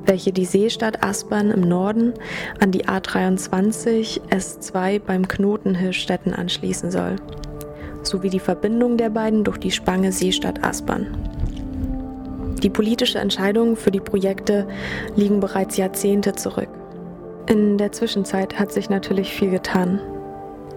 welche 0.04 0.32
die 0.32 0.44
Seestadt 0.44 1.02
Aspern 1.02 1.50
im 1.50 1.62
Norden 1.62 2.14
an 2.60 2.70
die 2.70 2.86
A23 2.86 4.20
S2 4.30 5.00
beim 5.00 5.26
Knoten 5.26 5.74
Hirschstetten 5.74 6.32
anschließen 6.32 6.90
soll, 6.90 7.16
sowie 8.02 8.30
die 8.30 8.40
Verbindung 8.40 8.96
der 8.96 9.10
beiden 9.10 9.42
durch 9.44 9.58
die 9.58 9.70
Spange 9.70 10.12
Seestadt 10.12 10.64
Aspern. 10.64 11.06
Die 12.62 12.70
politische 12.70 13.18
Entscheidungen 13.18 13.76
für 13.76 13.90
die 13.90 14.00
Projekte 14.00 14.66
liegen 15.14 15.40
bereits 15.40 15.76
Jahrzehnte 15.76 16.34
zurück. 16.34 16.68
In 17.48 17.78
der 17.78 17.92
Zwischenzeit 17.92 18.58
hat 18.58 18.72
sich 18.72 18.90
natürlich 18.90 19.32
viel 19.32 19.50
getan. 19.50 20.00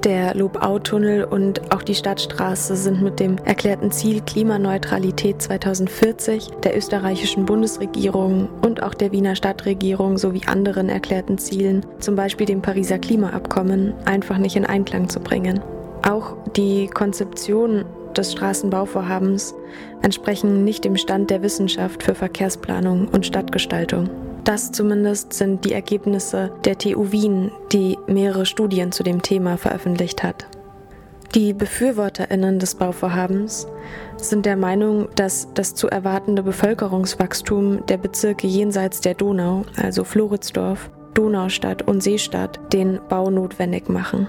Der 0.04 0.36
Lobau-Tunnel 0.36 1.24
und 1.24 1.74
auch 1.74 1.82
die 1.82 1.96
Stadtstraße 1.96 2.76
sind 2.76 3.02
mit 3.02 3.20
dem 3.20 3.38
erklärten 3.40 3.92
Ziel 3.92 4.22
Klimaneutralität 4.22 5.42
2040 5.42 6.52
der 6.64 6.78
österreichischen 6.78 7.46
Bundesregierung 7.46 8.50
und 8.62 8.84
auch 8.84 8.94
der 8.94 9.12
Wiener 9.12 9.36
Stadtregierung 9.36 10.18
sowie 10.20 10.44
anderen 10.46 10.90
erklärten 10.90 11.40
Zielen, 11.40 11.86
zum 12.00 12.16
Beispiel 12.16 12.46
dem 12.46 12.62
Pariser 12.62 13.00
Klimaabkommen, 13.00 13.94
einfach 14.06 14.38
nicht 14.38 14.56
in 14.56 14.66
Einklang 14.66 15.10
zu 15.10 15.20
bringen. 15.20 15.62
Auch 16.08 16.38
die 16.56 16.88
Konzeption 16.88 17.84
des 18.16 18.32
Straßenbauvorhabens 18.32 19.56
entsprechen 20.04 20.64
nicht 20.64 20.86
dem 20.86 20.98
Stand 20.98 21.32
der 21.32 21.42
Wissenschaft 21.42 22.04
für 22.04 22.14
Verkehrsplanung 22.14 23.08
und 23.08 23.26
Stadtgestaltung. 23.26 24.10
Das 24.44 24.72
zumindest 24.72 25.34
sind 25.34 25.66
die 25.66 25.74
Ergebnisse 25.74 26.52
der 26.66 26.78
TU 26.78 27.12
Wien, 27.12 27.52
die 27.72 27.98
mehrere 28.08 28.46
Studien 28.46 28.92
zu 28.92 29.04
dem 29.04 29.22
Thema 29.22 29.58
veröffentlicht 29.58 30.24
hat. 30.24 30.48
Die 31.36 31.54
Befürworterinnen 31.54 32.58
des 32.58 32.74
Bauvorhabens 32.74 33.68
sind 34.18 34.48
der 34.48 34.58
Meinung, 34.58 35.10
dass 35.14 35.48
das 35.54 35.76
zu 35.76 35.88
erwartende 35.88 36.42
Bevölkerungswachstum 36.42 37.86
der 37.86 37.98
Bezirke 37.98 38.48
jenseits 38.48 39.02
der 39.02 39.14
Donau, 39.14 39.64
also 39.78 40.04
Floridsdorf, 40.04 40.90
Donaustadt 41.14 41.88
und 41.88 42.02
Seestadt, 42.02 42.60
den 42.74 43.00
Bau 43.10 43.30
notwendig 43.30 43.90
machen. 43.90 44.28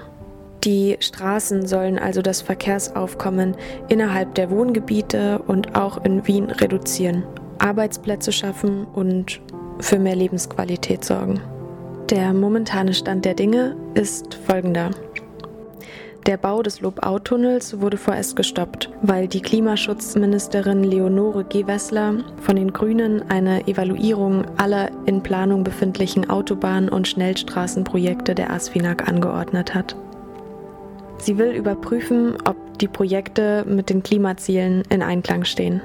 Die 0.63 0.97
Straßen 0.99 1.65
sollen 1.65 1.97
also 1.97 2.21
das 2.21 2.41
Verkehrsaufkommen 2.41 3.55
innerhalb 3.89 4.35
der 4.35 4.51
Wohngebiete 4.51 5.41
und 5.47 5.75
auch 5.75 6.05
in 6.05 6.27
Wien 6.27 6.51
reduzieren, 6.51 7.23
Arbeitsplätze 7.57 8.31
schaffen 8.31 8.85
und 8.85 9.41
für 9.79 9.99
mehr 9.99 10.15
Lebensqualität 10.15 11.03
sorgen. 11.03 11.41
Der 12.09 12.33
momentane 12.33 12.93
Stand 12.93 13.25
der 13.25 13.33
Dinge 13.33 13.75
ist 13.93 14.33
folgender. 14.33 14.91
Der 16.27 16.37
Bau 16.37 16.61
des 16.61 16.81
Lobau-Tunnels 16.81 17.79
wurde 17.81 17.97
vorerst 17.97 18.35
gestoppt, 18.35 18.91
weil 19.01 19.27
die 19.27 19.41
Klimaschutzministerin 19.41 20.83
Leonore 20.83 21.43
Gewessler 21.45 22.23
von 22.41 22.57
den 22.57 22.71
Grünen 22.71 23.23
eine 23.31 23.67
Evaluierung 23.67 24.45
aller 24.57 24.91
in 25.07 25.23
Planung 25.23 25.63
befindlichen 25.63 26.29
Autobahn- 26.29 26.89
und 26.89 27.07
Schnellstraßenprojekte 27.07 28.35
der 28.35 28.51
ASFINAG 28.51 29.07
angeordnet 29.07 29.73
hat. 29.73 29.95
Sie 31.17 31.39
will 31.39 31.51
überprüfen, 31.51 32.35
ob 32.45 32.77
die 32.77 32.87
Projekte 32.87 33.65
mit 33.67 33.89
den 33.89 34.03
Klimazielen 34.03 34.83
in 34.89 35.01
Einklang 35.01 35.43
stehen. 35.43 35.81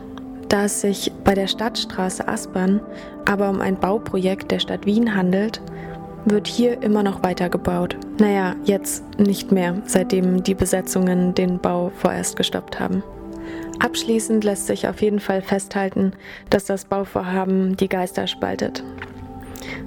Da 0.48 0.64
es 0.64 0.80
sich 0.80 1.12
bei 1.24 1.34
der 1.34 1.48
Stadtstraße 1.48 2.28
Aspern 2.28 2.80
aber 3.24 3.50
um 3.50 3.60
ein 3.60 3.78
Bauprojekt 3.78 4.50
der 4.52 4.60
Stadt 4.60 4.86
Wien 4.86 5.16
handelt, 5.16 5.60
wird 6.24 6.46
hier 6.46 6.82
immer 6.82 7.02
noch 7.02 7.22
weiter 7.22 7.48
gebaut. 7.48 7.96
Naja, 8.18 8.54
jetzt 8.64 9.04
nicht 9.18 9.52
mehr, 9.52 9.82
seitdem 9.86 10.42
die 10.42 10.54
Besetzungen 10.54 11.34
den 11.34 11.58
Bau 11.58 11.90
vorerst 11.96 12.36
gestoppt 12.36 12.80
haben. 12.80 13.02
Abschließend 13.78 14.42
lässt 14.44 14.66
sich 14.66 14.88
auf 14.88 15.02
jeden 15.02 15.20
Fall 15.20 15.42
festhalten, 15.42 16.12
dass 16.50 16.64
das 16.64 16.84
Bauvorhaben 16.84 17.76
die 17.76 17.88
Geister 17.88 18.26
spaltet. 18.26 18.82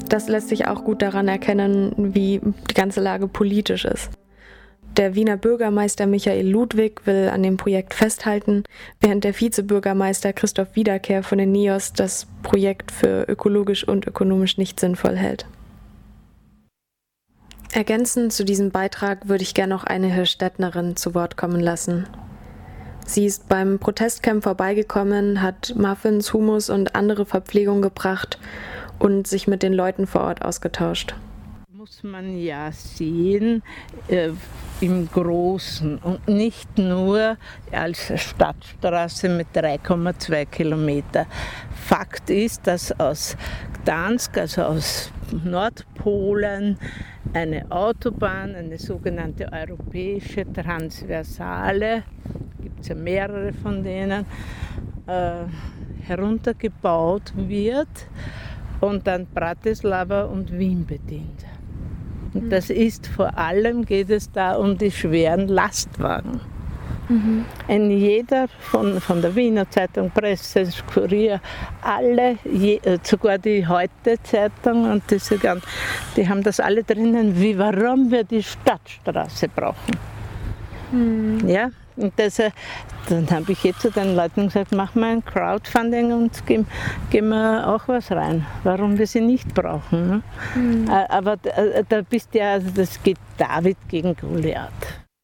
Das 0.07 0.28
lässt 0.28 0.49
sich 0.49 0.68
auch 0.68 0.84
gut 0.84 1.01
daran 1.01 1.28
erkennen, 1.28 1.93
wie 1.97 2.39
die 2.70 2.74
ganze 2.74 3.01
Lage 3.01 3.28
politisch 3.28 3.86
ist. 3.86 4.10
Der 5.00 5.16
Wiener 5.16 5.38
Bürgermeister 5.38 6.08
Michael 6.08 6.45
Ludwig 6.45 7.08
will 7.08 7.30
an 7.30 7.41
dem 7.41 7.56
Projekt 7.56 7.93
festhalten, 7.93 8.66
während 9.00 9.24
der 9.24 9.34
Vizebürgermeister 9.34 10.34
Christoph 10.34 10.76
Wiederkehr 10.76 11.24
von 11.24 11.38
den 11.38 11.54
NIOS 11.54 11.93
das 11.93 12.28
Projekt 12.43 12.91
für 12.91 13.24
ökologisch 13.30 13.88
und 13.88 14.06
ökonomisch 14.08 14.58
nicht 14.58 14.78
sinnvoll 14.78 15.16
hält. 15.16 15.45
Ergänzend 17.72 18.34
zu 18.34 18.43
diesem 18.43 18.72
Beitrag 18.72 19.30
würde 19.30 19.43
ich 19.43 19.54
gerne 19.54 19.74
noch 19.74 19.86
eine 19.86 20.14
Hirschstädtnerin 20.14 20.97
zu 20.97 21.16
Wort 21.16 21.38
kommen 21.38 21.62
lassen. 21.62 22.06
Sie 23.06 23.26
ist 23.26 23.47
beim 23.47 23.80
Protestcamp 23.80 24.43
vorbeigekommen, 24.43 25.41
hat 25.41 25.76
Muffins, 25.78 26.34
Hummus 26.34 26.70
und 26.70 26.95
andere 26.95 27.26
Verpflegung 27.26 27.82
gebracht 27.82 28.38
und 29.00 29.28
sich 29.28 29.47
mit 29.47 29.64
den 29.64 29.72
Leuten 29.72 30.08
vor 30.08 30.24
Ort 30.24 30.41
ausgetauscht 30.41 31.16
muss 31.80 32.03
man 32.03 32.38
ja 32.38 32.73
sehen 32.73 33.63
äh, 34.09 34.32
im 34.82 35.09
Großen 35.09 35.97
und 35.99 36.27
nicht 36.27 36.77
nur 36.77 37.38
als 37.71 38.11
Stadtstraße 38.21 39.30
mit 39.30 39.47
3,2 39.53 40.45
Kilometer. 40.47 41.25
Fakt 41.73 42.30
ist, 42.32 42.67
dass 42.67 42.91
aus 42.99 43.38
Gdansk, 43.75 44.39
also 44.39 44.63
aus 44.63 45.09
Nordpolen, 45.45 46.77
eine 47.32 47.71
Autobahn, 47.71 48.55
eine 48.55 48.77
sogenannte 48.77 49.49
europäische 49.49 50.51
Transversale, 50.51 52.03
gibt 52.61 52.82
es 52.82 52.89
ja 52.89 52.95
mehrere 52.95 53.53
von 53.53 53.82
denen, 53.82 54.25
äh, 55.07 55.45
heruntergebaut 56.01 57.32
wird 57.38 58.09
und 58.82 59.07
dann 59.07 59.27
Bratislava 59.27 60.23
und 60.23 60.51
Wien 60.51 60.86
bedient. 60.86 61.45
Und 62.34 62.49
das 62.51 62.69
ist 62.69 63.07
vor 63.07 63.38
allem, 63.38 63.86
geht 63.86 64.09
es 64.09 64.32
da 64.32 64.55
um 64.55 64.77
die 64.77 64.91
schweren 64.91 65.47
Lastwagen. 65.47 66.41
Mhm. 67.09 67.45
In 67.67 67.89
jeder 67.89 68.47
von, 68.59 69.01
von 69.01 69.21
der 69.21 69.36
Wiener 69.36 69.69
Zeitung, 69.69 70.11
Presse, 70.11 70.69
Kurier, 70.93 71.41
alle, 71.82 72.38
je, 72.43 72.80
äh, 72.84 72.99
sogar 73.01 73.39
die 73.39 73.67
Heute-Zeitung 73.67 74.89
und 74.89 75.03
diese 75.09 75.39
ganzen, 75.39 75.67
die 76.15 76.30
haben 76.30 76.43
das 76.43 76.59
alle 76.59 76.84
drinnen, 76.84 77.39
wie 77.39 77.57
warum 77.57 78.11
wir 78.11 78.23
die 78.23 78.43
Stadtstraße 78.43 79.47
brauchen. 79.49 79.97
Mhm. 80.91 81.47
Ja, 81.47 81.69
und 82.00 82.14
das, 82.18 82.39
äh, 82.39 82.52
dann 83.10 83.30
habe 83.30 83.52
ich 83.52 83.64
jetzt 83.64 83.82
zu 83.82 83.91
den 83.91 84.16
Leuten 84.16 84.45
gesagt, 84.45 84.72
mach 84.72 84.95
mal 84.95 85.12
ein 85.12 85.26
Crowdfunding 85.26 86.14
und 86.14 86.45
geben, 86.45 86.68
geben 87.10 87.30
wir 87.30 87.68
auch 87.68 87.88
was 87.88 88.12
rein, 88.12 88.45
warum 88.64 88.97
wir 88.97 89.08
sie 89.08 89.22
nicht 89.22 89.54
brauchen. 89.54 90.10
Ne? 90.10 90.22
Mhm. 90.56 90.89
Aber 90.89 91.34
äh, 91.43 91.84
da 91.88 92.02
bist 92.02 92.34
ja, 92.34 92.54
also 92.54 92.70
das 92.74 93.02
geht 93.04 93.18
David 93.38 93.78
gegen 93.88 94.16
Goliath. 94.16 94.72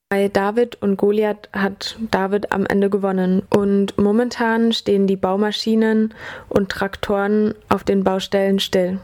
Bei 0.10 0.28
David 0.28 0.82
und 0.82 0.98
Goliath 0.98 1.50
hat 1.52 1.98
David 2.12 2.52
am 2.52 2.66
Ende 2.68 2.90
gewonnen 2.90 3.42
und 3.50 3.98
momentan 3.98 4.72
stehen 4.72 5.08
die 5.08 5.16
Baumaschinen 5.16 6.14
und 6.48 6.70
Traktoren 6.70 7.56
auf 7.70 7.84
den 7.84 8.04
Baustellen 8.04 8.60
still. 8.60 9.00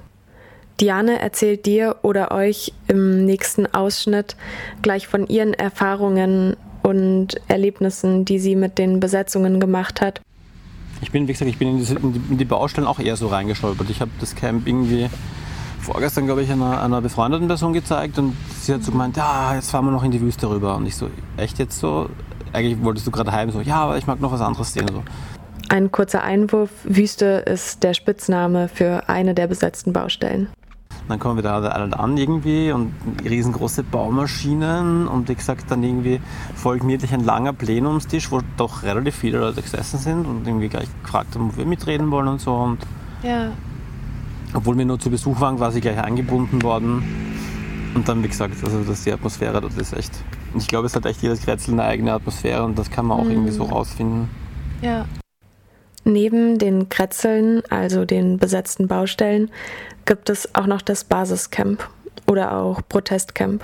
Diane 0.79 1.19
erzählt 1.19 1.65
dir 1.65 1.97
oder 2.01 2.31
euch 2.31 2.73
im 2.87 3.25
nächsten 3.25 3.71
Ausschnitt 3.73 4.35
gleich 4.81 5.07
von 5.07 5.27
ihren 5.27 5.53
Erfahrungen 5.53 6.55
und 6.83 7.39
Erlebnissen, 7.47 8.25
die 8.25 8.39
sie 8.39 8.55
mit 8.55 8.77
den 8.77 8.99
Besetzungen 8.99 9.59
gemacht 9.59 10.01
hat. 10.01 10.21
Ich 11.01 11.11
bin, 11.11 11.27
wie 11.27 11.31
gesagt, 11.31 11.49
ich 11.49 11.57
bin 11.57 11.69
in, 11.69 11.77
diese, 11.77 11.95
in 11.95 12.37
die 12.37 12.45
Baustellen 12.45 12.87
auch 12.87 12.99
eher 12.99 13.15
so 13.15 13.27
reingestolpert. 13.27 13.89
Ich 13.89 14.01
habe 14.01 14.11
das 14.19 14.35
Camp 14.35 14.67
irgendwie 14.67 15.09
vorgestern, 15.81 16.25
glaube 16.25 16.43
ich, 16.43 16.51
einer, 16.51 16.81
einer 16.81 17.01
befreundeten 17.01 17.47
Person 17.47 17.73
gezeigt 17.73 18.19
und 18.19 18.35
sie 18.59 18.73
hat 18.73 18.83
so 18.83 18.91
gemeint, 18.91 19.17
ja, 19.17 19.55
jetzt 19.55 19.71
fahren 19.71 19.85
wir 19.85 19.91
noch 19.91 20.03
in 20.03 20.11
die 20.11 20.21
Wüste 20.21 20.49
rüber. 20.49 20.75
Und 20.75 20.85
ich 20.85 20.95
so, 20.95 21.09
echt 21.37 21.57
jetzt 21.59 21.79
so? 21.79 22.09
Eigentlich 22.53 22.83
wolltest 22.83 23.07
du 23.07 23.11
gerade 23.11 23.31
heim, 23.31 23.49
so, 23.49 23.61
ja, 23.61 23.77
aber 23.77 23.97
ich 23.97 24.05
mag 24.05 24.19
noch 24.19 24.31
was 24.31 24.41
anderes 24.41 24.73
sehen. 24.73 24.87
So. 24.89 25.03
Ein 25.69 25.91
kurzer 25.91 26.21
Einwurf, 26.21 26.69
Wüste 26.83 27.43
ist 27.47 27.81
der 27.83 27.93
Spitzname 27.93 28.67
für 28.67 29.07
eine 29.07 29.33
der 29.33 29.47
besetzten 29.47 29.93
Baustellen. 29.93 30.49
Dann 31.11 31.19
kommen 31.19 31.35
wir 31.35 31.43
da 31.43 31.59
alle 31.59 31.99
an 31.99 32.15
irgendwie 32.15 32.71
und 32.71 32.93
riesengroße 33.21 33.83
Baumaschinen 33.83 35.09
und 35.09 35.27
wie 35.27 35.35
gesagt 35.35 35.69
dann 35.69 35.83
irgendwie 35.83 36.21
folgt 36.55 36.85
mir 36.85 36.97
ein 37.11 37.25
langer 37.25 37.51
Plenumstisch, 37.51 38.31
wo 38.31 38.39
doch 38.55 38.83
relativ 38.83 39.17
viele 39.17 39.39
Leute 39.39 39.61
gesessen 39.61 39.99
sind 39.99 40.25
und 40.25 40.47
irgendwie 40.47 40.69
gleich 40.69 40.87
gefragt 41.03 41.35
haben, 41.35 41.49
ob 41.49 41.57
wir 41.57 41.65
mitreden 41.65 42.11
wollen 42.11 42.29
und 42.29 42.39
so. 42.39 42.53
Und 42.53 42.77
ja. 43.23 43.51
Obwohl 44.53 44.77
wir 44.77 44.85
nur 44.85 44.99
zu 44.99 45.09
Besuch 45.09 45.41
waren, 45.41 45.57
quasi 45.57 45.81
gleich 45.81 46.01
eingebunden 46.01 46.63
worden. 46.63 47.03
Und 47.93 48.07
dann, 48.07 48.23
wie 48.23 48.29
gesagt, 48.29 48.55
also 48.63 48.81
das 48.87 49.03
die 49.03 49.11
Atmosphäre 49.11 49.59
dort 49.59 49.77
ist 49.77 49.91
echt. 49.91 50.13
Ich 50.55 50.69
glaube, 50.69 50.85
es 50.85 50.95
hat 50.95 51.05
echt 51.05 51.21
jedes 51.21 51.41
Kretzel 51.41 51.73
eine 51.73 51.83
eigene 51.83 52.13
Atmosphäre 52.13 52.63
und 52.63 52.79
das 52.79 52.89
kann 52.89 53.05
man 53.05 53.19
auch 53.19 53.25
mhm. 53.25 53.31
irgendwie 53.31 53.51
so 53.51 53.65
rausfinden. 53.65 54.29
Ja. 54.81 55.05
Neben 56.03 56.57
den 56.57 56.89
Kretzeln, 56.89 57.61
also 57.69 58.05
den 58.05 58.37
besetzten 58.37 58.87
Baustellen, 58.87 59.51
gibt 60.05 60.29
es 60.29 60.55
auch 60.55 60.65
noch 60.65 60.81
das 60.81 61.03
Basiscamp 61.03 61.87
oder 62.27 62.57
auch 62.57 62.81
Protestcamp. 62.87 63.63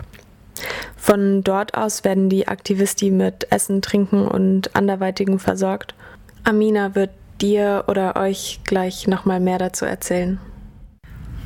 Von 0.95 1.43
dort 1.43 1.75
aus 1.75 2.03
werden 2.03 2.29
die 2.29 2.47
Aktivisti 2.47 3.11
mit 3.11 3.51
Essen, 3.51 3.81
Trinken 3.81 4.27
und 4.27 4.75
anderweitigem 4.75 5.39
versorgt. 5.39 5.95
Amina 6.43 6.95
wird 6.95 7.11
dir 7.41 7.85
oder 7.87 8.15
euch 8.15 8.61
gleich 8.63 9.07
nochmal 9.07 9.39
mehr 9.39 9.57
dazu 9.57 9.85
erzählen. 9.85 10.39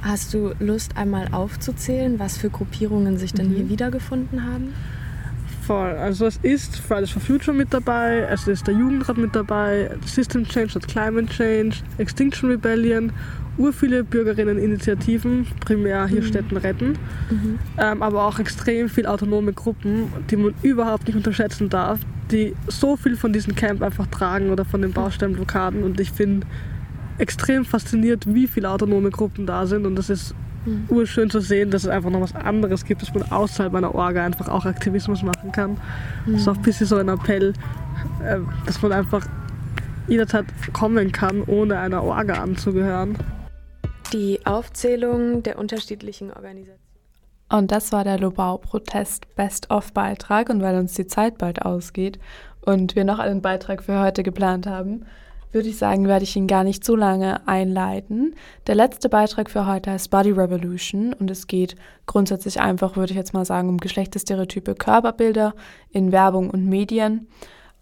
Hast 0.01 0.33
du 0.33 0.53
Lust, 0.59 0.97
einmal 0.97 1.27
aufzuzählen, 1.31 2.19
was 2.19 2.37
für 2.37 2.49
Gruppierungen 2.49 3.17
sich 3.17 3.33
denn 3.33 3.49
mhm. 3.49 3.55
hier 3.55 3.69
wiedergefunden 3.69 4.45
haben? 4.45 4.73
Voll. 5.71 5.91
Also 5.97 6.25
es 6.25 6.37
ist 6.41 6.77
Fridays 6.77 7.11
for 7.11 7.21
Future 7.21 7.55
mit 7.55 7.73
dabei, 7.73 8.27
es 8.29 8.45
ist 8.47 8.67
der 8.67 8.73
Jugendrat 8.73 9.17
mit 9.17 9.33
dabei, 9.33 9.91
System 10.05 10.45
Change 10.45 10.75
und 10.75 10.87
Climate 10.87 11.27
Change, 11.27 11.77
Extinction 11.97 12.49
Rebellion, 12.49 13.13
ur 13.57 13.71
viele 13.71 14.03
Bürgerinneninitiativen, 14.03 15.47
primär 15.61 16.07
hier 16.07 16.21
mhm. 16.21 16.25
Städten 16.25 16.57
retten, 16.57 16.97
mhm. 17.29 17.59
ähm, 17.77 18.03
aber 18.03 18.25
auch 18.25 18.39
extrem 18.39 18.89
viele 18.89 19.09
autonome 19.09 19.53
Gruppen, 19.53 20.11
die 20.29 20.35
man 20.35 20.53
überhaupt 20.61 21.07
nicht 21.07 21.15
unterschätzen 21.15 21.69
darf, 21.69 21.99
die 22.31 22.53
so 22.67 22.97
viel 22.97 23.15
von 23.15 23.31
diesem 23.31 23.55
Camp 23.55 23.81
einfach 23.81 24.07
tragen 24.07 24.49
oder 24.49 24.65
von 24.65 24.81
den 24.81 24.91
Baustellenblockaden 24.91 25.83
und 25.83 26.01
ich 26.01 26.11
finde 26.11 26.45
extrem 27.17 27.63
fasziniert, 27.63 28.25
wie 28.27 28.47
viele 28.47 28.69
autonome 28.69 29.09
Gruppen 29.09 29.45
da 29.45 29.65
sind 29.65 29.85
und 29.85 29.95
das 29.95 30.09
ist 30.09 30.35
mhm. 30.65 30.85
urschön 30.89 31.29
zu 31.29 31.39
sehen, 31.39 31.71
dass 31.71 31.83
es 31.83 31.89
einfach 31.89 32.09
noch 32.09 32.21
was 32.21 32.35
anderes 32.35 32.85
gibt, 32.85 33.01
dass 33.01 33.13
man 33.13 33.29
außerhalb 33.31 33.73
einer 33.73 33.93
Orga 33.95 34.25
einfach 34.25 34.47
auch 34.47 34.65
Aktivismus 34.65 35.23
machen 35.23 35.51
kann. 35.51 35.71
Mhm. 36.25 36.33
Das 36.33 36.41
ist 36.41 36.47
auch 36.47 36.55
ein 36.55 36.61
bisschen 36.61 36.87
so 36.87 36.97
ein 36.97 37.09
Appell, 37.09 37.53
äh, 38.23 38.39
dass 38.65 38.81
man 38.81 38.91
einfach 38.91 39.25
jederzeit 40.07 40.45
kommen 40.73 41.11
kann, 41.11 41.43
ohne 41.43 41.79
einer 41.79 42.03
Orga 42.03 42.35
anzugehören. 42.35 43.17
Die 44.13 44.45
Aufzählung 44.45 45.43
der 45.43 45.57
unterschiedlichen 45.57 46.31
Organisationen. 46.31 46.81
Und 47.49 47.71
das 47.71 47.91
war 47.91 48.03
der 48.03 48.17
Lobau-Protest 48.17 49.35
Best-of-Beitrag. 49.35 50.49
Und 50.49 50.61
weil 50.61 50.77
uns 50.77 50.93
die 50.93 51.07
Zeit 51.07 51.37
bald 51.37 51.61
ausgeht 51.61 52.19
und 52.61 52.95
wir 52.95 53.03
noch 53.03 53.19
einen 53.19 53.41
Beitrag 53.41 53.83
für 53.83 53.99
heute 53.99 54.23
geplant 54.23 54.67
haben, 54.67 55.05
würde 55.51 55.69
ich 55.69 55.77
sagen, 55.77 56.07
werde 56.07 56.23
ich 56.23 56.35
ihn 56.35 56.47
gar 56.47 56.63
nicht 56.63 56.83
so 56.83 56.95
lange 56.95 57.47
einleiten. 57.47 58.35
Der 58.67 58.75
letzte 58.75 59.09
Beitrag 59.09 59.49
für 59.49 59.65
heute 59.65 59.91
heißt 59.91 60.09
Body 60.09 60.31
Revolution 60.31 61.13
und 61.13 61.29
es 61.29 61.47
geht 61.47 61.75
grundsätzlich 62.05 62.59
einfach, 62.59 62.95
würde 62.95 63.11
ich 63.11 63.17
jetzt 63.17 63.33
mal 63.33 63.45
sagen, 63.45 63.69
um 63.69 63.77
geschlechterstereotype 63.77 64.75
Körperbilder 64.75 65.53
in 65.91 66.11
Werbung 66.11 66.49
und 66.49 66.65
Medien. 66.67 67.27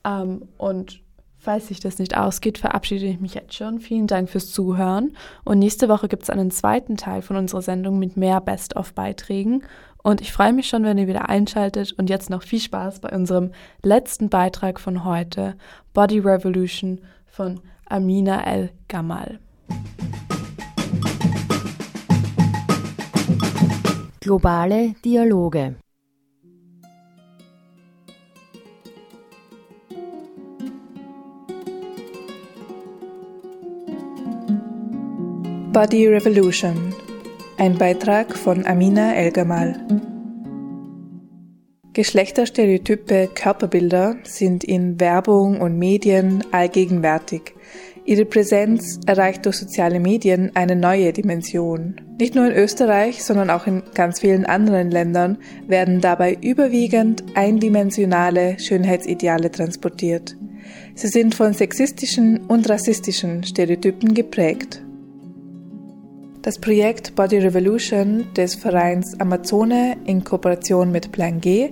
Ähm, 0.05 0.43
und 0.57 1.01
falls 1.38 1.67
sich 1.67 1.80
das 1.80 1.99
nicht 1.99 2.17
ausgeht, 2.17 2.57
verabschiede 2.57 3.05
ich 3.05 3.20
mich 3.20 3.34
jetzt 3.34 3.53
schon. 3.53 3.80
Vielen 3.80 4.07
Dank 4.07 4.30
fürs 4.30 4.51
Zuhören 4.51 5.15
und 5.45 5.59
nächste 5.59 5.89
Woche 5.89 6.07
gibt 6.07 6.24
es 6.24 6.30
einen 6.30 6.51
zweiten 6.51 6.97
Teil 6.97 7.22
von 7.22 7.38
unserer 7.38 7.61
Sendung 7.61 7.99
mit 7.99 8.17
mehr 8.17 8.41
Best-of-Beiträgen. 8.41 9.63
Und 10.01 10.22
ich 10.22 10.32
freue 10.32 10.53
mich 10.53 10.70
schon, 10.70 10.84
wenn 10.84 10.97
ihr 10.97 11.07
wieder 11.07 11.28
einschaltet 11.28 11.93
und 11.97 12.09
jetzt 12.09 12.30
noch 12.30 12.43
viel 12.43 12.61
Spaß 12.61 13.01
bei 13.01 13.09
unserem 13.09 13.51
letzten 13.84 14.30
Beitrag 14.30 14.80
von 14.80 15.03
heute, 15.03 15.55
Body 15.93 16.20
Revolution 16.20 17.01
von 17.40 17.62
Amina 17.86 18.44
El 18.44 18.72
Gamal. 18.90 19.40
Globale 24.20 24.96
Dialoge 25.06 25.76
Body 35.72 36.08
Revolution. 36.10 36.94
Ein 37.58 37.78
Beitrag 37.78 38.36
von 38.36 38.66
Amina 38.66 39.16
El 39.16 39.32
Gamal. 39.32 40.18
Geschlechterstereotype 41.94 43.30
Körperbilder 43.34 44.18
sind 44.24 44.64
in 44.64 45.00
Werbung 45.00 45.60
und 45.60 45.80
Medien 45.80 46.44
allgegenwärtig. 46.52 47.56
Ihre 48.06 48.26
Präsenz 48.26 49.00
erreicht 49.08 49.46
durch 49.46 49.58
soziale 49.58 50.00
Medien 50.00 50.52
eine 50.56 50.76
neue 50.76 51.14
Dimension. 51.14 52.00
Nicht 52.20 52.36
nur 52.36 52.48
in 52.48 52.56
Österreich, 52.56 53.24
sondern 53.24 53.50
auch 53.50 53.66
in 53.66 53.84
ganz 53.94 54.20
vielen 54.20 54.46
anderen 54.46 54.92
Ländern 54.92 55.38
werden 55.68 56.00
dabei 56.00 56.38
überwiegend 56.42 57.24
eindimensionale 57.36 58.60
Schönheitsideale 58.60 59.52
transportiert. 59.52 60.36
Sie 60.96 61.08
sind 61.08 61.34
von 61.34 61.54
sexistischen 61.54 62.46
und 62.48 62.70
rassistischen 62.70 63.44
Stereotypen 63.44 64.14
geprägt. 64.14 64.84
Das 66.42 66.58
Projekt 66.58 67.16
Body 67.16 67.38
Revolution 67.38 68.28
des 68.34 68.56
Vereins 68.56 69.20
Amazone 69.20 69.98
in 70.06 70.24
Kooperation 70.24 70.90
mit 70.90 71.12
Plan 71.12 71.42
G 71.42 71.72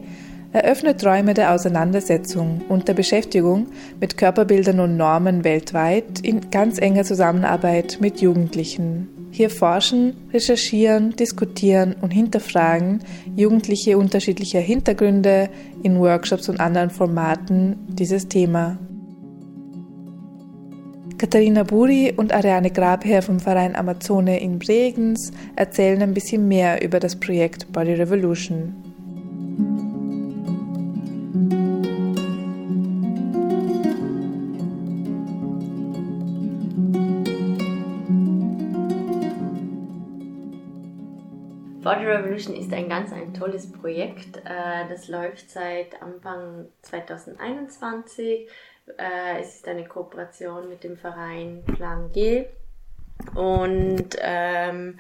eröffnet 0.52 1.06
Räume 1.06 1.34
der 1.34 1.54
Auseinandersetzung 1.54 2.62
und 2.68 2.90
der 2.90 2.94
Beschäftigung 2.94 3.68
mit 4.02 4.18
Körperbildern 4.18 4.82
und 4.82 4.98
Normen 4.98 5.46
weltweit 5.46 6.20
in 6.22 6.52
ganz 6.52 6.80
enger 6.80 7.06
Zusammenarbeit 7.06 8.00
mit 8.02 8.20
Jugendlichen. 8.20 9.08
Hier 9.32 9.50
forschen, 9.50 10.16
recherchieren, 10.34 11.16
diskutieren 11.16 11.96
und 12.02 12.12
hinterfragen 12.12 13.00
Jugendliche 13.38 13.98
unterschiedlicher 13.98 14.60
Hintergründe 14.60 15.50
in 15.82 15.98
Workshops 15.98 16.50
und 16.50 16.60
anderen 16.60 16.90
Formaten 16.90 17.78
dieses 17.88 18.28
Thema. 18.28 18.78
Katharina 21.18 21.64
Buri 21.64 22.14
und 22.16 22.32
Ariane 22.32 22.70
Grabherr 22.70 23.24
vom 23.24 23.40
Verein 23.40 23.76
Amazone 23.76 24.40
in 24.40 24.60
Bregenz 24.60 25.32
erzählen 25.56 26.00
ein 26.04 26.14
bisschen 26.14 26.48
mehr 26.48 26.84
über 26.84 27.00
das 27.00 27.20
Projekt 27.20 27.72
Body 27.74 27.96
Revolution. 27.96 28.76
Body 41.82 42.06
Revolution 42.06 42.56
ist 42.56 42.72
ein 42.74 42.90
ganz 42.90 43.12
ein 43.12 43.34
tolles 43.34 43.72
Projekt. 43.72 44.38
Äh, 44.46 44.88
das 44.88 45.08
läuft 45.08 45.50
seit 45.50 46.00
Anfang 46.02 46.68
2021 46.84 48.48
äh, 48.98 49.42
es 49.42 49.56
ist 49.56 49.68
eine 49.68 49.86
Kooperation 49.86 50.70
mit 50.70 50.84
dem 50.84 50.98
Verein 50.98 51.64
Plan 51.66 52.12
G 52.12 52.46
und 53.36 54.16
ähm, 54.20 55.00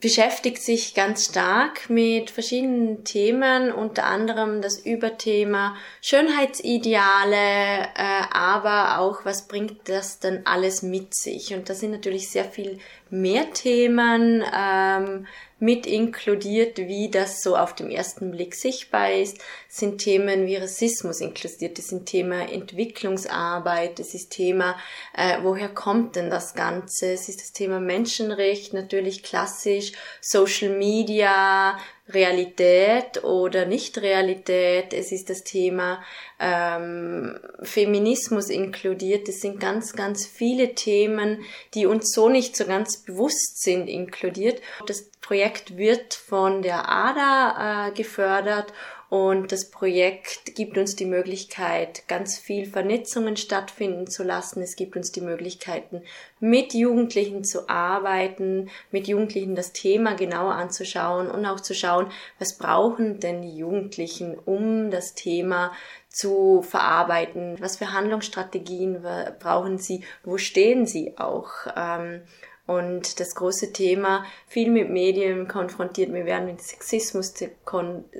beschäftigt 0.00 0.62
sich 0.62 0.94
ganz 0.94 1.24
stark 1.24 1.88
mit 1.88 2.30
verschiedenen 2.30 3.04
Themen, 3.04 3.72
unter 3.72 4.04
anderem 4.04 4.60
das 4.60 4.78
Überthema 4.78 5.74
Schönheitsideale, 6.02 7.34
äh, 7.34 8.22
aber 8.30 9.00
auch 9.00 9.24
was 9.24 9.48
bringt 9.48 9.88
das 9.88 10.18
denn 10.18 10.46
alles 10.46 10.82
mit 10.82 11.14
sich? 11.14 11.54
Und 11.54 11.70
da 11.70 11.74
sind 11.74 11.92
natürlich 11.92 12.30
sehr 12.30 12.44
viel 12.44 12.78
mehr 13.08 13.50
Themen, 13.52 14.44
ähm, 14.54 15.26
mit 15.58 15.86
inkludiert, 15.86 16.78
wie 16.78 17.10
das 17.10 17.42
so 17.42 17.56
auf 17.56 17.74
dem 17.74 17.90
ersten 17.90 18.30
Blick 18.30 18.54
sichtbar 18.54 19.12
ist, 19.12 19.38
sind 19.68 19.98
Themen 19.98 20.46
wie 20.46 20.56
Rassismus 20.56 21.20
inkludiert, 21.20 21.78
das 21.78 21.88
sind 21.88 22.06
Thema 22.06 22.50
Entwicklungsarbeit, 22.50 23.98
das 23.98 24.12
ist 24.14 24.30
Thema, 24.30 24.76
äh, 25.16 25.38
woher 25.42 25.70
kommt 25.70 26.16
denn 26.16 26.28
das 26.28 26.54
Ganze, 26.54 27.12
es 27.12 27.28
ist 27.28 27.40
das 27.40 27.52
Thema 27.52 27.80
Menschenrecht, 27.80 28.74
natürlich 28.74 29.22
klassisch, 29.22 29.92
Social 30.20 30.76
Media, 30.76 31.78
Realität 32.08 33.24
oder 33.24 33.66
Nicht-Realität. 33.66 34.92
Es 34.92 35.10
ist 35.10 35.28
das 35.28 35.42
Thema 35.42 36.04
ähm, 36.38 37.36
Feminismus 37.62 38.48
inkludiert. 38.48 39.28
Es 39.28 39.40
sind 39.40 39.58
ganz, 39.58 39.94
ganz 39.94 40.24
viele 40.24 40.74
Themen, 40.74 41.44
die 41.74 41.86
uns 41.86 42.12
so 42.12 42.28
nicht 42.28 42.56
so 42.56 42.64
ganz 42.64 42.98
bewusst 42.98 43.60
sind, 43.62 43.88
inkludiert. 43.88 44.60
Das 44.86 45.10
Projekt 45.26 45.76
wird 45.76 46.14
von 46.14 46.62
der 46.62 46.88
ADA 46.88 47.88
äh, 47.88 47.90
gefördert 47.90 48.72
und 49.08 49.50
das 49.50 49.70
Projekt 49.70 50.54
gibt 50.54 50.78
uns 50.78 50.94
die 50.94 51.04
Möglichkeit, 51.04 52.06
ganz 52.06 52.38
viel 52.38 52.64
Vernetzungen 52.64 53.36
stattfinden 53.36 54.06
zu 54.06 54.22
lassen. 54.22 54.62
Es 54.62 54.76
gibt 54.76 54.94
uns 54.96 55.10
die 55.10 55.20
Möglichkeiten, 55.20 56.02
mit 56.38 56.74
Jugendlichen 56.74 57.42
zu 57.42 57.68
arbeiten, 57.68 58.70
mit 58.92 59.08
Jugendlichen 59.08 59.56
das 59.56 59.72
Thema 59.72 60.14
genauer 60.14 60.54
anzuschauen 60.54 61.28
und 61.28 61.44
auch 61.44 61.60
zu 61.60 61.74
schauen, 61.74 62.06
was 62.38 62.56
brauchen 62.56 63.18
denn 63.18 63.42
die 63.42 63.56
Jugendlichen, 63.56 64.38
um 64.38 64.92
das 64.92 65.14
Thema 65.14 65.72
zu 66.08 66.62
verarbeiten, 66.62 67.56
was 67.58 67.78
für 67.78 67.92
Handlungsstrategien 67.92 69.04
brauchen 69.40 69.78
sie, 69.78 70.04
wo 70.22 70.38
stehen 70.38 70.86
sie 70.86 71.18
auch. 71.18 71.50
Ähm, 71.76 72.22
und 72.66 73.20
das 73.20 73.34
große 73.34 73.72
Thema, 73.72 74.24
viel 74.48 74.70
mit 74.70 74.90
Medien 74.90 75.48
konfrontiert, 75.48 76.12
wir 76.12 76.26
werden 76.26 76.46
mit 76.46 76.62
Sexismus, 76.62 77.32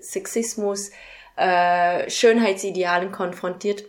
Sexismus 0.01 0.90
äh, 1.36 2.09
Schönheitsidealen 2.09 3.12
konfrontiert. 3.12 3.84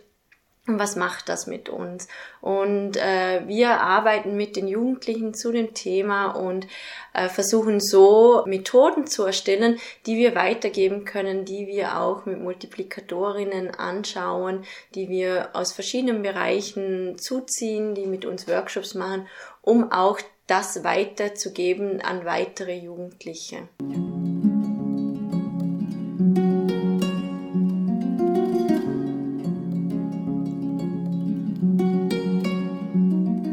Und 0.66 0.78
was 0.78 0.96
macht 0.96 1.30
das 1.30 1.46
mit 1.46 1.70
uns? 1.70 2.08
Und 2.42 2.98
äh, 2.98 3.40
wir 3.46 3.80
arbeiten 3.80 4.36
mit 4.36 4.54
den 4.54 4.68
Jugendlichen 4.68 5.32
zu 5.32 5.50
dem 5.50 5.72
Thema 5.72 6.32
und 6.32 6.66
äh, 7.14 7.30
versuchen 7.30 7.80
so 7.80 8.42
Methoden 8.44 9.06
zu 9.06 9.24
erstellen, 9.24 9.78
die 10.04 10.18
wir 10.18 10.34
weitergeben 10.34 11.06
können, 11.06 11.46
die 11.46 11.66
wir 11.68 11.98
auch 11.98 12.26
mit 12.26 12.38
Multiplikatorinnen 12.38 13.70
anschauen, 13.76 14.66
die 14.94 15.08
wir 15.08 15.50
aus 15.54 15.72
verschiedenen 15.72 16.20
Bereichen 16.20 17.16
zuziehen, 17.16 17.94
die 17.94 18.06
mit 18.06 18.26
uns 18.26 18.46
Workshops 18.46 18.94
machen, 18.94 19.26
um 19.62 19.90
auch 19.90 20.18
das 20.48 20.82
weiterzugeben 20.82 22.00
an 22.00 22.24
weitere 22.24 22.74
Jugendliche. 22.74 23.68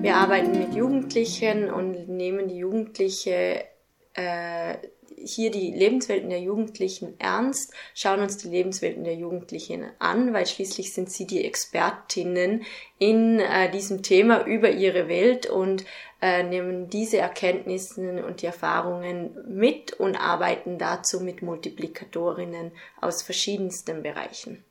Wir 0.01 0.15
arbeiten 0.15 0.57
mit 0.57 0.73
Jugendlichen 0.73 1.69
und 1.69 2.07
nehmen 2.07 2.47
die 2.47 2.57
Jugendliche 2.57 3.65
äh, 4.13 4.77
hier 5.25 5.51
die 5.51 5.71
Lebenswelten 5.71 6.29
der 6.29 6.39
Jugendlichen 6.39 7.19
ernst, 7.19 7.73
schauen 7.93 8.21
uns 8.21 8.37
die 8.37 8.49
Lebenswelten 8.49 9.03
der 9.03 9.15
Jugendlichen 9.15 9.85
an, 9.99 10.33
weil 10.33 10.45
schließlich 10.45 10.93
sind 10.93 11.11
sie 11.11 11.25
die 11.25 11.43
Expertinnen 11.43 12.63
in 12.99 13.39
äh, 13.39 13.69
diesem 13.71 14.03
Thema 14.03 14.45
über 14.45 14.69
ihre 14.69 15.07
Welt 15.07 15.47
und 15.47 15.83
äh, 16.21 16.43
nehmen 16.43 16.89
diese 16.89 17.17
Erkenntnisse 17.17 18.25
und 18.25 18.41
die 18.41 18.45
Erfahrungen 18.45 19.35
mit 19.47 19.93
und 19.93 20.15
arbeiten 20.15 20.77
dazu 20.77 21.19
mit 21.19 21.41
Multiplikatorinnen 21.41 22.71
aus 23.01 23.21
verschiedensten 23.21 24.03
Bereichen. 24.03 24.63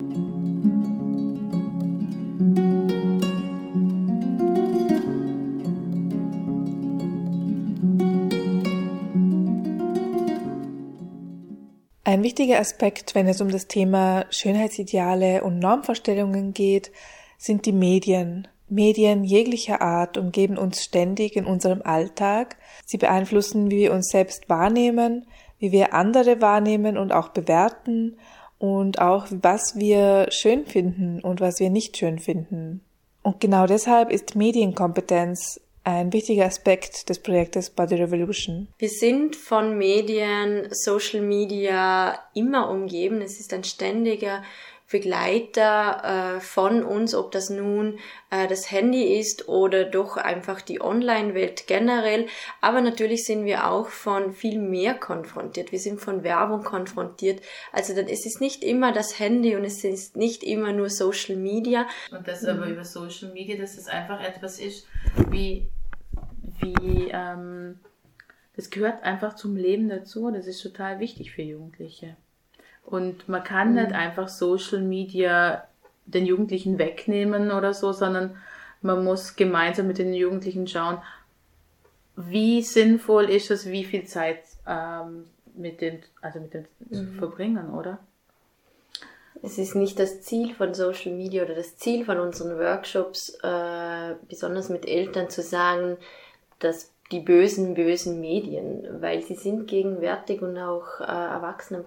Ein 12.07 12.23
wichtiger 12.23 12.61
Aspekt, 12.61 13.15
wenn 13.15 13.27
es 13.27 13.41
um 13.41 13.51
das 13.51 13.67
Thema 13.67 14.27
Schönheitsideale 14.29 15.43
und 15.43 15.59
Normvorstellungen 15.59 16.53
geht, 16.53 16.93
sind 17.39 17.65
die 17.65 17.73
Medien. 17.73 18.47
Medien 18.69 19.25
jeglicher 19.25 19.81
Art 19.81 20.19
umgeben 20.19 20.59
uns 20.59 20.85
ständig 20.85 21.35
in 21.35 21.47
unserem 21.47 21.81
Alltag. 21.83 22.57
Sie 22.85 22.99
beeinflussen, 22.99 23.71
wie 23.71 23.79
wir 23.79 23.93
uns 23.95 24.11
selbst 24.11 24.51
wahrnehmen, 24.51 25.27
wie 25.59 25.73
wir 25.73 25.95
andere 25.95 26.43
wahrnehmen 26.43 26.99
und 26.99 27.11
auch 27.11 27.29
bewerten 27.29 28.19
und 28.59 29.01
auch 29.01 29.27
was 29.31 29.77
wir 29.77 30.27
schön 30.31 30.67
finden 30.67 31.21
und 31.21 31.41
was 31.41 31.59
wir 31.59 31.71
nicht 31.71 31.97
schön 31.97 32.19
finden. 32.19 32.85
Und 33.23 33.41
genau 33.41 33.67
deshalb 33.67 34.11
ist 34.11 34.37
Medienkompetenz 34.37 35.59
ein 35.85 36.13
wichtiger 36.13 36.47
Aspekt 36.47 37.09
des 37.09 37.19
Projektes 37.19 37.71
Body 37.71 37.95
Revolution. 37.97 38.69
Wir 38.79 38.89
sind 38.89 39.37
von 39.37 39.77
Medien, 39.77 40.67
Social 40.71 41.21
Media 41.21 42.19
immer 42.35 42.71
umgeben. 42.71 43.21
Es 43.21 43.39
ist 43.39 43.53
ein 43.53 43.65
ständiger 43.65 44.43
Begleiter 44.91 46.37
äh, 46.37 46.41
von 46.41 46.85
uns, 46.85 47.15
ob 47.15 47.33
das 47.33 47.49
nun 47.49 47.99
äh, 48.31 48.47
das 48.47 48.71
Handy 48.71 49.19
ist 49.19 49.49
oder 49.49 49.85
doch 49.85 50.17
einfach 50.17 50.61
die 50.61 50.81
Online-Welt 50.81 51.67
generell. 51.67 52.27
Aber 52.61 52.81
natürlich 52.81 53.25
sind 53.25 53.45
wir 53.47 53.71
auch 53.71 53.89
von 53.89 54.33
viel 54.33 54.61
mehr 54.61 54.95
konfrontiert. 54.95 55.73
Wir 55.73 55.79
sind 55.79 56.01
von 56.01 56.23
Werbung 56.23 56.65
konfrontiert. 56.65 57.41
Also 57.73 57.95
dann, 57.95 58.09
es 58.09 58.27
ist 58.27 58.41
nicht 58.41 58.63
immer 58.63 58.93
das 58.93 59.19
Handy 59.19 59.57
und 59.57 59.65
es 59.65 59.83
ist 59.85 60.17
nicht 60.17 60.45
immer 60.45 60.73
nur 60.73 60.91
Social 60.91 61.37
Media. 61.37 61.87
Und 62.11 62.29
das 62.29 62.45
aber 62.45 62.67
über 62.67 62.85
Social 62.85 63.33
Media, 63.33 63.57
dass 63.57 63.79
es 63.79 63.89
einfach 63.89 64.23
etwas 64.23 64.61
ist, 64.61 64.87
wie, 65.31 65.67
wie 66.61 67.11
ähm, 67.11 67.81
das 68.55 68.71
gehört 68.71 69.03
einfach 69.03 69.35
zum 69.35 69.57
Leben 69.57 69.89
dazu. 69.89 70.31
Das 70.31 70.47
ist 70.47 70.63
total 70.63 71.01
wichtig 71.01 71.33
für 71.33 71.43
Jugendliche. 71.43 72.17
Und 72.85 73.29
man 73.29 73.43
kann 73.43 73.71
mhm. 73.71 73.75
nicht 73.77 73.93
einfach 73.93 74.29
Social 74.29 74.81
Media 74.81 75.65
den 76.07 76.27
Jugendlichen 76.27 76.79
wegnehmen 76.79 77.51
oder 77.51 77.73
so, 77.73 77.93
sondern 77.93 78.37
man 78.83 79.03
muss 79.03 79.37
gemeinsam 79.37 79.87
mit 79.87 79.99
den 79.99 80.13
Jugendlichen 80.13 80.67
schauen, 80.67 80.99
wie 82.17 82.63
sinnvoll 82.63 83.31
ist 83.31 83.51
es, 83.51 83.67
wie 83.67 83.85
viel 83.85 84.05
Zeit 84.05 84.41
ähm, 84.67 85.25
mit 85.55 85.81
den, 85.81 86.03
also 86.21 86.41
mit 86.41 86.55
den 86.55 86.67
mhm. 86.79 86.95
zu 86.95 87.05
verbringen, 87.19 87.73
oder? 87.73 87.99
Es 89.43 89.59
ist 89.59 89.75
nicht 89.75 89.99
das 89.99 90.23
Ziel 90.23 90.55
von 90.55 90.73
Social 90.73 91.13
Media 91.13 91.45
oder 91.45 91.55
das 91.55 91.77
Ziel 91.77 92.05
von 92.05 92.19
unseren 92.19 92.59
Workshops, 92.59 93.37
äh, 93.43 94.15
besonders 94.29 94.69
mit 94.69 94.87
Eltern 94.87 95.29
zu 95.29 95.43
sagen, 95.43 95.99
dass 96.61 96.94
die 97.13 97.21
bösen, 97.21 97.75
bösen 97.75 98.21
Medien, 98.21 98.87
weil 99.01 99.23
sie 99.23 99.35
sind 99.35 99.67
gegenwärtig 99.67 100.43
und 100.43 100.59
auch 100.59 101.01
äh, 101.01 101.05
erwachsenen 101.05 101.85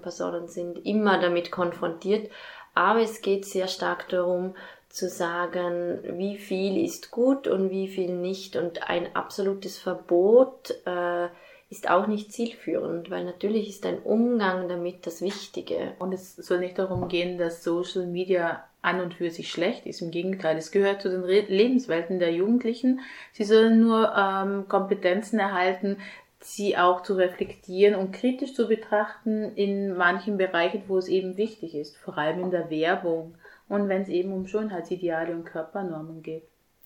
sind 0.48 0.86
immer 0.86 1.20
damit 1.20 1.52
konfrontiert. 1.52 2.30
Aber 2.76 3.02
es 3.02 3.22
geht 3.22 3.46
sehr 3.46 3.68
stark 3.68 4.08
darum, 4.10 4.54
zu 4.90 5.10
sagen, 5.10 6.00
wie 6.18 6.38
viel 6.38 6.84
ist 6.84 7.12
gut 7.12 7.48
und 7.48 7.70
wie 7.70 7.88
viel 7.88 8.14
nicht. 8.14 8.56
Und 8.56 8.90
ein 8.90 9.16
absolutes 9.16 9.78
Verbot 9.78 10.74
äh, 10.86 11.28
ist 11.70 11.90
auch 11.90 12.08
nicht 12.08 12.32
zielführend, 12.32 13.12
weil 13.12 13.26
natürlich 13.26 13.70
ist 13.70 13.86
ein 13.86 14.00
Umgang 14.00 14.70
damit 14.70 15.06
das 15.06 15.22
Wichtige. 15.22 15.94
Und 16.00 16.14
es 16.14 16.36
soll 16.36 16.60
nicht 16.60 16.80
darum 16.80 17.08
gehen, 17.10 17.38
dass 17.38 17.64
Social 17.64 18.06
Media 18.06 18.64
an 18.88 19.02
und 19.02 19.14
für 19.14 19.30
sich 19.30 19.52
schlecht 19.52 19.86
ist. 19.86 20.02
Im 20.02 20.12
Gegenteil, 20.12 20.58
es 20.58 20.72
gehört 20.72 21.02
zu 21.02 21.10
den 21.10 21.24
Lebenswelten 21.24 22.20
der 22.20 22.32
Jugendlichen. 22.32 23.02
Sie 23.34 23.44
sollen 23.44 23.82
nur 23.82 24.14
ähm, 24.16 24.68
Kompetenzen 24.68 25.40
erhalten, 25.40 25.98
sie 26.40 26.78
auch 26.78 27.04
zu 27.04 27.16
reflektieren 27.16 27.96
und 27.96 28.14
kritisch 28.14 28.54
zu 28.54 28.68
betrachten 28.68 29.56
in 29.56 29.96
manchen 29.96 30.38
Bereichen, 30.38 30.84
wo 30.88 30.98
es 30.98 31.08
eben 31.08 31.36
wichtig 31.36 31.76
ist, 31.76 31.98
vor 31.98 32.18
allem 32.18 32.42
in 32.42 32.52
der 32.52 32.70
Werbung 32.70 33.36
und 33.68 33.90
wenn 33.90 34.04
es 34.04 34.10
eben 34.10 34.32
um 34.32 34.48
Schönheitsideale 34.48 35.34
und 35.34 35.46
Körpernormen 35.46 36.24
geht. 36.24 36.44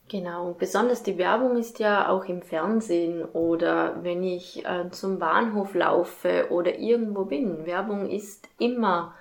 Genau, 0.10 0.48
und 0.48 0.58
besonders 0.58 1.04
die 1.04 1.18
Werbung 1.18 1.56
ist 1.58 1.80
ja 1.80 2.10
auch 2.10 2.26
im 2.26 2.42
Fernsehen 2.42 3.24
oder 3.24 4.04
wenn 4.04 4.24
ich 4.24 4.66
äh, 4.66 4.90
zum 4.90 5.20
Bahnhof 5.20 5.74
laufe 5.74 6.48
oder 6.50 6.80
irgendwo 6.80 7.26
bin. 7.26 7.66
Werbung 7.66 8.10
ist 8.10 8.50
immer 8.58 9.16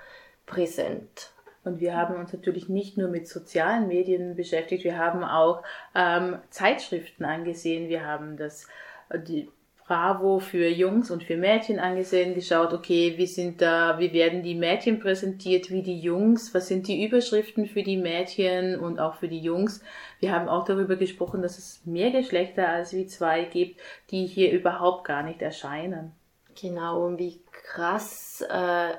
präsent. 0.47 1.31
Und 1.65 1.81
wir 1.81 1.97
haben 1.97 2.17
uns 2.17 2.33
natürlich 2.33 2.69
nicht 2.69 2.97
nur 2.97 3.09
mit 3.09 3.29
sozialen 3.29 3.89
Medien 3.89 4.35
beschäftigt, 4.35 4.85
wir 4.85 4.99
haben 4.99 5.23
auch 5.25 5.63
ähm, 5.95 6.39
Zeitschriften 6.49 7.25
angesehen, 7.25 7.89
wir 7.89 8.07
haben 8.07 8.37
das, 8.37 8.67
die 9.13 9.49
Bravo 9.91 10.39
für 10.39 10.69
Jungs 10.69 11.11
und 11.11 11.25
für 11.25 11.37
Mädchen 11.37 11.81
angesehen, 11.81 12.35
geschaut, 12.35 12.73
okay, 12.73 13.15
wie 13.17 13.27
sind 13.27 13.61
da, 13.61 13.99
wie 13.99 14.13
werden 14.13 14.45
die 14.45 14.55
Mädchen 14.55 15.01
präsentiert, 15.01 15.69
wie 15.69 15.83
die 15.83 15.99
Jungs, 15.99 16.55
was 16.55 16.69
sind 16.69 16.87
die 16.87 17.05
Überschriften 17.05 17.67
für 17.67 17.83
die 17.83 17.97
Mädchen 17.97 18.79
und 18.79 19.01
auch 19.01 19.17
für 19.17 19.27
die 19.27 19.41
Jungs. 19.41 19.83
Wir 20.21 20.31
haben 20.31 20.49
auch 20.49 20.65
darüber 20.65 20.95
gesprochen, 20.95 21.43
dass 21.43 21.59
es 21.59 21.85
mehr 21.85 22.13
Geschlechter 22.13 22.69
als 22.69 22.93
wie 22.93 23.07
zwei 23.07 23.43
gibt, 23.43 23.81
die 24.13 24.27
hier 24.27 24.53
überhaupt 24.53 25.05
gar 25.05 25.25
nicht 25.25 25.43
erscheinen. 25.43 26.13
Genau, 26.55 27.05
und 27.07 27.19
wie 27.19 27.41
krass 27.51 28.45
äh, 28.49 28.95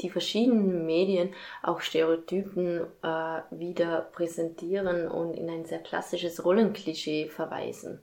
die 0.00 0.10
verschiedenen 0.10 0.86
Medien 0.86 1.30
auch 1.62 1.80
Stereotypen 1.80 2.86
äh, 3.02 3.40
wieder 3.50 4.08
präsentieren 4.12 5.08
und 5.08 5.34
in 5.34 5.48
ein 5.50 5.64
sehr 5.64 5.80
klassisches 5.80 6.44
Rollenklischee 6.44 7.28
verweisen. 7.28 8.00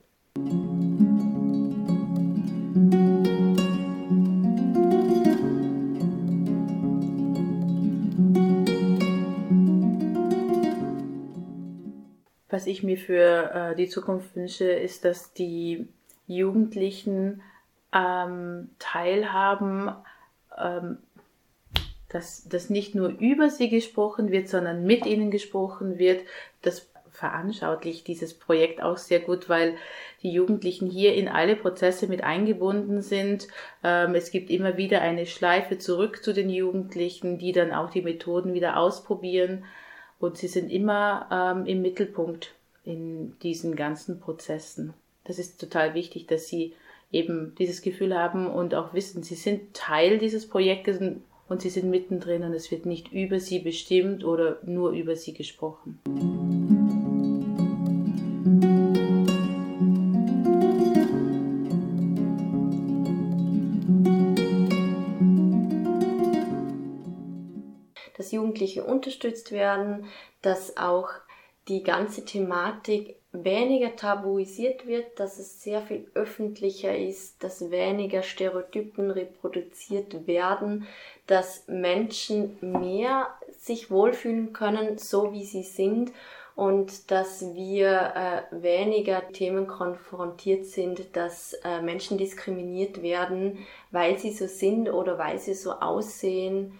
Was 12.50 12.66
ich 12.66 12.82
mir 12.82 12.96
für 12.96 13.52
äh, 13.54 13.76
die 13.76 13.88
Zukunft 13.88 14.34
wünsche, 14.34 14.70
ist, 14.70 15.04
dass 15.04 15.32
die 15.32 15.86
Jugendlichen 16.26 17.42
ähm, 17.92 18.70
teilhaben, 18.78 19.92
ähm, 20.56 20.98
dass, 22.08 22.48
dass 22.48 22.70
nicht 22.70 22.94
nur 22.94 23.08
über 23.08 23.50
sie 23.50 23.68
gesprochen 23.68 24.30
wird, 24.30 24.48
sondern 24.48 24.84
mit 24.84 25.06
ihnen 25.06 25.30
gesprochen 25.30 25.98
wird. 25.98 26.22
Das 26.62 26.88
veranschaulicht 27.10 28.06
dieses 28.06 28.34
Projekt 28.34 28.82
auch 28.82 28.96
sehr 28.96 29.20
gut, 29.20 29.48
weil 29.48 29.76
die 30.22 30.30
Jugendlichen 30.30 30.88
hier 30.88 31.14
in 31.14 31.28
alle 31.28 31.56
Prozesse 31.56 32.06
mit 32.06 32.22
eingebunden 32.22 33.02
sind. 33.02 33.48
Ähm, 33.82 34.14
es 34.14 34.30
gibt 34.30 34.50
immer 34.50 34.76
wieder 34.76 35.00
eine 35.00 35.26
Schleife 35.26 35.78
zurück 35.78 36.22
zu 36.22 36.32
den 36.32 36.48
Jugendlichen, 36.48 37.38
die 37.38 37.52
dann 37.52 37.72
auch 37.72 37.90
die 37.90 38.02
Methoden 38.02 38.54
wieder 38.54 38.76
ausprobieren 38.76 39.64
und 40.20 40.36
sie 40.36 40.48
sind 40.48 40.70
immer 40.70 41.28
ähm, 41.30 41.66
im 41.66 41.82
Mittelpunkt 41.82 42.54
in 42.84 43.38
diesen 43.40 43.76
ganzen 43.76 44.20
Prozessen. 44.20 44.94
Das 45.24 45.38
ist 45.38 45.60
total 45.60 45.94
wichtig, 45.94 46.26
dass 46.26 46.48
sie 46.48 46.74
eben 47.10 47.54
dieses 47.58 47.82
Gefühl 47.82 48.16
haben 48.16 48.46
und 48.46 48.74
auch 48.74 48.94
wissen, 48.94 49.22
sie 49.22 49.34
sind 49.34 49.74
Teil 49.74 50.18
dieses 50.18 50.48
Projektes 50.48 50.98
und 51.00 51.22
sie 51.56 51.70
sind 51.70 51.88
mittendrin 51.88 52.44
und 52.44 52.52
es 52.52 52.70
wird 52.70 52.84
nicht 52.84 53.12
über 53.12 53.40
sie 53.40 53.60
bestimmt 53.60 54.24
oder 54.24 54.58
nur 54.64 54.90
über 54.90 55.16
sie 55.16 55.32
gesprochen. 55.32 55.98
dass 68.16 68.32
Jugendliche 68.32 68.84
unterstützt 68.84 69.52
werden, 69.52 70.04
dass 70.42 70.76
auch 70.76 71.08
die 71.68 71.82
ganze 71.82 72.24
Thematik 72.24 73.16
weniger 73.32 73.94
tabuisiert 73.94 74.86
wird, 74.86 75.20
dass 75.20 75.38
es 75.38 75.62
sehr 75.62 75.82
viel 75.82 76.10
öffentlicher 76.14 76.96
ist, 76.96 77.42
dass 77.44 77.70
weniger 77.70 78.22
Stereotypen 78.22 79.10
reproduziert 79.10 80.26
werden, 80.26 80.86
dass 81.26 81.68
Menschen 81.68 82.56
mehr 82.60 83.28
sich 83.58 83.90
wohlfühlen 83.90 84.52
können, 84.54 84.96
so 84.96 85.32
wie 85.32 85.44
sie 85.44 85.62
sind 85.62 86.12
und 86.56 87.10
dass 87.10 87.54
wir 87.54 88.46
äh, 88.50 88.62
weniger 88.62 89.28
Themen 89.28 89.66
konfrontiert 89.66 90.64
sind, 90.64 91.14
dass 91.14 91.52
äh, 91.64 91.82
Menschen 91.82 92.18
diskriminiert 92.18 93.02
werden, 93.02 93.58
weil 93.90 94.18
sie 94.18 94.32
so 94.32 94.46
sind 94.46 94.88
oder 94.88 95.18
weil 95.18 95.38
sie 95.38 95.54
so 95.54 95.72
aussehen 95.72 96.78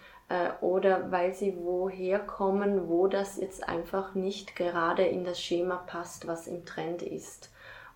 oder 0.60 1.10
weil 1.10 1.32
sie 1.32 1.56
woher 1.58 2.18
kommen, 2.18 2.88
wo 2.88 3.06
das 3.06 3.38
jetzt 3.38 3.68
einfach 3.68 4.14
nicht 4.14 4.56
gerade 4.56 5.04
in 5.04 5.24
das 5.24 5.40
Schema 5.40 5.76
passt, 5.76 6.26
was 6.26 6.46
im 6.46 6.64
Trend 6.64 7.02
ist. 7.02 7.50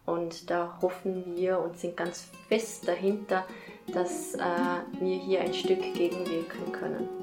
Und 0.04 0.50
da 0.50 0.78
hoffen 0.82 1.36
wir 1.36 1.60
und 1.60 1.78
sind 1.78 1.96
ganz 1.96 2.28
fest 2.48 2.88
dahinter, 2.88 3.44
dass 3.92 4.34
äh, 4.34 4.40
wir 4.98 5.16
hier 5.16 5.42
ein 5.42 5.54
Stück 5.54 5.80
gegenwirken 5.94 6.72
können. 6.72 7.21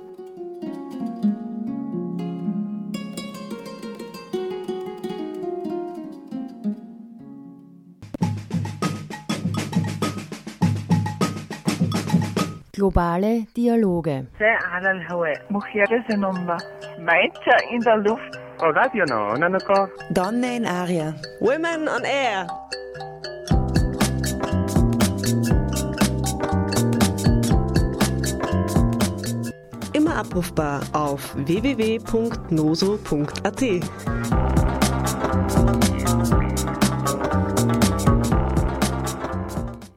Globale 12.80 13.46
Dialoge. 13.58 14.28
in 17.70 17.82
der 17.82 17.98
Luft. 17.98 18.40
Donne 20.12 20.56
in 20.56 20.66
Aria. 20.66 21.14
Women 21.42 21.90
on 21.90 22.04
Air. 22.06 22.48
Immer 29.92 30.16
abrufbar 30.16 30.80
auf 30.94 31.36
www.noso.at. 31.36 32.00